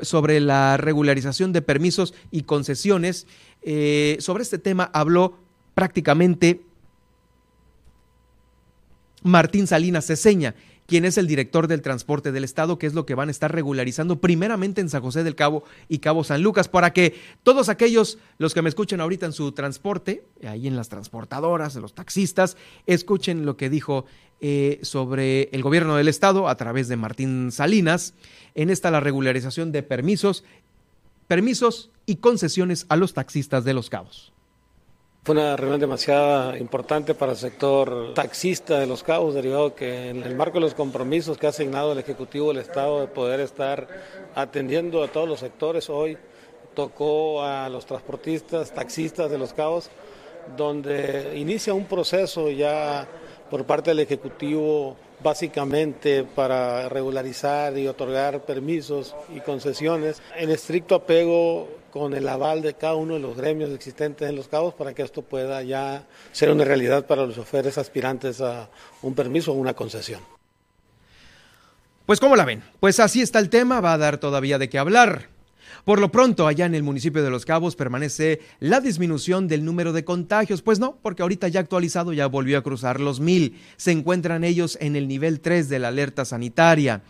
sobre 0.01 0.39
la 0.39 0.77
regularización 0.77 1.53
de 1.53 1.61
permisos 1.61 2.13
y 2.29 2.43
concesiones, 2.43 3.25
eh, 3.61 4.17
sobre 4.19 4.43
este 4.43 4.57
tema 4.57 4.89
habló 4.93 5.37
prácticamente 5.75 6.61
Martín 9.23 9.67
Salinas 9.67 10.07
Ceseña, 10.07 10.55
quien 10.91 11.05
es 11.05 11.17
el 11.17 11.25
director 11.25 11.69
del 11.69 11.81
transporte 11.81 12.33
del 12.33 12.43
Estado, 12.43 12.77
que 12.77 12.85
es 12.85 12.93
lo 12.93 13.05
que 13.05 13.15
van 13.15 13.29
a 13.29 13.31
estar 13.31 13.49
regularizando 13.49 14.19
primeramente 14.19 14.81
en 14.81 14.89
San 14.89 15.01
José 15.01 15.23
del 15.23 15.37
Cabo 15.37 15.63
y 15.87 15.99
Cabo 15.99 16.25
San 16.25 16.43
Lucas, 16.43 16.67
para 16.67 16.91
que 16.91 17.15
todos 17.43 17.69
aquellos, 17.69 18.17
los 18.39 18.53
que 18.53 18.61
me 18.61 18.67
escuchen 18.67 18.99
ahorita 18.99 19.25
en 19.25 19.31
su 19.31 19.53
transporte, 19.53 20.25
ahí 20.45 20.67
en 20.67 20.75
las 20.75 20.89
transportadoras, 20.89 21.77
en 21.77 21.81
los 21.81 21.95
taxistas, 21.95 22.57
escuchen 22.87 23.45
lo 23.45 23.55
que 23.55 23.69
dijo 23.69 24.03
eh, 24.41 24.79
sobre 24.81 25.43
el 25.53 25.63
gobierno 25.63 25.95
del 25.95 26.09
Estado 26.09 26.49
a 26.49 26.57
través 26.57 26.89
de 26.89 26.97
Martín 26.97 27.53
Salinas, 27.53 28.13
en 28.53 28.69
esta 28.69 28.91
la 28.91 28.99
regularización 28.99 29.71
de 29.71 29.83
permisos, 29.83 30.43
permisos 31.29 31.89
y 32.05 32.17
concesiones 32.17 32.85
a 32.89 32.97
los 32.97 33.13
taxistas 33.13 33.63
de 33.63 33.73
los 33.73 33.89
cabos. 33.89 34.33
Fue 35.23 35.35
una 35.35 35.55
reunión 35.55 35.79
demasiado 35.79 36.57
importante 36.57 37.13
para 37.13 37.33
el 37.33 37.37
sector 37.37 38.15
taxista 38.15 38.79
de 38.79 38.87
Los 38.87 39.03
Cabos, 39.03 39.35
derivado 39.35 39.75
que 39.75 40.09
en 40.09 40.23
el 40.23 40.35
marco 40.35 40.55
de 40.55 40.61
los 40.61 40.73
compromisos 40.73 41.37
que 41.37 41.45
ha 41.45 41.49
asignado 41.49 41.91
el 41.91 41.99
Ejecutivo 41.99 42.47
del 42.47 42.57
Estado 42.57 43.01
de 43.01 43.07
poder 43.07 43.39
estar 43.39 43.87
atendiendo 44.33 45.03
a 45.03 45.09
todos 45.09 45.29
los 45.29 45.39
sectores, 45.39 45.91
hoy 45.91 46.17
tocó 46.73 47.43
a 47.43 47.69
los 47.69 47.85
transportistas, 47.85 48.73
taxistas 48.73 49.29
de 49.29 49.37
Los 49.37 49.53
Cabos, 49.53 49.91
donde 50.57 51.37
inicia 51.37 51.75
un 51.75 51.85
proceso 51.85 52.49
ya 52.49 53.07
por 53.51 53.63
parte 53.65 53.91
del 53.91 53.99
Ejecutivo 53.99 54.95
básicamente 55.21 56.23
para 56.23 56.89
regularizar 56.89 57.77
y 57.77 57.87
otorgar 57.87 58.41
permisos 58.41 59.15
y 59.35 59.39
concesiones. 59.41 60.19
En 60.35 60.49
estricto 60.49 60.95
apego 60.95 61.80
con 61.91 62.13
el 62.13 62.27
aval 62.27 62.61
de 62.61 62.73
cada 62.73 62.95
uno 62.95 63.15
de 63.15 63.19
los 63.19 63.37
gremios 63.37 63.69
existentes 63.69 64.27
en 64.27 64.35
los 64.35 64.47
cabos 64.47 64.73
para 64.73 64.93
que 64.93 65.03
esto 65.03 65.21
pueda 65.21 65.61
ya 65.61 66.07
ser 66.31 66.49
una 66.49 66.63
realidad 66.63 67.05
para 67.05 67.25
los 67.25 67.35
choferes 67.35 67.77
aspirantes 67.77 68.41
a 68.41 68.69
un 69.01 69.13
permiso 69.13 69.51
o 69.51 69.55
una 69.55 69.73
concesión. 69.73 70.21
Pues 72.05 72.19
¿cómo 72.19 72.35
la 72.35 72.45
ven? 72.45 72.63
Pues 72.79 72.99
así 72.99 73.21
está 73.21 73.39
el 73.39 73.49
tema, 73.49 73.81
va 73.81 73.93
a 73.93 73.97
dar 73.97 74.17
todavía 74.17 74.57
de 74.57 74.69
qué 74.69 74.79
hablar. 74.79 75.29
Por 75.85 75.99
lo 75.99 76.11
pronto, 76.11 76.47
allá 76.47 76.65
en 76.65 76.75
el 76.75 76.83
municipio 76.83 77.23
de 77.23 77.31
Los 77.31 77.45
Cabos 77.45 77.75
permanece 77.75 78.41
la 78.59 78.81
disminución 78.81 79.47
del 79.47 79.65
número 79.65 79.93
de 79.93 80.05
contagios. 80.05 80.61
Pues 80.61 80.79
no, 80.79 80.97
porque 81.01 81.23
ahorita 81.23 81.47
ya 81.47 81.59
actualizado 81.59 82.13
ya 82.13 82.27
volvió 82.27 82.57
a 82.57 82.63
cruzar 82.63 82.99
los 82.99 83.19
mil. 83.19 83.59
Se 83.77 83.91
encuentran 83.91 84.43
ellos 84.43 84.77
en 84.79 84.95
el 84.95 85.07
nivel 85.07 85.39
3 85.41 85.69
de 85.69 85.79
la 85.79 85.87
alerta 85.87 86.25
sanitaria 86.25 87.01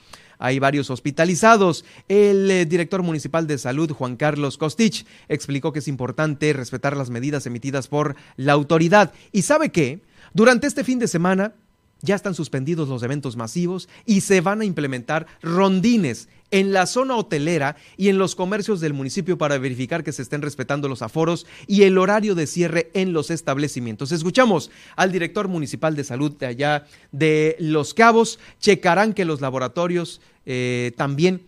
hay 0.42 0.60
varios 0.60 0.89
hospitalizados. 0.89 1.86
El 2.10 2.50
eh, 2.52 2.66
director 2.66 3.04
municipal 3.04 3.48
de 3.48 3.58
salud, 3.58 3.92
Juan 3.92 4.18
Carlos 4.18 4.58
Costich, 4.58 5.06
explicó 5.30 5.72
que 5.72 5.80
es 5.80 5.88
importante 5.88 6.52
respetar 6.52 6.98
las 6.98 7.10
medidas 7.10 7.46
emitidas 7.46 7.88
por 7.88 8.16
la 8.36 8.54
autoridad. 8.54 9.14
¿Y 9.32 9.44
sabe 9.44 9.70
qué? 9.70 10.02
Durante 10.34 10.68
este 10.68 10.84
fin 10.84 11.00
de 11.00 11.08
semana 11.08 11.54
ya 12.02 12.16
están 12.16 12.34
suspendidos 12.34 12.89
los 12.89 13.04
eventos 13.04 13.36
masivos 13.36 13.88
y 14.06 14.22
se 14.22 14.42
van 14.42 14.62
a 14.62 14.66
implementar 14.66 15.28
rondines 15.42 16.28
en 16.50 16.74
la 16.74 16.86
zona 16.86 17.16
hotelera 17.16 17.78
y 17.96 18.10
en 18.10 18.18
los 18.18 18.36
comercios 18.36 18.82
del 18.82 18.94
municipio 18.94 19.38
para 19.38 19.58
verificar 19.58 20.04
que 20.04 20.12
se 20.12 20.22
estén 20.22 20.42
respetando 20.42 20.89
los 20.89 21.02
aforos 21.02 21.46
y 21.68 21.84
el 21.84 21.98
horario 21.98 22.36
de 22.36 22.48
cierre 22.48 22.92
en 22.94 23.14
los 23.14 23.32
establecimientos. 23.32 24.12
Escuchamos 24.12 24.70
al 24.96 25.12
director 25.12 25.48
municipal 25.48 25.96
de 25.96 26.04
salud 26.04 26.36
de 26.38 26.48
allá 26.48 26.86
de 27.12 27.56
Los 27.60 27.94
Cabos. 27.94 28.39
Checarán 28.60 29.14
que 29.14 29.24
los 29.24 29.39
laboratorios 29.39 30.22
eh, 30.46 30.92
también, 30.98 31.42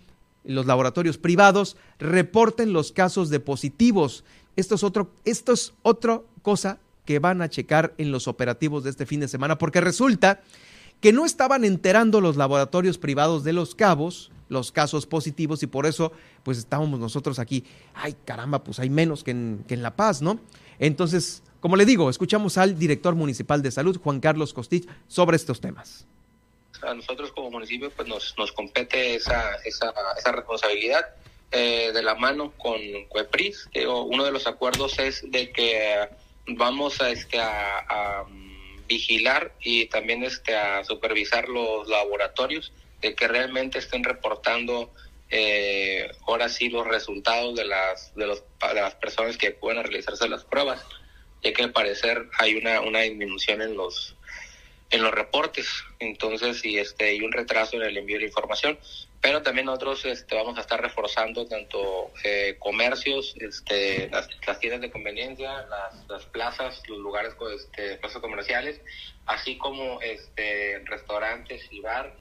los 0.44 0.66
laboratorios 0.66 1.18
privados, 1.18 1.78
reporten 2.00 2.74
los 2.74 2.92
casos 2.92 3.30
de 3.30 3.40
positivos. 3.40 4.24
Esto 4.56 4.76
es 4.76 4.84
otro, 4.84 5.12
esto 5.26 5.54
es 5.54 5.74
otra 5.82 6.22
cosa 6.42 6.80
que 7.06 7.20
van 7.20 7.42
a 7.42 7.50
checar 7.50 7.94
en 7.98 8.12
los 8.12 8.28
operativos 8.28 8.84
de 8.84 8.90
este 8.90 9.06
fin 9.06 9.20
de 9.20 9.28
semana, 9.28 9.58
porque 9.58 9.82
resulta 9.82 10.42
que 11.02 11.12
no 11.12 11.26
estaban 11.26 11.66
enterando 11.66 12.22
los 12.22 12.38
laboratorios 12.38 12.98
privados 12.98 13.44
de 13.44 13.54
los 13.54 13.76
cabos 13.76 14.32
los 14.54 14.72
casos 14.72 15.06
positivos 15.06 15.64
y 15.64 15.68
por 15.68 15.86
eso 15.86 16.14
pues 16.44 16.58
estábamos 16.58 17.00
nosotros 17.00 17.40
aquí, 17.40 17.66
ay 17.94 18.16
caramba, 18.24 18.64
pues 18.64 18.80
hay 18.80 18.90
menos 18.90 19.24
que 19.24 19.32
en, 19.32 19.66
que 19.68 19.74
en 19.74 19.84
La 19.84 19.96
Paz, 19.96 20.22
¿no? 20.22 20.40
Entonces, 20.80 21.44
como 21.60 21.76
le 21.76 21.86
digo, 21.86 22.10
escuchamos 22.10 22.58
al 22.58 22.78
director 22.78 23.16
municipal 23.16 23.62
de 23.62 23.72
salud, 23.72 24.00
Juan 24.02 24.20
Carlos 24.20 24.54
Costich, 24.54 24.88
sobre 25.08 25.36
estos 25.36 25.60
temas. 25.60 26.06
A 26.86 26.94
nosotros 26.94 27.32
como 27.32 27.52
municipio 27.52 27.92
pues 27.92 28.08
nos, 28.08 28.36
nos 28.38 28.52
compete 28.52 29.16
esa, 29.16 29.56
esa, 29.66 29.94
esa 30.18 30.32
responsabilidad 30.32 31.16
eh, 31.52 31.92
de 31.94 32.02
la 32.02 32.16
mano 32.16 32.52
con 32.58 32.80
CUEPRIS. 33.10 33.70
uno 33.86 34.26
de 34.26 34.32
los 34.32 34.48
acuerdos 34.48 34.98
es 35.00 35.24
de 35.30 35.52
que 35.52 36.10
vamos 36.48 37.00
a, 37.02 37.10
este, 37.10 37.40
a, 37.40 38.26
vigilar 38.88 39.54
y 39.62 39.86
también 39.86 40.24
este, 40.24 40.56
a 40.56 40.84
supervisar 40.84 41.48
los 41.48 41.88
laboratorios 41.88 42.74
de 43.02 43.16
que 43.16 43.28
realmente 43.28 43.80
estén 43.80 44.04
reportando 44.04 44.92
eh, 45.30 46.12
ahora 46.28 46.50
sí 46.50 46.70
los 46.70 46.86
resultados 46.86 47.56
de 47.56 47.66
las 47.66 48.14
de, 48.16 48.28
los, 48.28 48.44
de 48.62 48.82
las 48.82 48.96
personas 48.96 49.38
que 49.38 49.52
pueden 49.52 49.82
realizarse 49.84 50.28
las 50.28 50.44
pruebas 50.44 50.86
ya 51.44 51.54
que 51.54 51.64
al 51.64 51.72
parecer 51.72 52.30
hay 52.40 52.56
una, 52.56 52.82
una 52.82 53.02
disminución 53.02 53.62
en 53.62 53.76
los 53.76 54.16
en 54.94 55.04
los 55.04 55.12
reportes 55.12 55.68
entonces 56.00 56.64
y 56.64 56.78
este 56.78 57.06
hay 57.06 57.22
un 57.22 57.32
retraso 57.32 57.76
en 57.76 57.84
el 57.84 57.98
envío 57.98 58.20
de 58.20 58.26
información 58.26 58.78
pero 59.24 59.42
también 59.42 59.68
nosotros 59.68 60.04
este, 60.04 60.36
vamos 60.36 60.58
a 60.58 60.62
estar 60.62 60.82
reforzando 60.82 61.46
tanto 61.46 62.12
eh, 62.26 62.58
comercios, 62.60 63.34
este, 63.40 64.10
las, 64.10 64.28
tiendas 64.60 64.82
de 64.82 64.92
conveniencia, 64.92 65.66
las, 66.10 66.26
plazas, 66.26 66.84
los 66.90 66.98
lugares, 66.98 67.34
este, 67.56 67.96
plazas 67.96 68.22
comerciales, 68.22 68.82
así 69.26 69.58
como 69.58 70.02
este, 70.02 70.82
restaurantes 70.84 71.66
y 71.72 71.80
bar. 71.80 72.14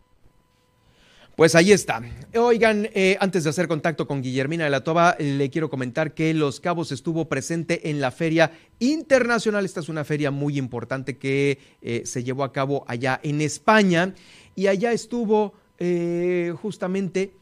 Pues 1.42 1.56
ahí 1.56 1.72
está. 1.72 2.00
Oigan, 2.36 2.88
eh, 2.94 3.16
antes 3.18 3.42
de 3.42 3.50
hacer 3.50 3.66
contacto 3.66 4.06
con 4.06 4.22
Guillermina 4.22 4.62
de 4.62 4.70
la 4.70 4.84
Toba, 4.84 5.16
le 5.18 5.50
quiero 5.50 5.68
comentar 5.68 6.14
que 6.14 6.32
Los 6.34 6.60
Cabos 6.60 6.92
estuvo 6.92 7.28
presente 7.28 7.90
en 7.90 8.00
la 8.00 8.12
Feria 8.12 8.52
Internacional. 8.78 9.64
Esta 9.64 9.80
es 9.80 9.88
una 9.88 10.04
feria 10.04 10.30
muy 10.30 10.56
importante 10.56 11.18
que 11.18 11.58
eh, 11.82 12.02
se 12.04 12.22
llevó 12.22 12.44
a 12.44 12.52
cabo 12.52 12.84
allá 12.86 13.18
en 13.24 13.40
España 13.40 14.14
y 14.54 14.68
allá 14.68 14.92
estuvo 14.92 15.54
eh, 15.80 16.54
justamente 16.62 17.32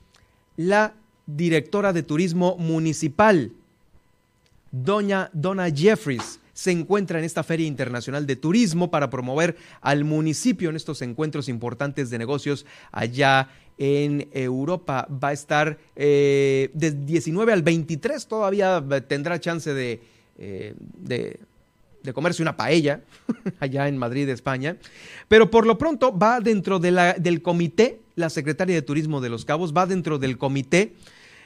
la 0.57 0.95
directora 1.27 1.93
de 1.93 2.03
turismo 2.03 2.57
municipal, 2.57 3.53
doña 4.71 5.29
Donna 5.35 5.69
Jeffries, 5.71 6.41
se 6.61 6.73
encuentra 6.73 7.19
en 7.19 7.25
esta 7.25 7.43
Feria 7.43 7.67
Internacional 7.67 8.27
de 8.27 8.37
Turismo 8.37 8.91
para 8.91 9.09
promover 9.09 9.57
al 9.81 10.05
municipio 10.05 10.69
en 10.69 10.77
estos 10.77 11.01
encuentros 11.01 11.49
importantes 11.49 12.11
de 12.11 12.19
negocios 12.19 12.67
allá 12.93 13.49
en 13.79 14.29
Europa. 14.33 15.09
Va 15.11 15.29
a 15.29 15.33
estar 15.33 15.79
eh, 15.97 16.69
de 16.75 16.91
19 16.91 17.55
al 17.55 17.63
23, 17.63 18.27
todavía 18.27 18.85
tendrá 19.09 19.41
chance 19.41 19.73
de, 19.73 20.03
eh, 20.37 20.75
de 20.99 21.41
de 22.03 22.15
comerse 22.15 22.41
una 22.41 22.57
paella 22.57 23.03
allá 23.61 23.89
en 23.89 23.97
Madrid, 23.97 24.29
España. 24.29 24.77
Pero 25.29 25.51
por 25.51 25.67
lo 25.67 25.79
pronto 25.79 26.17
va 26.17 26.41
dentro 26.41 26.79
de 26.79 26.91
la, 26.91 27.15
del 27.15 27.43
comité, 27.43 28.01
la 28.17 28.31
secretaria 28.31 28.75
de 28.75 28.83
Turismo 28.83 29.21
de 29.21 29.29
Los 29.29 29.45
Cabos 29.45 29.75
va 29.75 29.87
dentro 29.87 30.19
del 30.19 30.39
comité 30.39 30.95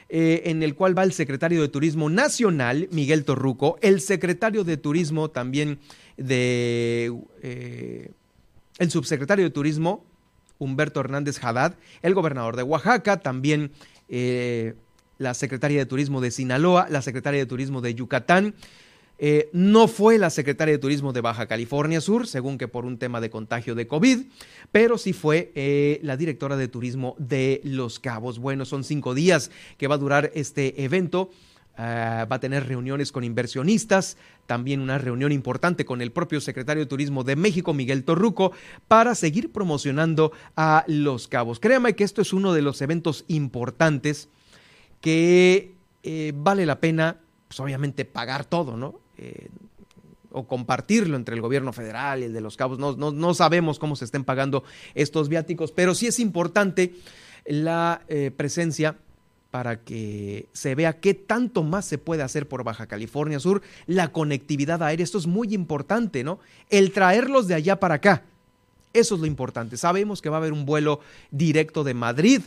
eh, 0.07 0.43
en 0.45 0.61
el 0.61 0.75
cual 0.75 0.97
va 0.97 1.03
el 1.03 1.13
secretario 1.13 1.61
de 1.61 1.67
Turismo 1.67 2.09
Nacional, 2.09 2.87
Miguel 2.91 3.25
Torruco, 3.25 3.77
el 3.81 4.01
secretario 4.01 4.63
de 4.63 4.77
Turismo 4.77 5.29
también 5.29 5.79
de... 6.17 7.11
Eh, 7.41 8.11
el 8.77 8.91
subsecretario 8.91 9.45
de 9.45 9.51
Turismo, 9.51 10.05
Humberto 10.59 10.99
Hernández 10.99 11.43
Haddad, 11.43 11.75
el 12.01 12.13
gobernador 12.13 12.55
de 12.55 12.63
Oaxaca, 12.63 13.19
también 13.19 13.71
eh, 14.09 14.75
la 15.17 15.33
secretaria 15.33 15.79
de 15.79 15.85
Turismo 15.85 16.21
de 16.21 16.31
Sinaloa, 16.31 16.87
la 16.89 17.01
secretaria 17.01 17.39
de 17.39 17.45
Turismo 17.45 17.81
de 17.81 17.95
Yucatán, 17.95 18.53
eh, 19.17 19.49
no 19.53 19.87
fue 19.87 20.17
la 20.17 20.29
secretaria 20.29 20.73
de 20.73 20.79
Turismo 20.79 21.13
de 21.13 21.21
Baja 21.21 21.47
California 21.47 22.01
Sur, 22.01 22.27
según 22.27 22.57
que 22.57 22.67
por 22.67 22.85
un 22.85 22.97
tema 22.97 23.21
de 23.21 23.29
contagio 23.29 23.75
de 23.75 23.87
COVID, 23.87 24.25
pero 24.71 24.97
sí 24.97 25.13
fue 25.13 25.51
eh, 25.55 25.99
la 26.03 26.17
directora 26.17 26.57
de 26.57 26.67
Turismo 26.67 27.15
de 27.17 27.61
Los 27.63 27.99
Cabos. 27.99 28.39
Bueno, 28.39 28.65
son 28.65 28.83
cinco 28.83 29.13
días 29.13 29.51
que 29.77 29.87
va 29.87 29.95
a 29.95 29.99
durar 29.99 30.31
este 30.33 30.83
evento 30.83 31.29
Ah, 31.77 32.25
va 32.31 32.37
a 32.37 32.39
tener 32.39 32.67
reuniones 32.67 33.11
con 33.11 33.25
inversionistas, 33.25 34.15
también 34.45 34.79
una 34.79 34.97
reunión 34.97 35.33
importante 35.33 35.83
con 35.83 36.01
el 36.01 36.13
propio 36.13 36.39
secretario 36.39 36.83
de 36.83 36.89
Turismo 36.89 37.25
de 37.25 37.35
México, 37.35 37.73
Miguel 37.73 38.05
Torruco, 38.05 38.53
para 38.87 39.13
seguir 39.13 39.51
promocionando 39.51 40.31
a 40.55 40.85
Los 40.87 41.27
Cabos. 41.27 41.59
Créame 41.59 41.95
que 41.95 42.05
esto 42.05 42.21
es 42.21 42.31
uno 42.31 42.53
de 42.53 42.61
los 42.61 42.81
eventos 42.81 43.25
importantes 43.27 44.29
que 45.01 45.73
eh, 46.03 46.31
vale 46.33 46.65
la 46.65 46.79
pena, 46.79 47.17
pues 47.49 47.59
obviamente, 47.59 48.05
pagar 48.05 48.45
todo, 48.45 48.77
¿no? 48.77 49.01
Eh, 49.17 49.47
o 50.35 50.45
compartirlo 50.47 51.15
entre 51.15 51.33
el 51.33 51.41
gobierno 51.41 51.71
federal 51.71 52.19
y 52.19 52.25
el 52.25 52.33
de 52.33 52.41
los 52.41 52.57
cabos. 52.57 52.77
No, 52.77 52.93
no, 52.93 53.33
sabemos 53.33 53.79
cómo 53.79 53.95
se 53.95 54.03
estén 54.03 54.25
pagando 54.25 54.65
estos 54.93 55.29
viáticos, 55.29 55.71
pero 55.71 55.95
sí 55.95 56.07
es 56.07 56.19
importante 56.19 56.93
la 57.45 58.01
eh, 58.09 58.31
presencia 58.35 58.97
para 59.49 59.79
que 59.79 60.47
se 60.51 60.75
vea 60.75 60.99
qué 60.99 61.13
tanto 61.13 61.63
más 61.63 61.85
se 61.85 61.97
puede 61.97 62.21
hacer 62.21 62.49
por 62.49 62.65
Baja 62.65 62.87
California 62.87 63.39
Sur, 63.39 63.61
la 63.87 64.11
conectividad 64.11 64.83
aérea, 64.83 65.05
esto 65.05 65.17
es 65.17 65.27
muy 65.27 65.53
importante, 65.53 66.25
¿no? 66.25 66.39
El 66.69 66.91
traerlos 66.91 67.47
de 67.47 67.53
allá 67.53 67.79
para 67.79 67.95
acá, 67.95 68.23
eso 68.91 69.15
es 69.15 69.21
lo 69.21 69.27
importante. 69.27 69.77
Sabemos 69.77 70.21
que 70.21 70.29
va 70.29 70.35
a 70.35 70.39
haber 70.39 70.51
un 70.51 70.65
vuelo 70.65 70.99
directo 71.31 71.85
de 71.85 71.93
Madrid, 71.93 72.41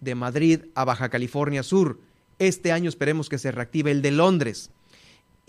de 0.00 0.16
Madrid 0.16 0.60
a 0.74 0.84
Baja 0.84 1.08
California 1.08 1.62
Sur. 1.62 2.00
Este 2.40 2.72
año 2.72 2.88
esperemos 2.88 3.28
que 3.28 3.38
se 3.38 3.52
reactive 3.52 3.92
el 3.92 4.02
de 4.02 4.10
Londres. 4.10 4.70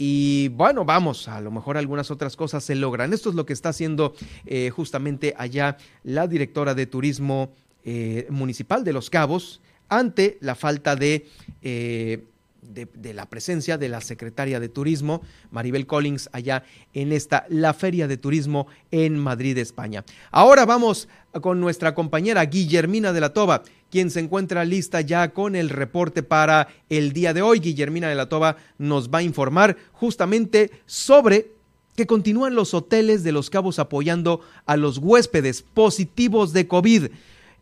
Y 0.04 0.47
bueno, 0.47 0.84
vamos, 0.84 1.28
a 1.28 1.39
lo 1.41 1.52
mejor 1.52 1.78
algunas 1.78 2.10
otras 2.10 2.36
cosas 2.36 2.64
se 2.64 2.74
logran. 2.74 3.14
Esto 3.14 3.30
es 3.30 3.36
lo 3.36 3.45
que 3.45 3.54
está 3.54 3.70
haciendo 3.70 4.16
eh, 4.47 4.72
justamente 4.72 5.36
allá 5.38 5.78
la 6.04 6.26
directora 6.26 6.74
de 6.74 6.88
Turismo 6.88 7.52
eh, 7.84 8.26
Municipal 8.32 8.84
de 8.84 8.93
Los 8.93 9.12
Cabos, 9.12 9.62
ante 9.89 10.39
la 10.41 10.56
falta 10.56 10.95
de, 10.95 11.28
eh, 11.62 12.24
de, 12.62 13.14
la 13.14 13.28
presencia 13.28 13.78
de 13.78 13.89
la 13.89 14.01
secretaria 14.01 14.59
de 14.59 14.70
Turismo, 14.70 15.22
Maribel 15.51 15.88
Collins, 15.88 16.30
allá 16.32 16.64
en 16.93 17.12
esta, 17.12 17.45
la 17.49 17.74
Feria 17.74 18.07
de 18.07 18.18
Turismo 18.18 18.68
en 18.91 19.18
Madrid, 19.18 19.57
España. 19.57 20.03
Ahora 20.32 20.66
vamos 20.66 21.07
con 21.41 21.59
nuestra 21.59 21.93
compañera 21.93 22.45
Guillermina 22.45 23.14
de 23.14 23.22
la 23.22 23.34
Toba, 23.34 23.64
quien 23.89 24.09
se 24.09 24.20
encuentra 24.20 24.66
lista 24.66 25.01
ya 25.01 25.30
con 25.30 25.55
el 25.55 25.70
reporte 25.70 26.24
para 26.24 26.68
el 26.89 27.14
día 27.14 27.34
de 27.34 27.41
hoy. 27.41 27.59
Guillermina 27.59 28.09
de 28.09 28.16
la 28.16 28.30
Toba 28.30 28.57
nos 28.78 29.09
va 29.09 29.20
a 29.20 29.24
informar 29.24 29.78
justamente 29.91 30.72
sobre 30.86 31.51
que 31.95 32.07
continúan 32.07 32.55
los 32.55 32.74
hoteles 32.74 33.24
de 33.24 33.32
los 33.32 33.49
cabos 33.49 33.80
apoyando 33.80 34.41
a 34.66 34.78
los 34.78 34.97
huéspedes 34.97 35.62
positivos 35.62 36.53
de 36.53 36.68
COVID. 36.68 37.07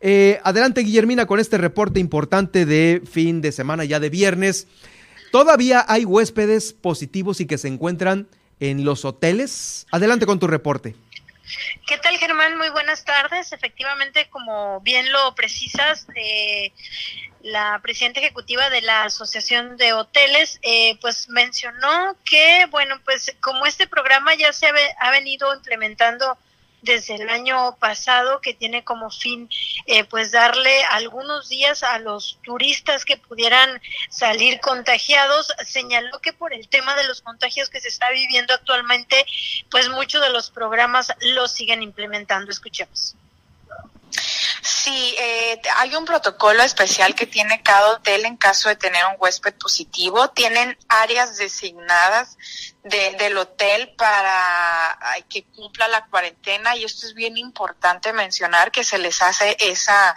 Eh, 0.00 0.40
adelante, 0.44 0.80
Guillermina, 0.80 1.26
con 1.26 1.40
este 1.40 1.58
reporte 1.58 2.00
importante 2.00 2.64
de 2.64 3.02
fin 3.10 3.42
de 3.42 3.52
semana, 3.52 3.84
ya 3.84 4.00
de 4.00 4.08
viernes. 4.08 4.66
¿Todavía 5.30 5.84
hay 5.86 6.04
huéspedes 6.04 6.72
positivos 6.72 7.40
y 7.40 7.46
que 7.46 7.58
se 7.58 7.68
encuentran 7.68 8.28
en 8.58 8.84
los 8.84 9.04
hoteles? 9.04 9.86
Adelante 9.90 10.26
con 10.26 10.38
tu 10.38 10.46
reporte. 10.46 10.96
¿Qué 11.86 11.98
tal, 11.98 12.16
Germán? 12.16 12.56
Muy 12.56 12.70
buenas 12.70 13.04
tardes. 13.04 13.52
Efectivamente, 13.52 14.28
como 14.30 14.80
bien 14.80 15.10
lo 15.12 15.34
precisas, 15.34 16.06
eh, 16.14 16.72
la 17.42 17.80
presidenta 17.82 18.20
ejecutiva 18.20 18.70
de 18.70 18.82
la 18.82 19.04
Asociación 19.04 19.76
de 19.76 19.92
Hoteles, 19.92 20.58
eh, 20.62 20.96
pues 21.00 21.28
mencionó 21.28 22.16
que, 22.24 22.66
bueno, 22.70 23.00
pues 23.04 23.34
como 23.40 23.66
este 23.66 23.86
programa 23.86 24.34
ya 24.34 24.52
se 24.52 24.66
ha 24.66 25.10
venido 25.10 25.54
implementando 25.54 26.38
desde 26.82 27.14
el 27.14 27.28
año 27.28 27.76
pasado 27.78 28.40
que 28.40 28.54
tiene 28.54 28.84
como 28.84 29.10
fin 29.10 29.48
eh, 29.86 30.04
pues 30.04 30.32
darle 30.32 30.82
algunos 30.84 31.48
días 31.48 31.82
a 31.82 31.98
los 31.98 32.38
turistas 32.42 33.04
que 33.04 33.16
pudieran 33.16 33.80
salir 34.08 34.60
contagiados. 34.60 35.52
Señaló 35.64 36.20
que 36.20 36.32
por 36.32 36.52
el 36.52 36.68
tema 36.68 36.94
de 36.96 37.06
los 37.06 37.22
contagios 37.22 37.70
que 37.70 37.80
se 37.80 37.88
está 37.88 38.10
viviendo 38.10 38.54
actualmente 38.54 39.24
pues 39.70 39.88
muchos 39.88 40.22
de 40.22 40.30
los 40.30 40.50
programas 40.50 41.12
los 41.20 41.52
siguen 41.52 41.82
implementando. 41.82 42.50
Escuchemos 42.50 43.16
Sí, 44.62 45.14
eh, 45.18 45.60
hay 45.76 45.94
un 45.94 46.04
protocolo 46.04 46.62
especial 46.62 47.14
que 47.14 47.26
tiene 47.26 47.62
cada 47.62 47.92
hotel 47.92 48.26
en 48.26 48.36
caso 48.36 48.68
de 48.68 48.76
tener 48.76 49.02
un 49.06 49.16
huésped 49.18 49.54
positivo. 49.54 50.28
Tienen 50.30 50.76
áreas 50.88 51.36
designadas 51.36 52.36
del 52.82 53.36
hotel 53.36 53.92
para 53.96 54.98
que 55.28 55.44
cumpla 55.44 55.86
la 55.88 56.06
cuarentena 56.06 56.76
y 56.76 56.84
esto 56.84 57.06
es 57.06 57.14
bien 57.14 57.36
importante 57.36 58.12
mencionar 58.12 58.70
que 58.70 58.84
se 58.84 58.98
les 58.98 59.20
hace 59.20 59.56
esa 59.60 60.16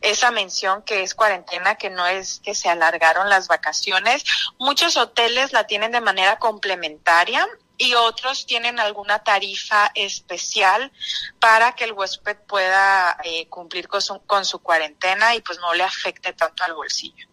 esa 0.00 0.32
mención 0.32 0.82
que 0.82 1.04
es 1.04 1.14
cuarentena, 1.14 1.76
que 1.76 1.88
no 1.88 2.06
es 2.06 2.40
que 2.44 2.56
se 2.56 2.68
alargaron 2.68 3.28
las 3.28 3.46
vacaciones. 3.46 4.24
Muchos 4.58 4.96
hoteles 4.96 5.52
la 5.52 5.66
tienen 5.66 5.92
de 5.92 6.00
manera 6.00 6.38
complementaria 6.38 7.46
y 7.82 7.94
otros 7.94 8.46
tienen 8.46 8.78
alguna 8.78 9.24
tarifa 9.24 9.90
especial 9.96 10.92
para 11.40 11.72
que 11.72 11.82
el 11.82 11.92
huésped 11.92 12.36
pueda 12.46 13.18
eh, 13.24 13.48
cumplir 13.48 13.88
con 13.88 14.00
su, 14.00 14.20
con 14.20 14.44
su 14.44 14.60
cuarentena 14.60 15.34
y 15.34 15.40
pues 15.40 15.58
no 15.58 15.74
le 15.74 15.82
afecte 15.82 16.32
tanto 16.32 16.62
al 16.62 16.74
bolsillo. 16.74 17.26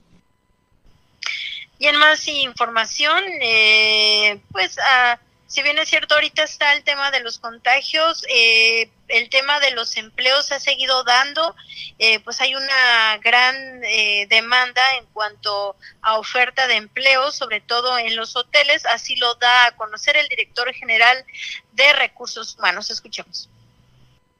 Y 1.78 1.86
en 1.86 1.98
más 1.98 2.28
información, 2.28 3.24
eh, 3.42 4.42
pues 4.52 4.80
ah, 4.80 5.20
si 5.50 5.64
bien 5.64 5.80
es 5.80 5.90
cierto, 5.90 6.14
ahorita 6.14 6.44
está 6.44 6.76
el 6.76 6.84
tema 6.84 7.10
de 7.10 7.22
los 7.22 7.40
contagios, 7.40 8.24
eh, 8.30 8.92
el 9.08 9.30
tema 9.32 9.60
de 9.60 9.72
los 9.72 9.98
empleos 9.98 10.46
se 10.46 10.54
ha 10.54 10.60
seguido 10.60 11.04
dando, 11.04 11.56
eh, 11.98 12.20
pues 12.20 12.40
hay 12.40 12.54
una 12.54 13.18
gran 13.18 13.56
eh, 13.84 14.28
demanda 14.30 14.82
en 15.00 15.08
cuanto 15.08 15.76
a 16.04 16.20
oferta 16.20 16.68
de 16.68 16.76
empleo, 16.76 17.32
sobre 17.32 17.62
todo 17.62 17.98
en 17.98 18.16
los 18.16 18.36
hoteles, 18.36 18.86
así 18.86 19.16
lo 19.16 19.34
da 19.36 19.66
a 19.66 19.76
conocer 19.76 20.18
el 20.18 20.28
director 20.28 20.72
general 20.72 21.26
de 21.74 21.94
Recursos 21.94 22.56
Humanos. 22.56 22.92
Escuchemos. 22.92 23.50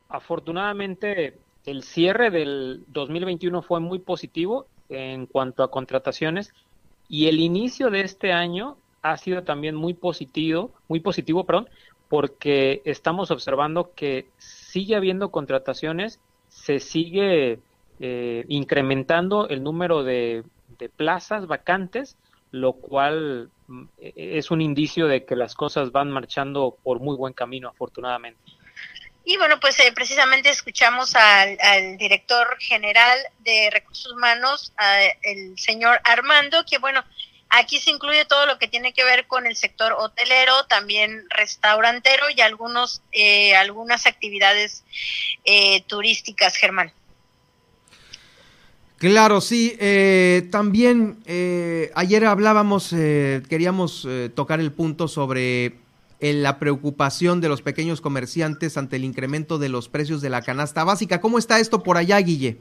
Afortunadamente, 0.10 1.40
el 1.66 1.82
cierre 1.82 2.30
del 2.30 2.84
2021 2.86 3.64
fue 3.64 3.80
muy 3.80 3.98
positivo 3.98 4.68
en 4.90 5.26
cuanto 5.26 5.64
a 5.64 5.72
contrataciones 5.72 6.54
y 7.08 7.30
el 7.30 7.40
inicio 7.40 7.90
de 7.90 8.02
este 8.02 8.32
año 8.32 8.78
ha 9.02 9.18
sido 9.18 9.44
también 9.44 9.76
muy 9.76 9.94
positivo, 9.94 10.74
muy 10.88 11.00
positivo, 11.00 11.46
perdón, 11.46 11.70
porque 12.10 12.82
estamos 12.86 13.32
observando 13.32 13.94
que 13.94 14.28
sigue 14.38 14.96
habiendo 14.96 15.32
contrataciones, 15.32 16.20
se 16.50 16.80
sigue 16.80 17.60
eh, 18.00 18.46
incrementando 18.48 19.48
el 19.48 19.64
número 19.64 20.04
de, 20.04 20.44
plazas 20.96 21.46
vacantes, 21.46 22.18
lo 22.52 22.74
cual 22.74 23.50
mm, 23.68 23.84
es 24.00 24.50
un 24.50 24.62
indicio 24.62 25.08
de 25.08 25.26
que 25.26 25.36
las 25.36 25.54
cosas 25.54 25.92
van 25.92 26.10
marchando 26.10 26.78
por 26.84 27.00
muy 27.00 27.16
buen 27.16 27.34
camino, 27.34 27.68
afortunadamente. 27.68 28.40
Y 29.26 29.38
bueno, 29.38 29.60
pues 29.60 29.80
eh, 29.80 29.92
precisamente 29.94 30.50
escuchamos 30.50 31.16
al, 31.16 31.98
director 31.98 32.48
general 32.60 33.20
de 33.40 33.70
recursos 33.72 34.12
humanos, 34.14 34.74
el 35.22 35.58
señor 35.60 36.00
Armando, 36.04 36.64
que 36.68 36.80
bueno, 36.80 37.04
Aquí 37.50 37.80
se 37.80 37.90
incluye 37.90 38.26
todo 38.26 38.46
lo 38.46 38.60
que 38.60 38.68
tiene 38.68 38.94
que 38.94 39.04
ver 39.04 39.26
con 39.26 39.48
el 39.48 39.56
sector 39.56 39.94
hotelero, 39.94 40.54
también 40.68 41.26
restaurantero 41.30 42.26
y 42.36 42.42
algunos, 42.42 43.02
eh, 43.12 43.56
algunas 43.56 44.06
actividades 44.06 44.84
eh, 45.46 45.82
turísticas, 45.88 46.56
Germán. 46.56 46.94
Claro, 48.98 49.42
sí. 49.42 49.76
Eh, 49.80 50.48
también 50.52 51.24
ayer 51.96 52.26
hablábamos, 52.26 52.90
queríamos 52.90 54.08
tocar 54.36 54.60
el 54.60 54.72
punto 54.72 55.08
sobre 55.08 55.74
la 56.20 56.60
preocupación 56.60 57.42
de 57.42 57.50
los 57.50 57.64
pequeños 57.64 58.02
comerciantes 58.02 58.78
ante 58.78 58.98
el 58.98 59.06
incremento 59.06 59.58
de 59.58 59.70
los 59.70 59.90
precios 59.90 60.22
de 60.22 60.30
la 60.30 60.44
canasta 60.44 60.84
básica. 60.84 61.20
¿Cómo 61.20 61.40
está 61.40 61.60
esto 61.60 61.82
por 61.82 61.98
allá, 61.98 62.18
Guille? 62.20 62.58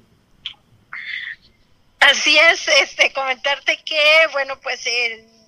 Así 2.10 2.38
es, 2.38 2.66
este, 2.68 3.12
comentarte 3.12 3.76
que, 3.84 4.00
bueno, 4.32 4.58
pues 4.60 4.82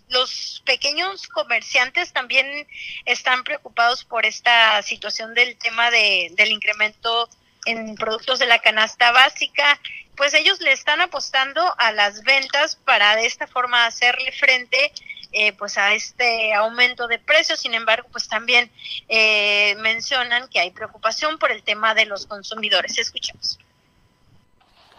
los 0.08 0.62
pequeños 0.66 1.26
comerciantes 1.28 2.12
también 2.12 2.68
están 3.06 3.44
preocupados 3.44 4.04
por 4.04 4.26
esta 4.26 4.82
situación 4.82 5.32
del 5.32 5.56
tema 5.56 5.90
de, 5.90 6.30
del 6.32 6.50
incremento 6.50 7.30
en 7.64 7.94
productos 7.94 8.38
de 8.40 8.46
la 8.46 8.58
canasta 8.58 9.10
básica, 9.10 9.80
pues 10.16 10.34
ellos 10.34 10.60
le 10.60 10.72
están 10.72 11.00
apostando 11.00 11.62
a 11.78 11.92
las 11.92 12.22
ventas 12.24 12.76
para 12.76 13.16
de 13.16 13.24
esta 13.24 13.46
forma 13.46 13.86
hacerle 13.86 14.30
frente 14.32 14.92
eh, 15.32 15.54
pues 15.54 15.78
a 15.78 15.94
este 15.94 16.52
aumento 16.52 17.06
de 17.06 17.18
precios. 17.18 17.60
Sin 17.60 17.72
embargo, 17.72 18.06
pues 18.12 18.28
también 18.28 18.70
eh, 19.08 19.76
mencionan 19.78 20.46
que 20.48 20.60
hay 20.60 20.72
preocupación 20.72 21.38
por 21.38 21.52
el 21.52 21.62
tema 21.62 21.94
de 21.94 22.04
los 22.04 22.26
consumidores. 22.26 22.98
Escuchemos. 22.98 23.58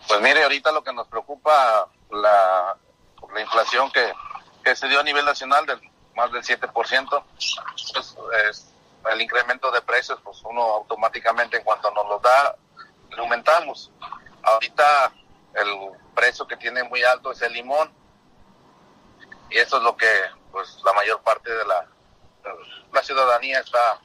Pues 0.08 0.22
mire, 0.22 0.44
ahorita 0.44 0.72
lo 0.72 0.84
que 0.84 0.94
nos 0.94 1.08
preocupa 1.08 1.88
la, 2.10 2.78
la 3.34 3.42
inflación 3.42 3.92
que, 3.92 4.76
se 4.76 4.88
dio 4.88 5.00
a 5.00 5.04
nivel 5.04 5.26
nacional 5.26 5.66
del 5.66 5.82
más 6.16 6.32
del 6.32 6.44
7%, 6.44 7.24
pues 7.94 8.18
es 8.50 8.68
el 9.12 9.22
incremento 9.22 9.72
de 9.72 9.82
precios, 9.82 10.20
pues 10.24 10.42
uno 10.44 10.62
automáticamente 10.62 11.58
en 11.58 11.64
cuanto 11.64 11.90
nos 11.92 12.08
lo 12.08 12.20
da, 12.20 12.56
lo 13.12 13.24
aumentamos. 13.24 13.92
Ahorita 14.44 15.14
el 15.56 15.68
precio 16.14 16.46
que 16.48 16.58
tiene 16.58 16.84
muy 16.84 17.02
alto 17.04 17.32
es 17.32 17.42
el 17.42 17.54
limón. 17.54 17.92
y 19.50 19.58
eso 19.58 19.78
es 19.78 19.84
lo 19.84 19.96
que 19.96 20.08
pues 20.52 20.78
la 20.84 20.94
mayor 20.94 21.22
parte 21.22 21.50
de 21.50 21.66
la 21.66 23.04
ciudadanía 23.04 23.60
está 23.60 24.00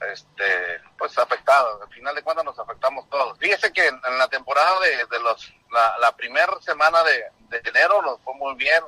este 0.00 0.80
pues 0.98 1.16
afectada. 1.18 1.68
Al 1.82 1.88
final 1.92 2.14
de 2.14 2.22
cuentas 2.22 2.44
nos 2.44 2.58
afectamos 2.58 3.08
todos. 3.08 3.38
Fíjese 3.38 3.72
que 3.72 3.86
en, 3.86 4.18
la 4.18 4.28
temporada 4.28 4.80
de, 4.80 5.20
los 5.20 5.52
la, 5.70 5.98
la 5.98 6.16
primera 6.16 6.60
semana 6.60 7.02
de, 7.02 7.24
de, 7.48 7.68
enero 7.68 8.02
nos 8.02 8.20
fue 8.20 8.34
muy 8.34 8.54
bien. 8.54 8.82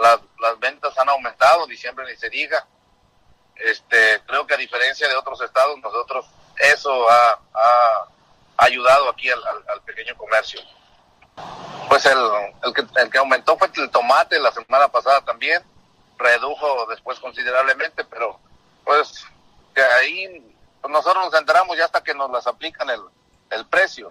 Las, 0.00 0.20
las 0.40 0.58
ventas 0.60 0.96
han 0.98 1.08
aumentado, 1.08 1.66
diciembre 1.66 2.06
ni 2.06 2.16
se 2.16 2.30
diga. 2.30 2.66
Este, 3.56 4.22
creo 4.26 4.46
que 4.46 4.54
a 4.54 4.58
diferencia 4.58 5.08
de 5.08 5.16
otros 5.16 5.40
estados, 5.40 5.76
nosotros 5.80 6.26
eso 6.56 7.10
ha, 7.10 7.40
ha 7.54 8.08
ayudado 8.58 9.08
aquí 9.10 9.28
al, 9.30 9.42
al, 9.68 9.82
pequeño 9.82 10.16
comercio. 10.16 10.60
Pues 11.88 12.06
el, 12.06 12.18
el, 12.62 12.72
que, 12.72 12.84
el 13.00 13.10
que 13.10 13.18
aumentó 13.18 13.56
fue 13.56 13.68
el 13.74 13.90
tomate 13.90 14.38
la 14.38 14.52
semana 14.52 14.88
pasada 14.88 15.20
también, 15.22 15.62
redujo 16.18 16.86
después 16.86 17.18
considerablemente, 17.18 18.04
pero 18.04 18.38
pues 18.84 19.24
ahí 19.82 20.54
pues 20.80 20.92
nosotros 20.92 21.24
nos 21.24 21.40
enteramos 21.40 21.76
ya 21.76 21.84
hasta 21.84 22.02
que 22.02 22.14
nos 22.14 22.30
las 22.30 22.46
aplican 22.46 22.88
el, 22.90 23.00
el 23.50 23.66
precio. 23.66 24.10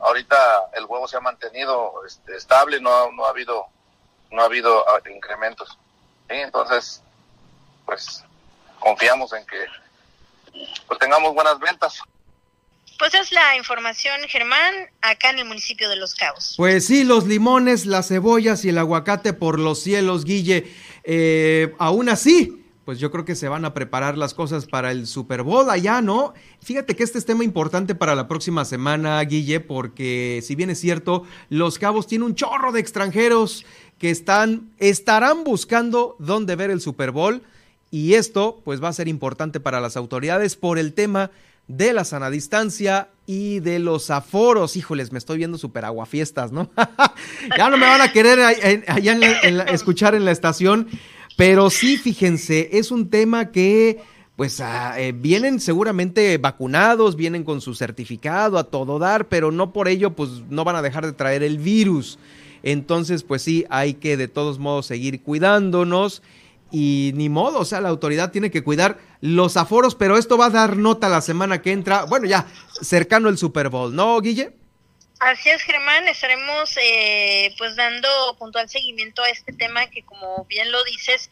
Ahorita 0.00 0.70
el 0.74 0.86
huevo 0.86 1.06
se 1.06 1.18
ha 1.18 1.20
mantenido 1.20 1.92
este, 2.06 2.36
estable, 2.36 2.80
no, 2.80 3.12
no 3.12 3.26
ha 3.26 3.30
habido 3.30 3.66
no 4.30 4.42
ha 4.42 4.44
habido 4.44 4.88
ah, 4.88 5.00
incrementos. 5.14 5.78
Entonces, 6.28 7.02
pues 7.86 8.24
confiamos 8.78 9.32
en 9.32 9.44
que 9.46 9.66
pues 10.86 10.98
tengamos 10.98 11.34
buenas 11.34 11.58
ventas. 11.58 12.00
Pues 12.98 13.14
es 13.14 13.30
la 13.30 13.56
información, 13.56 14.20
Germán, 14.28 14.74
acá 15.02 15.30
en 15.30 15.38
el 15.38 15.44
municipio 15.44 15.88
de 15.88 15.96
Los 15.96 16.14
Cabos. 16.14 16.54
Pues 16.56 16.86
sí, 16.86 17.04
los 17.04 17.26
limones, 17.26 17.86
las 17.86 18.08
cebollas 18.08 18.64
y 18.64 18.70
el 18.70 18.78
aguacate 18.78 19.32
por 19.32 19.60
los 19.60 19.80
cielos, 19.80 20.24
Guille. 20.24 20.74
Eh, 21.04 21.74
aún 21.78 22.08
así, 22.08 22.57
pues 22.88 22.98
yo 22.98 23.10
creo 23.10 23.26
que 23.26 23.34
se 23.34 23.50
van 23.50 23.66
a 23.66 23.74
preparar 23.74 24.16
las 24.16 24.32
cosas 24.32 24.64
para 24.64 24.92
el 24.92 25.06
Super 25.06 25.42
Bowl 25.42 25.68
allá, 25.68 26.00
¿no? 26.00 26.32
Fíjate 26.62 26.96
que 26.96 27.04
este 27.04 27.18
es 27.18 27.26
tema 27.26 27.44
importante 27.44 27.94
para 27.94 28.14
la 28.14 28.28
próxima 28.28 28.64
semana, 28.64 29.20
Guille, 29.20 29.60
porque 29.60 30.40
si 30.42 30.54
bien 30.54 30.70
es 30.70 30.80
cierto, 30.80 31.24
Los 31.50 31.78
Cabos 31.78 32.06
tiene 32.06 32.24
un 32.24 32.34
chorro 32.34 32.72
de 32.72 32.80
extranjeros 32.80 33.66
que 33.98 34.08
están, 34.08 34.70
estarán 34.78 35.44
buscando 35.44 36.16
dónde 36.18 36.56
ver 36.56 36.70
el 36.70 36.80
Super 36.80 37.10
Bowl 37.10 37.42
y 37.90 38.14
esto 38.14 38.62
pues 38.64 38.82
va 38.82 38.88
a 38.88 38.94
ser 38.94 39.06
importante 39.06 39.60
para 39.60 39.82
las 39.82 39.98
autoridades 39.98 40.56
por 40.56 40.78
el 40.78 40.94
tema 40.94 41.30
de 41.66 41.92
la 41.92 42.04
sana 42.04 42.30
distancia 42.30 43.10
y 43.26 43.60
de 43.60 43.80
los 43.80 44.08
aforos. 44.08 44.76
Híjoles, 44.76 45.12
me 45.12 45.18
estoy 45.18 45.36
viendo 45.36 45.58
súper 45.58 45.84
aguafiestas, 45.84 46.52
¿no? 46.52 46.70
ya 47.58 47.68
no 47.68 47.76
me 47.76 47.84
van 47.84 48.00
a 48.00 48.10
querer 48.10 48.40
allá 48.40 49.12
en 49.42 49.60
escuchar 49.68 50.14
en 50.14 50.24
la 50.24 50.30
estación, 50.30 50.88
pero 51.38 51.70
sí, 51.70 51.98
fíjense, 51.98 52.68
es 52.72 52.90
un 52.90 53.10
tema 53.10 53.52
que 53.52 54.00
pues 54.34 54.60
ah, 54.60 54.98
eh, 54.98 55.12
vienen 55.12 55.60
seguramente 55.60 56.36
vacunados, 56.36 57.14
vienen 57.14 57.44
con 57.44 57.60
su 57.60 57.76
certificado 57.76 58.58
a 58.58 58.64
todo 58.64 58.98
dar, 58.98 59.28
pero 59.28 59.52
no 59.52 59.72
por 59.72 59.86
ello 59.86 60.16
pues 60.16 60.42
no 60.50 60.64
van 60.64 60.74
a 60.74 60.82
dejar 60.82 61.06
de 61.06 61.12
traer 61.12 61.44
el 61.44 61.58
virus. 61.58 62.18
Entonces, 62.64 63.22
pues 63.22 63.42
sí, 63.42 63.64
hay 63.70 63.94
que 63.94 64.16
de 64.16 64.26
todos 64.26 64.58
modos 64.58 64.86
seguir 64.86 65.22
cuidándonos 65.22 66.22
y 66.72 67.12
ni 67.14 67.28
modo, 67.28 67.60
o 67.60 67.64
sea, 67.64 67.80
la 67.80 67.90
autoridad 67.90 68.32
tiene 68.32 68.50
que 68.50 68.64
cuidar 68.64 68.98
los 69.20 69.56
aforos, 69.56 69.94
pero 69.94 70.18
esto 70.18 70.36
va 70.36 70.46
a 70.46 70.50
dar 70.50 70.76
nota 70.76 71.08
la 71.08 71.20
semana 71.20 71.62
que 71.62 71.70
entra, 71.70 72.04
bueno, 72.06 72.26
ya 72.26 72.48
cercano 72.80 73.28
el 73.28 73.38
Super 73.38 73.68
Bowl, 73.68 73.94
¿no, 73.94 74.20
Guille? 74.20 74.57
Así 75.20 75.50
es, 75.50 75.62
Germán, 75.62 76.06
estaremos 76.06 76.76
eh, 76.80 77.52
pues 77.58 77.74
dando 77.74 78.08
puntual 78.38 78.68
seguimiento 78.68 79.22
a 79.22 79.30
este 79.30 79.52
tema 79.52 79.88
que 79.88 80.02
como 80.02 80.44
bien 80.44 80.70
lo 80.70 80.82
dices, 80.84 81.30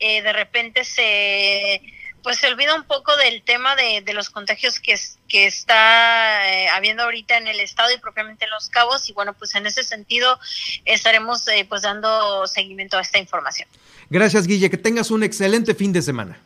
eh, 0.00 0.22
de 0.22 0.32
repente 0.32 0.84
se 0.84 1.80
pues 2.20 2.38
se 2.38 2.48
olvida 2.48 2.74
un 2.74 2.82
poco 2.82 3.16
del 3.16 3.42
tema 3.42 3.76
de, 3.76 4.02
los 4.12 4.28
contagios 4.28 4.80
que, 4.80 4.98
que 5.28 5.46
está 5.46 6.52
eh, 6.52 6.68
habiendo 6.68 7.04
ahorita 7.04 7.38
en 7.38 7.46
el 7.46 7.60
estado 7.60 7.92
y 7.92 7.98
propiamente 7.98 8.44
en 8.44 8.50
los 8.50 8.68
cabos 8.68 9.08
y 9.08 9.12
bueno 9.12 9.34
pues 9.34 9.54
en 9.54 9.66
ese 9.66 9.84
sentido 9.84 10.38
estaremos 10.84 11.44
pues 11.68 11.82
dando 11.82 12.44
seguimiento 12.48 12.98
a 12.98 13.02
esta 13.02 13.18
información. 13.18 13.68
Gracias, 14.10 14.48
Guille. 14.48 14.68
Que 14.68 14.76
tengas 14.76 15.12
un 15.12 15.22
excelente 15.22 15.76
fin 15.76 15.92
de 15.92 16.02
semana. 16.02 16.40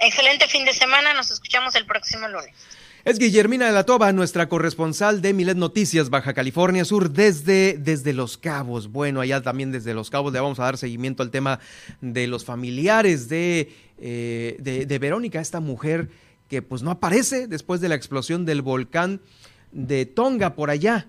Excelente 0.00 0.48
fin 0.48 0.64
de 0.64 0.72
semana. 0.72 1.14
Nos 1.14 1.30
escuchamos 1.30 1.76
el 1.76 1.86
próximo 1.86 2.26
lunes. 2.26 2.52
Es 3.04 3.18
Guillermina 3.18 3.66
de 3.66 3.72
la 3.72 3.84
Toba, 3.84 4.12
nuestra 4.12 4.48
corresponsal 4.48 5.22
de 5.22 5.32
Milet 5.32 5.56
Noticias, 5.56 6.08
Baja 6.08 6.34
California 6.34 6.84
Sur, 6.84 7.10
desde, 7.10 7.76
desde 7.76 8.12
Los 8.12 8.38
Cabos. 8.38 8.92
Bueno, 8.92 9.20
allá 9.20 9.42
también 9.42 9.72
desde 9.72 9.92
Los 9.92 10.08
Cabos 10.08 10.32
le 10.32 10.38
vamos 10.38 10.60
a 10.60 10.64
dar 10.64 10.78
seguimiento 10.78 11.24
al 11.24 11.32
tema 11.32 11.58
de 12.00 12.28
los 12.28 12.44
familiares 12.44 13.28
de, 13.28 13.72
eh, 13.98 14.56
de, 14.60 14.86
de 14.86 14.98
Verónica, 15.00 15.40
esta 15.40 15.58
mujer 15.58 16.10
que 16.46 16.62
pues 16.62 16.84
no 16.84 16.92
aparece 16.92 17.48
después 17.48 17.80
de 17.80 17.88
la 17.88 17.96
explosión 17.96 18.44
del 18.44 18.62
volcán 18.62 19.20
de 19.72 20.06
Tonga 20.06 20.54
por 20.54 20.70
allá. 20.70 21.08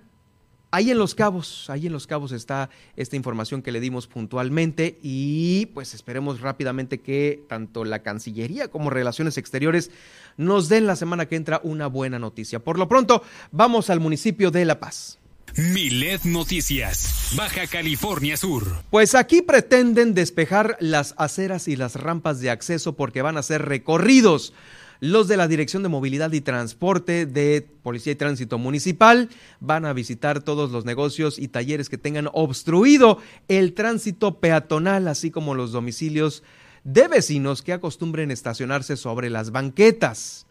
Ahí 0.74 0.90
en 0.90 0.98
Los 0.98 1.14
Cabos, 1.14 1.70
ahí 1.70 1.86
en 1.86 1.94
Los 1.94 2.08
Cabos 2.08 2.32
está 2.32 2.72
esta 2.96 3.16
información 3.16 3.62
que 3.62 3.72
le 3.72 3.80
dimos 3.80 4.08
puntualmente 4.08 4.98
y 5.04 5.68
pues 5.68 5.94
esperemos 5.94 6.42
rápidamente 6.42 7.00
que 7.00 7.44
tanto 7.48 7.86
la 7.86 8.02
Cancillería 8.02 8.70
como 8.70 8.90
Relaciones 8.90 9.38
Exteriores 9.38 9.92
nos 10.36 10.70
den 10.70 10.88
la 10.88 10.96
semana 10.96 11.28
que 11.28 11.36
entra 11.36 11.62
una 11.64 11.86
buena 11.86 12.18
noticia. 12.18 12.58
Por 12.58 12.80
lo 12.80 12.88
pronto, 12.88 13.22
vamos 13.52 13.92
al 13.92 14.00
municipio 14.00 14.50
de 14.50 14.66
La 14.66 14.80
Paz. 14.80 15.20
Milet 15.56 16.24
Noticias, 16.24 17.34
Baja 17.36 17.68
California 17.68 18.36
Sur. 18.36 18.66
Pues 18.90 19.14
aquí 19.14 19.44
pretenden 19.44 20.16
despejar 20.16 20.76
las 20.80 21.14
aceras 21.20 21.68
y 21.68 21.76
las 21.76 21.98
rampas 21.98 22.40
de 22.40 22.50
acceso 22.50 22.96
porque 22.96 23.22
van 23.22 23.38
a 23.38 23.44
ser 23.44 23.62
recorridos 23.62 24.54
los 25.00 25.28
de 25.28 25.38
la 25.38 25.48
Dirección 25.48 25.84
de 25.84 25.90
Movilidad 25.90 26.32
y 26.32 26.42
Transporte 26.42 27.26
de 27.26 27.68
Policía 27.82 28.14
y 28.14 28.16
Tránsito 28.16 28.58
Municipal 28.58 29.30
van 29.60 29.86
a 29.86 29.94
visitar 29.94 30.42
todos 30.42 30.72
los 30.72 30.86
negocios 30.86 31.40
y 31.40 31.48
talleres 31.48 31.90
que 31.90 31.98
tengan 31.98 32.30
obstruido 32.34 33.20
el 33.48 33.74
tránsito 33.74 34.40
peatonal, 34.40 35.08
así 35.08 35.32
como 35.32 35.56
los 35.56 35.72
domicilios 35.72 36.44
de 36.84 37.08
vecinos 37.08 37.62
que 37.62 37.74
acostumbren 37.74 38.32
estacionarse 38.32 38.98
sobre 38.98 39.30
las 39.30 39.52
banquetas. 39.52 40.46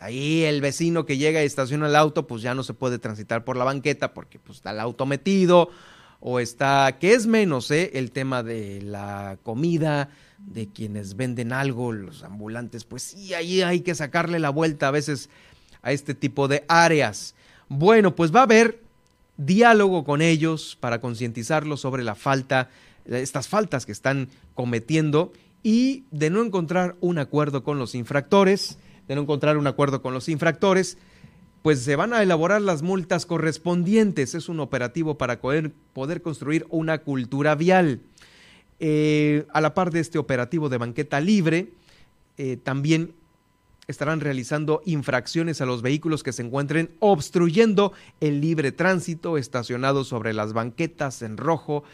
Ahí 0.00 0.42
el 0.42 0.60
vecino 0.60 1.06
que 1.06 1.16
llega 1.16 1.42
y 1.42 1.46
estaciona 1.46 1.86
el 1.86 1.94
auto, 1.94 2.26
pues 2.26 2.42
ya 2.42 2.54
no 2.54 2.64
se 2.64 2.74
puede 2.74 2.98
transitar 2.98 3.44
por 3.44 3.56
la 3.56 3.64
banqueta 3.64 4.12
porque 4.14 4.40
pues, 4.40 4.58
está 4.58 4.72
el 4.72 4.80
auto 4.80 5.06
metido 5.06 5.70
o 6.18 6.40
está, 6.40 6.98
que 7.00 7.14
es 7.14 7.26
menos, 7.26 7.70
¿eh? 7.70 7.90
el 7.94 8.12
tema 8.12 8.42
de 8.42 8.80
la 8.82 9.38
comida, 9.42 10.10
de 10.46 10.68
quienes 10.68 11.16
venden 11.16 11.52
algo, 11.52 11.92
los 11.92 12.22
ambulantes, 12.22 12.84
pues 12.84 13.02
sí, 13.02 13.34
ahí 13.34 13.62
hay 13.62 13.80
que 13.80 13.94
sacarle 13.94 14.38
la 14.38 14.50
vuelta 14.50 14.88
a 14.88 14.90
veces 14.90 15.30
a 15.82 15.92
este 15.92 16.14
tipo 16.14 16.48
de 16.48 16.64
áreas. 16.68 17.34
Bueno, 17.68 18.14
pues 18.14 18.34
va 18.34 18.40
a 18.40 18.44
haber 18.44 18.82
diálogo 19.36 20.04
con 20.04 20.22
ellos 20.22 20.76
para 20.80 21.00
concientizarlos 21.00 21.80
sobre 21.80 22.04
la 22.04 22.14
falta, 22.14 22.68
estas 23.04 23.48
faltas 23.48 23.86
que 23.86 23.92
están 23.92 24.28
cometiendo 24.54 25.32
y 25.62 26.04
de 26.10 26.30
no 26.30 26.42
encontrar 26.42 26.96
un 27.00 27.18
acuerdo 27.18 27.62
con 27.64 27.78
los 27.78 27.94
infractores, 27.94 28.78
de 29.08 29.14
no 29.14 29.22
encontrar 29.22 29.56
un 29.56 29.66
acuerdo 29.66 30.02
con 30.02 30.14
los 30.14 30.28
infractores, 30.28 30.98
pues 31.62 31.80
se 31.80 31.96
van 31.96 32.12
a 32.12 32.22
elaborar 32.22 32.60
las 32.60 32.82
multas 32.82 33.24
correspondientes. 33.24 34.34
Es 34.34 34.48
un 34.48 34.60
operativo 34.60 35.16
para 35.16 35.40
poder, 35.40 35.72
poder 35.92 36.20
construir 36.20 36.66
una 36.70 36.98
cultura 36.98 37.54
vial. 37.54 38.00
Eh, 38.84 39.46
a 39.52 39.60
la 39.60 39.74
par 39.74 39.92
de 39.92 40.00
este 40.00 40.18
operativo 40.18 40.68
de 40.68 40.76
banqueta 40.76 41.20
libre, 41.20 41.68
eh, 42.36 42.56
también 42.56 43.14
estarán 43.86 44.18
realizando 44.18 44.82
infracciones 44.84 45.60
a 45.60 45.66
los 45.66 45.82
vehículos 45.82 46.24
que 46.24 46.32
se 46.32 46.42
encuentren 46.42 46.90
obstruyendo 46.98 47.92
el 48.20 48.40
libre 48.40 48.72
tránsito, 48.72 49.38
estacionados 49.38 50.08
sobre 50.08 50.32
las 50.32 50.52
banquetas 50.52 51.22
en 51.22 51.36
rojo, 51.36 51.84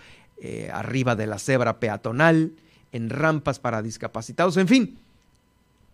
eh, 0.41 0.70
arriba 0.72 1.14
de 1.14 1.26
la 1.26 1.39
cebra 1.39 1.78
peatonal, 1.78 2.53
en 2.93 3.11
rampas 3.11 3.59
para 3.59 3.82
discapacitados, 3.82 4.57
en 4.57 4.68
fin. 4.68 4.99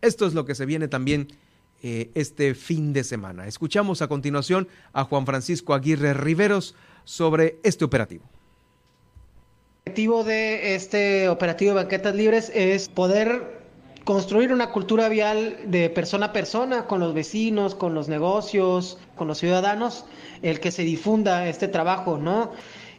Esto 0.00 0.28
es 0.28 0.34
lo 0.34 0.44
que 0.44 0.54
se 0.54 0.64
viene 0.64 0.86
también 0.86 1.26
este 1.82 2.54
fin 2.54 2.94
de 2.94 3.04
semana. 3.04 3.46
Escuchamos 3.46 4.00
a 4.00 4.08
continuación 4.08 4.68
a 4.94 5.04
Juan 5.04 5.26
Francisco 5.26 5.74
Aguirre 5.74 6.14
Riveros 6.14 6.74
sobre 7.04 7.58
este 7.62 7.84
operativo. 7.84 8.24
Objetivo 9.94 10.24
de 10.24 10.74
este 10.74 11.28
operativo 11.28 11.70
de 11.70 11.84
banquetas 11.84 12.16
libres 12.16 12.50
es 12.52 12.88
poder 12.88 13.60
construir 14.02 14.52
una 14.52 14.72
cultura 14.72 15.08
vial 15.08 15.56
de 15.66 15.88
persona 15.88 16.26
a 16.26 16.32
persona 16.32 16.88
con 16.88 16.98
los 16.98 17.14
vecinos, 17.14 17.76
con 17.76 17.94
los 17.94 18.08
negocios, 18.08 18.98
con 19.14 19.28
los 19.28 19.38
ciudadanos, 19.38 20.04
el 20.42 20.58
que 20.58 20.72
se 20.72 20.82
difunda 20.82 21.46
este 21.48 21.68
trabajo, 21.68 22.18
¿no? 22.18 22.50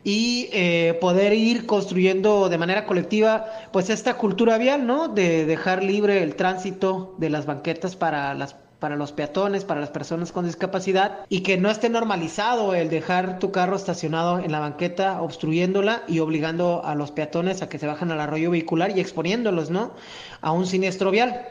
Y 0.05 0.47
eh, 0.53 0.97
poder 1.01 1.33
ir 1.33 1.65
construyendo 1.65 2.47
de 2.47 2.57
manera 2.57 2.85
colectiva, 2.85 3.45
pues 3.73 3.89
esta 3.89 4.13
cultura 4.13 4.57
vial, 4.57 4.87
¿no? 4.87 5.09
De 5.09 5.45
dejar 5.45 5.83
libre 5.83 6.23
el 6.23 6.37
tránsito 6.37 7.13
de 7.17 7.29
las 7.29 7.45
banquetas 7.45 7.97
para 7.97 8.33
las 8.35 8.55
para 8.85 8.97
los 8.97 9.13
peatones, 9.13 9.65
para 9.65 9.81
las 9.81 9.89
personas 9.89 10.31
con 10.31 10.45
discapacidad 10.45 11.25
y 11.27 11.41
que 11.41 11.57
no 11.57 11.71
esté 11.71 11.89
normalizado 11.89 12.75
el 12.75 12.87
dejar 12.87 13.39
tu 13.39 13.51
carro 13.51 13.75
estacionado 13.75 14.37
en 14.37 14.51
la 14.51 14.59
banqueta 14.59 15.23
obstruyéndola 15.23 16.03
y 16.07 16.19
obligando 16.19 16.85
a 16.85 16.93
los 16.93 17.09
peatones 17.09 17.63
a 17.63 17.67
que 17.67 17.79
se 17.79 17.87
bajen 17.87 18.11
al 18.11 18.19
arroyo 18.19 18.51
vehicular 18.51 18.95
y 18.95 18.99
exponiéndolos, 18.99 19.71
¿no? 19.71 19.95
A 20.39 20.51
un 20.51 20.67
siniestro 20.67 21.09
vial. 21.09 21.47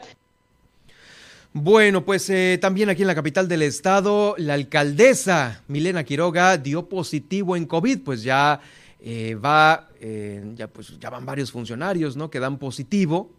Bueno, 1.51 2.05
pues 2.05 2.29
eh, 2.29 2.57
también 2.61 2.87
aquí 2.87 3.01
en 3.01 3.09
la 3.09 3.15
capital 3.15 3.49
del 3.49 3.63
estado, 3.63 4.35
la 4.37 4.53
alcaldesa 4.53 5.61
Milena 5.67 6.05
Quiroga 6.05 6.57
dio 6.57 6.87
positivo 6.87 7.57
en 7.57 7.65
COVID, 7.65 7.99
pues 7.99 8.23
ya 8.23 8.61
eh, 9.01 9.35
va, 9.35 9.89
eh, 9.99 10.41
ya 10.55 10.69
pues 10.69 10.97
ya 11.01 11.09
van 11.09 11.25
varios 11.25 11.51
funcionarios, 11.51 12.15
¿no? 12.15 12.29
Que 12.29 12.39
dan 12.39 12.57
positivo, 12.59 13.29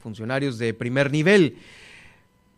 funcionarios 0.00 0.58
de 0.58 0.74
primer 0.74 1.10
nivel. 1.10 1.56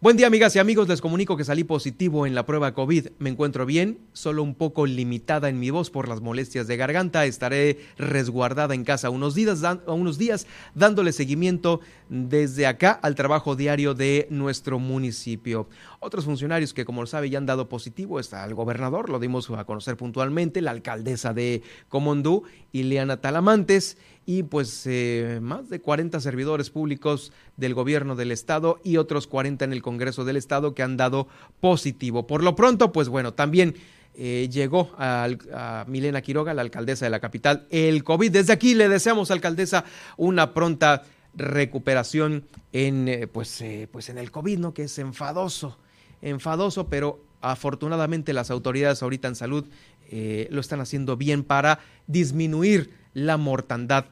Buen 0.05 0.19
día, 0.19 0.27
amigas 0.27 0.55
y 0.55 0.59
amigos. 0.59 0.87
Les 0.87 1.01
comunico 1.01 1.35
que 1.35 1.45
salí 1.45 1.65
positivo 1.65 2.27
en 2.27 2.35
la 2.35 2.45
prueba 2.45 2.75
COVID. 2.75 3.07
Me 3.19 3.31
encuentro 3.31 3.65
bien, 3.65 4.01
solo 4.13 4.43
un 4.43 4.55
poco 4.55 4.85
limitada 4.85 5.49
en 5.49 5.59
mi 5.59 5.71
voz 5.71 5.89
por 5.89 6.09
las 6.09 6.21
molestias 6.21 6.67
de 6.67 6.77
garganta. 6.77 7.25
Estaré 7.25 7.79
resguardada 7.97 8.75
en 8.75 8.85
casa 8.85 9.09
unos 9.09 9.35
días, 9.35 9.63
unos 9.87 10.19
días 10.19 10.47
dándole 10.75 11.11
seguimiento 11.13 11.81
desde 12.09 12.67
acá 12.67 12.93
al 12.93 13.15
trabajo 13.15 13.57
diario 13.57 13.95
de 13.95 14.27
nuestro 14.31 14.79
municipio. 14.79 15.69
Otros 16.01 16.25
funcionarios 16.25 16.75
que, 16.75 16.85
como 16.85 17.01
lo 17.01 17.07
sabe, 17.07 17.31
ya 17.31 17.39
han 17.39 17.47
dado 17.47 17.69
positivo 17.69 18.21
está 18.21 18.45
el 18.45 18.55
gobernador, 18.55 19.09
lo 19.09 19.19
dimos 19.19 19.51
a 19.51 19.65
conocer 19.65 19.97
puntualmente, 19.97 20.61
la 20.61 20.71
alcaldesa 20.71 21.33
de 21.33 21.63
Comondú, 21.89 22.45
Ileana 22.73 23.21
Talamantes, 23.21 23.97
y 24.27 24.45
pues 24.45 24.83
eh, 24.87 25.39
más 25.43 25.69
de 25.69 25.81
40 25.81 26.19
servidores 26.21 26.71
públicos 26.71 27.33
del 27.57 27.75
gobierno 27.75 28.17
del 28.17 28.33
estado 28.33 28.81
y 28.83 28.97
otros 28.97 29.27
40 29.27 29.65
en 29.65 29.73
el 29.73 29.83
Congreso 29.83 30.25
del 30.25 30.37
estado 30.37 30.75
que 30.75 30.83
han 30.83 30.97
dado 30.97 31.29
positivo. 31.61 32.27
Por 32.27 32.43
lo 32.43 32.57
pronto, 32.57 32.93
pues 32.93 33.09
bueno, 33.09 33.35
también 33.35 33.75
eh, 34.17 34.49
llegó 34.51 34.93
a, 34.97 35.85
Milena 35.89 36.23
Quiroga, 36.23 36.55
la 36.55 36.63
alcaldesa 36.63 37.05
de 37.05 37.11
la 37.11 37.21
capital, 37.21 37.67
el 37.71 38.05
COVID. 38.05 38.31
Desde 38.31 38.53
aquí 38.53 38.75
le 38.75 38.89
deseamos, 38.89 39.31
alcaldesa, 39.31 39.85
una 40.17 40.55
pronta 40.55 41.03
recuperación 41.37 42.45
en, 42.73 43.09
eh, 43.09 43.27
pues, 43.27 43.65
pues 43.91 44.09
en 44.09 44.19
el 44.19 44.31
COVID, 44.31 44.59
¿no? 44.59 44.75
Que 44.75 44.85
es 44.85 44.99
enfadoso 44.99 45.77
enfadoso, 46.25 46.89
pero 46.89 47.21
afortunadamente 47.41 48.33
las 48.33 48.51
autoridades 48.51 49.03
ahorita 49.03 49.29
en 49.29 49.37
salud 49.37 49.67
eh, 50.11 50.49
lo 50.51 50.61
están 50.61 50.81
haciendo 50.81 51.17
bien 51.17 51.45
para 51.45 51.81
disminuir 52.07 52.91
la 53.13 53.37
mortandad 53.37 54.07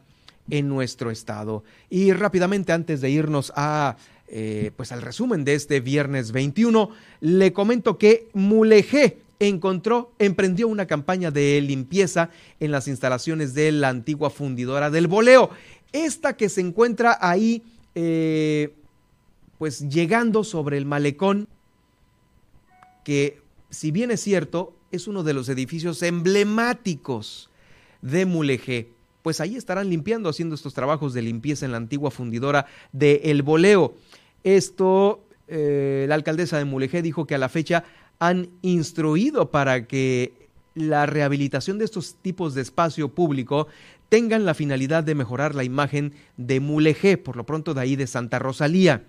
en 0.50 0.68
nuestro 0.68 1.10
estado. 1.10 1.64
Y 1.88 2.12
rápidamente, 2.12 2.72
antes 2.72 3.00
de 3.00 3.10
irnos 3.10 3.52
a 3.56 3.96
eh, 4.28 4.70
pues 4.76 4.92
al 4.92 5.02
resumen 5.02 5.44
de 5.44 5.54
este 5.54 5.80
viernes 5.80 6.32
21, 6.32 6.90
le 7.20 7.52
comento 7.52 7.98
que 7.98 8.28
Mulegé 8.32 9.18
encontró, 9.38 10.12
emprendió 10.18 10.68
una 10.68 10.86
campaña 10.86 11.30
de 11.30 11.60
limpieza 11.60 12.30
en 12.60 12.70
las 12.70 12.88
instalaciones 12.88 13.54
de 13.54 13.72
la 13.72 13.88
antigua 13.88 14.30
fundidora 14.30 14.90
del 14.90 15.06
Boleo. 15.06 15.50
Esta 15.92 16.36
que 16.36 16.48
se 16.48 16.60
encuentra 16.60 17.18
ahí, 17.20 17.62
eh, 17.94 18.74
pues 19.58 19.88
llegando 19.88 20.44
sobre 20.44 20.78
el 20.78 20.86
malecón 20.86 21.48
que, 23.04 23.40
si 23.70 23.90
bien 23.90 24.10
es 24.10 24.20
cierto, 24.20 24.74
es 24.90 25.06
uno 25.06 25.22
de 25.22 25.34
los 25.34 25.48
edificios 25.48 26.02
emblemáticos 26.02 27.50
de 28.00 28.26
Mulegé, 28.26 28.88
pues 29.22 29.40
ahí 29.40 29.56
estarán 29.56 29.88
limpiando, 29.88 30.28
haciendo 30.28 30.54
estos 30.54 30.74
trabajos 30.74 31.14
de 31.14 31.22
limpieza 31.22 31.64
en 31.64 31.72
la 31.72 31.78
antigua 31.78 32.10
fundidora 32.10 32.66
de 32.92 33.20
El 33.24 33.42
Boleo. 33.42 33.94
Esto, 34.42 35.22
eh, 35.48 36.06
la 36.08 36.16
alcaldesa 36.16 36.58
de 36.58 36.64
Mulegé 36.64 37.02
dijo 37.02 37.26
que 37.26 37.36
a 37.36 37.38
la 37.38 37.48
fecha 37.48 37.84
han 38.18 38.48
instruido 38.62 39.50
para 39.50 39.86
que 39.86 40.32
la 40.74 41.06
rehabilitación 41.06 41.78
de 41.78 41.84
estos 41.84 42.16
tipos 42.22 42.54
de 42.54 42.62
espacio 42.62 43.08
público 43.08 43.68
tengan 44.12 44.44
la 44.44 44.52
finalidad 44.52 45.04
de 45.04 45.14
mejorar 45.14 45.54
la 45.54 45.64
imagen 45.64 46.12
de 46.36 46.60
Mulegé, 46.60 47.16
por 47.16 47.34
lo 47.34 47.46
pronto 47.46 47.72
de 47.72 47.80
ahí 47.80 47.96
de 47.96 48.06
Santa 48.06 48.38
Rosalía 48.38 49.04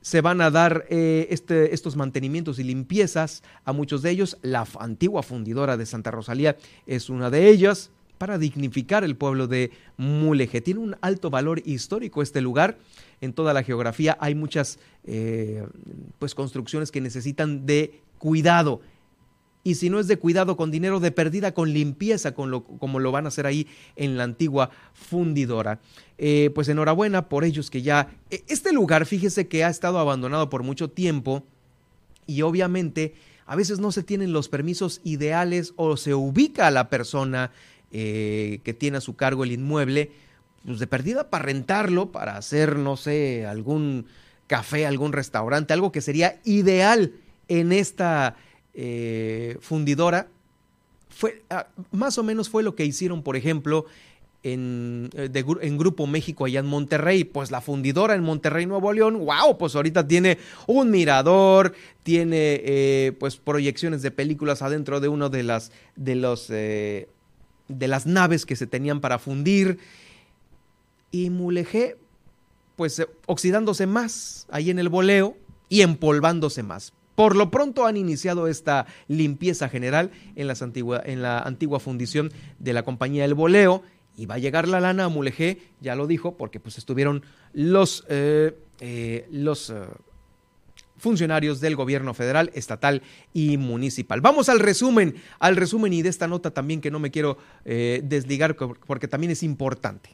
se 0.00 0.22
van 0.22 0.40
a 0.40 0.50
dar 0.50 0.86
eh, 0.88 1.26
este, 1.28 1.74
estos 1.74 1.96
mantenimientos 1.96 2.58
y 2.58 2.64
limpiezas 2.64 3.42
a 3.66 3.74
muchos 3.74 4.00
de 4.00 4.10
ellos. 4.10 4.38
La 4.40 4.66
antigua 4.80 5.22
fundidora 5.22 5.76
de 5.76 5.84
Santa 5.84 6.10
Rosalía 6.10 6.56
es 6.86 7.10
una 7.10 7.28
de 7.28 7.48
ellas 7.48 7.90
para 8.16 8.38
dignificar 8.38 9.04
el 9.04 9.16
pueblo 9.16 9.48
de 9.48 9.70
Mulegé. 9.98 10.62
Tiene 10.62 10.80
un 10.80 10.96
alto 11.02 11.28
valor 11.28 11.60
histórico 11.66 12.22
este 12.22 12.40
lugar. 12.40 12.78
En 13.20 13.34
toda 13.34 13.52
la 13.52 13.64
geografía 13.64 14.16
hay 14.18 14.34
muchas 14.34 14.78
eh, 15.04 15.66
pues 16.18 16.34
construcciones 16.34 16.90
que 16.90 17.02
necesitan 17.02 17.66
de 17.66 18.00
cuidado 18.18 18.80
y 19.66 19.74
si 19.74 19.90
no 19.90 19.98
es 19.98 20.06
de 20.06 20.16
cuidado 20.16 20.56
con 20.56 20.70
dinero 20.70 21.00
de 21.00 21.10
pérdida, 21.10 21.52
con 21.52 21.72
limpieza, 21.72 22.34
con 22.34 22.52
lo, 22.52 22.62
como 22.62 23.00
lo 23.00 23.10
van 23.10 23.24
a 23.24 23.28
hacer 23.28 23.46
ahí 23.46 23.66
en 23.96 24.16
la 24.16 24.22
antigua 24.22 24.70
fundidora. 24.94 25.80
Eh, 26.18 26.52
pues 26.54 26.68
enhorabuena 26.68 27.28
por 27.28 27.42
ellos 27.42 27.68
que 27.68 27.82
ya... 27.82 28.10
E, 28.30 28.44
este 28.46 28.72
lugar, 28.72 29.06
fíjese 29.06 29.48
que 29.48 29.64
ha 29.64 29.68
estado 29.68 29.98
abandonado 29.98 30.50
por 30.50 30.62
mucho 30.62 30.88
tiempo 30.88 31.42
y 32.28 32.42
obviamente 32.42 33.14
a 33.44 33.56
veces 33.56 33.80
no 33.80 33.90
se 33.90 34.04
tienen 34.04 34.32
los 34.32 34.48
permisos 34.48 35.00
ideales 35.02 35.72
o 35.74 35.96
se 35.96 36.14
ubica 36.14 36.68
a 36.68 36.70
la 36.70 36.88
persona 36.88 37.50
eh, 37.90 38.60
que 38.62 38.72
tiene 38.72 38.98
a 38.98 39.00
su 39.00 39.16
cargo 39.16 39.42
el 39.42 39.50
inmueble, 39.50 40.12
pues 40.64 40.78
de 40.78 40.86
perdida 40.86 41.28
para 41.28 41.44
rentarlo, 41.44 42.12
para 42.12 42.36
hacer, 42.36 42.76
no 42.76 42.96
sé, 42.96 43.46
algún 43.46 44.06
café, 44.46 44.86
algún 44.86 45.12
restaurante, 45.12 45.72
algo 45.72 45.90
que 45.90 46.02
sería 46.02 46.38
ideal 46.44 47.14
en 47.48 47.72
esta 47.72 48.36
eh, 48.78 49.56
fundidora, 49.62 50.28
fue, 51.08 51.42
ah, 51.48 51.66
más 51.92 52.18
o 52.18 52.22
menos 52.22 52.50
fue 52.50 52.62
lo 52.62 52.74
que 52.74 52.84
hicieron, 52.84 53.22
por 53.22 53.34
ejemplo, 53.34 53.86
en, 54.42 55.08
eh, 55.14 55.30
en, 55.62 55.78
Grupo 55.78 56.06
México 56.06 56.44
allá 56.44 56.60
en 56.60 56.66
Monterrey. 56.66 57.24
Pues 57.24 57.50
la 57.50 57.62
fundidora 57.62 58.14
en 58.14 58.22
Monterrey, 58.22 58.66
Nuevo 58.66 58.92
León, 58.92 59.24
wow, 59.24 59.56
pues 59.56 59.74
ahorita 59.74 60.06
tiene 60.06 60.36
un 60.66 60.90
mirador, 60.90 61.72
tiene 62.02 62.60
eh, 62.64 63.12
pues 63.18 63.38
proyecciones 63.38 64.02
de 64.02 64.10
películas 64.10 64.60
adentro 64.60 65.00
de 65.00 65.08
uno 65.08 65.30
de 65.30 65.42
las, 65.42 65.72
de 65.96 66.14
los, 66.14 66.48
de 66.48 67.08
las 67.68 68.04
naves 68.04 68.44
que 68.44 68.56
se 68.56 68.66
tenían 68.66 69.00
para 69.00 69.18
fundir. 69.18 69.78
Y 71.10 71.30
Mulegé, 71.30 71.96
pues 72.76 73.06
oxidándose 73.24 73.86
más 73.86 74.46
ahí 74.50 74.68
en 74.68 74.78
el 74.78 74.90
boleo 74.90 75.34
y 75.70 75.80
empolvándose 75.80 76.62
más. 76.62 76.92
Por 77.16 77.34
lo 77.34 77.50
pronto 77.50 77.86
han 77.86 77.96
iniciado 77.96 78.46
esta 78.46 78.86
limpieza 79.08 79.70
general 79.70 80.12
en, 80.36 80.46
la 81.22 81.38
antigua 81.40 81.80
fundición 81.80 82.30
de 82.58 82.72
la 82.74 82.84
compañía 82.84 83.24
El 83.24 83.34
Boleo 83.34 83.82
y 84.16 84.26
va 84.26 84.34
a 84.34 84.38
llegar 84.38 84.68
la 84.68 84.80
lana 84.80 85.04
a 85.04 85.08
Mulegé, 85.08 85.62
ya 85.80 85.96
lo 85.96 86.06
dijo, 86.06 86.36
porque 86.36 86.60
pues 86.60 86.76
estuvieron 86.76 87.22
los, 87.54 88.04
eh, 88.10 88.54
eh, 88.80 89.26
los 89.30 89.70
eh, 89.70 89.76
funcionarios 90.98 91.60
del 91.60 91.74
gobierno 91.74 92.12
federal, 92.12 92.50
estatal 92.54 93.02
y 93.32 93.56
municipal. 93.56 94.20
Vamos 94.20 94.50
al 94.50 94.60
resumen, 94.60 95.16
al 95.38 95.56
resumen 95.56 95.94
y 95.94 96.02
de 96.02 96.10
esta 96.10 96.28
nota 96.28 96.50
también 96.50 96.82
que 96.82 96.90
no 96.90 96.98
me 96.98 97.10
quiero 97.10 97.38
desligar 97.64 98.56
porque 98.56 99.08
también 99.08 99.32
es 99.32 99.42
importante. 99.42 100.10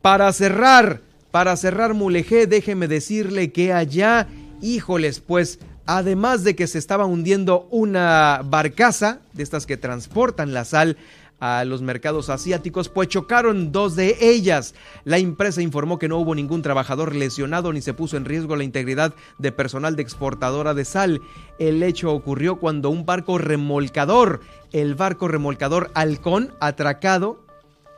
Para 0.00 0.32
cerrar, 0.32 1.11
para 1.32 1.56
cerrar 1.56 1.94
Mulegé, 1.94 2.46
déjeme 2.46 2.86
decirle 2.86 3.50
que 3.50 3.72
allá, 3.72 4.28
híjoles, 4.60 5.18
pues 5.18 5.58
además 5.86 6.44
de 6.44 6.54
que 6.54 6.66
se 6.66 6.78
estaba 6.78 7.06
hundiendo 7.06 7.66
una 7.70 8.42
barcaza 8.44 9.20
de 9.32 9.42
estas 9.42 9.66
que 9.66 9.78
transportan 9.78 10.52
la 10.52 10.64
sal 10.64 10.98
a 11.40 11.64
los 11.64 11.82
mercados 11.82 12.28
asiáticos, 12.28 12.88
pues 12.88 13.08
chocaron 13.08 13.72
dos 13.72 13.96
de 13.96 14.16
ellas. 14.20 14.74
La 15.04 15.18
empresa 15.18 15.60
informó 15.60 15.98
que 15.98 16.06
no 16.06 16.18
hubo 16.18 16.36
ningún 16.36 16.62
trabajador 16.62 17.16
lesionado 17.16 17.72
ni 17.72 17.80
se 17.80 17.94
puso 17.94 18.16
en 18.16 18.26
riesgo 18.26 18.54
la 18.54 18.62
integridad 18.62 19.14
de 19.38 19.50
personal 19.50 19.96
de 19.96 20.02
exportadora 20.02 20.74
de 20.74 20.84
sal. 20.84 21.20
El 21.58 21.82
hecho 21.82 22.12
ocurrió 22.12 22.60
cuando 22.60 22.90
un 22.90 23.06
barco 23.06 23.38
remolcador, 23.38 24.40
el 24.70 24.94
barco 24.94 25.26
remolcador 25.26 25.90
Halcón, 25.94 26.54
atracado, 26.60 27.44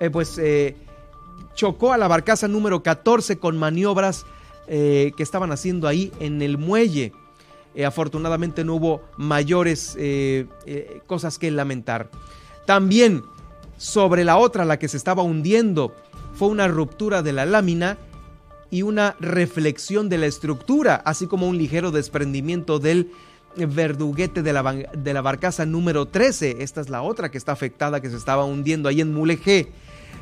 eh, 0.00 0.08
pues 0.08 0.38
eh, 0.38 0.76
chocó 1.54 1.92
a 1.92 1.98
la 1.98 2.08
barcaza 2.08 2.48
número 2.48 2.82
14 2.82 3.38
con 3.38 3.56
maniobras 3.56 4.26
eh, 4.66 5.12
que 5.16 5.22
estaban 5.22 5.52
haciendo 5.52 5.88
ahí 5.88 6.12
en 6.20 6.42
el 6.42 6.58
muelle. 6.58 7.12
Eh, 7.74 7.84
afortunadamente 7.84 8.64
no 8.64 8.74
hubo 8.74 9.02
mayores 9.16 9.96
eh, 9.98 10.46
cosas 11.06 11.38
que 11.38 11.50
lamentar. 11.50 12.10
También 12.66 13.22
sobre 13.76 14.24
la 14.24 14.36
otra, 14.36 14.64
la 14.64 14.78
que 14.78 14.88
se 14.88 14.96
estaba 14.96 15.22
hundiendo, 15.22 15.94
fue 16.34 16.48
una 16.48 16.68
ruptura 16.68 17.22
de 17.22 17.32
la 17.32 17.46
lámina 17.46 17.98
y 18.70 18.82
una 18.82 19.16
reflexión 19.20 20.08
de 20.08 20.18
la 20.18 20.26
estructura, 20.26 20.96
así 21.04 21.26
como 21.26 21.48
un 21.48 21.58
ligero 21.58 21.90
desprendimiento 21.90 22.78
del 22.78 23.10
verduguete 23.56 24.42
de 24.42 24.52
la, 24.52 24.62
de 24.62 25.14
la 25.14 25.20
barcaza 25.20 25.66
número 25.66 26.06
13. 26.06 26.56
Esta 26.60 26.80
es 26.80 26.88
la 26.88 27.02
otra 27.02 27.30
que 27.30 27.38
está 27.38 27.52
afectada, 27.52 28.00
que 28.00 28.10
se 28.10 28.16
estaba 28.16 28.44
hundiendo 28.44 28.88
ahí 28.88 29.00
en 29.00 29.12
Mulegé. 29.12 29.72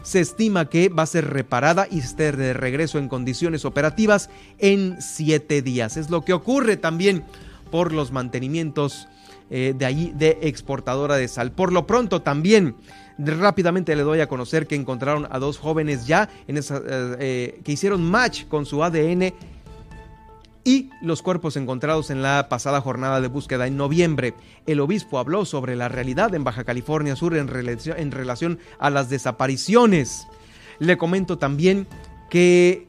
se 0.03 0.20
estima 0.20 0.68
que 0.68 0.89
va 0.89 1.05
a 1.05 1.07
ser 1.07 1.30
reparada 1.30 1.87
y 1.91 2.01
esté 2.01 2.33
de 2.33 2.53
regreso 2.53 2.99
en 2.99 3.09
condiciones 3.09 3.64
operativas 3.64 4.30
en 4.59 5.01
siete 5.01 5.62
días. 5.62 5.97
Es 5.97 6.11
lo 6.11 6.24
que 6.24 6.33
ocurre 6.33 6.76
también 6.76 7.24
por 7.70 7.93
los 7.93 8.12
mantenimientos 8.12 9.09
eh, 9.51 9.74
de 9.76 9.85
allí 9.85 10.12
de 10.14 10.39
exportadora 10.43 11.16
de 11.16 11.28
sal. 11.28 11.53
Por 11.53 11.72
lo 11.72 11.87
pronto 11.87 12.22
también 12.22 12.74
rápidamente 13.18 13.95
le 13.95 14.03
doy 14.03 14.20
a 14.20 14.26
conocer 14.26 14.66
que 14.66 14.74
encontraron 14.74 15.28
a 15.30 15.39
dos 15.39 15.59
jóvenes 15.59 16.07
ya 16.07 16.28
en 16.49 16.57
eh, 16.57 16.62
eh, 16.70 17.61
que 17.62 17.72
hicieron 17.72 18.03
match 18.03 18.47
con 18.47 18.64
su 18.64 18.83
ADN 18.83 19.35
y 20.65 20.91
los 21.01 21.23
cuerpos 21.23 21.57
encontrados 21.57 22.11
en 22.11 22.23
la 22.23 22.49
pasada 22.49 22.81
jornada 22.81 23.21
de 23.21 23.29
búsqueda 23.29 23.67
en 23.67 23.77
noviembre. 23.77 24.35
El 24.67 24.81
obispo 24.81 25.19
habló 25.19 25.45
sobre 25.45 25.77
la 25.77 25.89
realidad 25.89 26.35
en 26.35 26.45
Baja 26.45 26.65
California 26.65 27.17
Sur 27.17 27.37
en 27.37 27.49
relación, 27.49 27.99
en 27.99 28.11
relación 28.11 28.59
a 28.79 28.91
las 28.91 29.09
desapariciones. 29.11 30.27
Le 30.79 30.97
comento 30.97 31.39
también 31.39 31.87
que 32.31 32.87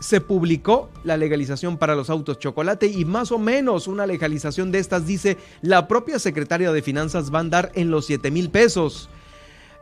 se 0.00 0.20
publicó 0.20 0.90
la 1.04 1.16
legalización 1.16 1.78
para 1.78 1.94
los 1.94 2.10
autos 2.10 2.38
chocolate 2.38 2.86
y 2.86 3.04
más 3.04 3.32
o 3.32 3.38
menos 3.38 3.88
una 3.88 4.06
legalización 4.06 4.70
de 4.70 4.78
estas 4.78 5.06
dice 5.06 5.36
la 5.62 5.88
propia 5.88 6.18
secretaria 6.18 6.70
de 6.70 6.82
Finanzas 6.82 7.32
va 7.32 7.38
a 7.38 7.40
andar 7.40 7.72
en 7.74 7.90
los 7.90 8.06
7 8.06 8.30
mil 8.30 8.50
pesos. 8.50 9.08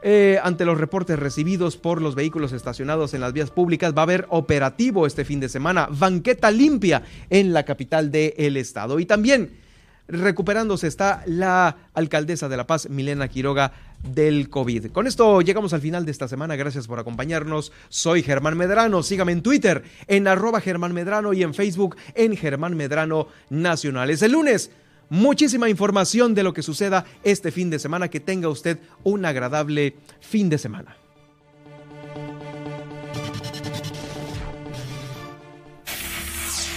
Eh, 0.06 0.38
ante 0.42 0.66
los 0.66 0.76
reportes 0.76 1.18
recibidos 1.18 1.78
por 1.78 2.02
los 2.02 2.14
vehículos 2.14 2.52
estacionados 2.52 3.14
en 3.14 3.22
las 3.22 3.32
vías 3.32 3.50
públicas, 3.50 3.94
va 3.96 4.00
a 4.00 4.02
haber 4.02 4.26
operativo 4.28 5.06
este 5.06 5.24
fin 5.24 5.40
de 5.40 5.48
semana, 5.48 5.88
banqueta 5.90 6.50
limpia 6.50 7.02
en 7.30 7.54
la 7.54 7.62
capital 7.62 8.10
del 8.10 8.58
estado. 8.58 9.00
Y 9.00 9.06
también 9.06 9.56
recuperándose 10.06 10.88
está 10.88 11.22
la 11.24 11.78
alcaldesa 11.94 12.50
de 12.50 12.56
La 12.58 12.66
Paz, 12.66 12.90
Milena 12.90 13.28
Quiroga, 13.28 13.72
del 14.02 14.50
COVID. 14.50 14.92
Con 14.92 15.06
esto 15.06 15.40
llegamos 15.40 15.72
al 15.72 15.80
final 15.80 16.04
de 16.04 16.10
esta 16.10 16.28
semana. 16.28 16.54
Gracias 16.54 16.86
por 16.86 16.98
acompañarnos. 16.98 17.72
Soy 17.88 18.22
Germán 18.22 18.58
Medrano. 18.58 19.02
Sígame 19.02 19.32
en 19.32 19.42
Twitter 19.42 19.84
en 20.06 20.28
arroba 20.28 20.60
Germán 20.60 20.92
Medrano 20.92 21.32
y 21.32 21.42
en 21.42 21.54
Facebook 21.54 21.96
en 22.14 22.36
Germán 22.36 22.76
Medrano 22.76 23.28
Nacionales. 23.48 24.20
El 24.20 24.32
lunes 24.32 24.70
muchísima 25.14 25.70
información 25.70 26.34
de 26.34 26.42
lo 26.42 26.52
que 26.52 26.62
suceda 26.62 27.06
este 27.22 27.52
fin 27.52 27.70
de 27.70 27.78
semana. 27.78 28.08
Que 28.08 28.20
tenga 28.20 28.48
usted 28.48 28.78
un 29.04 29.24
agradable 29.24 29.94
fin 30.20 30.48
de 30.48 30.58
semana. 30.58 30.96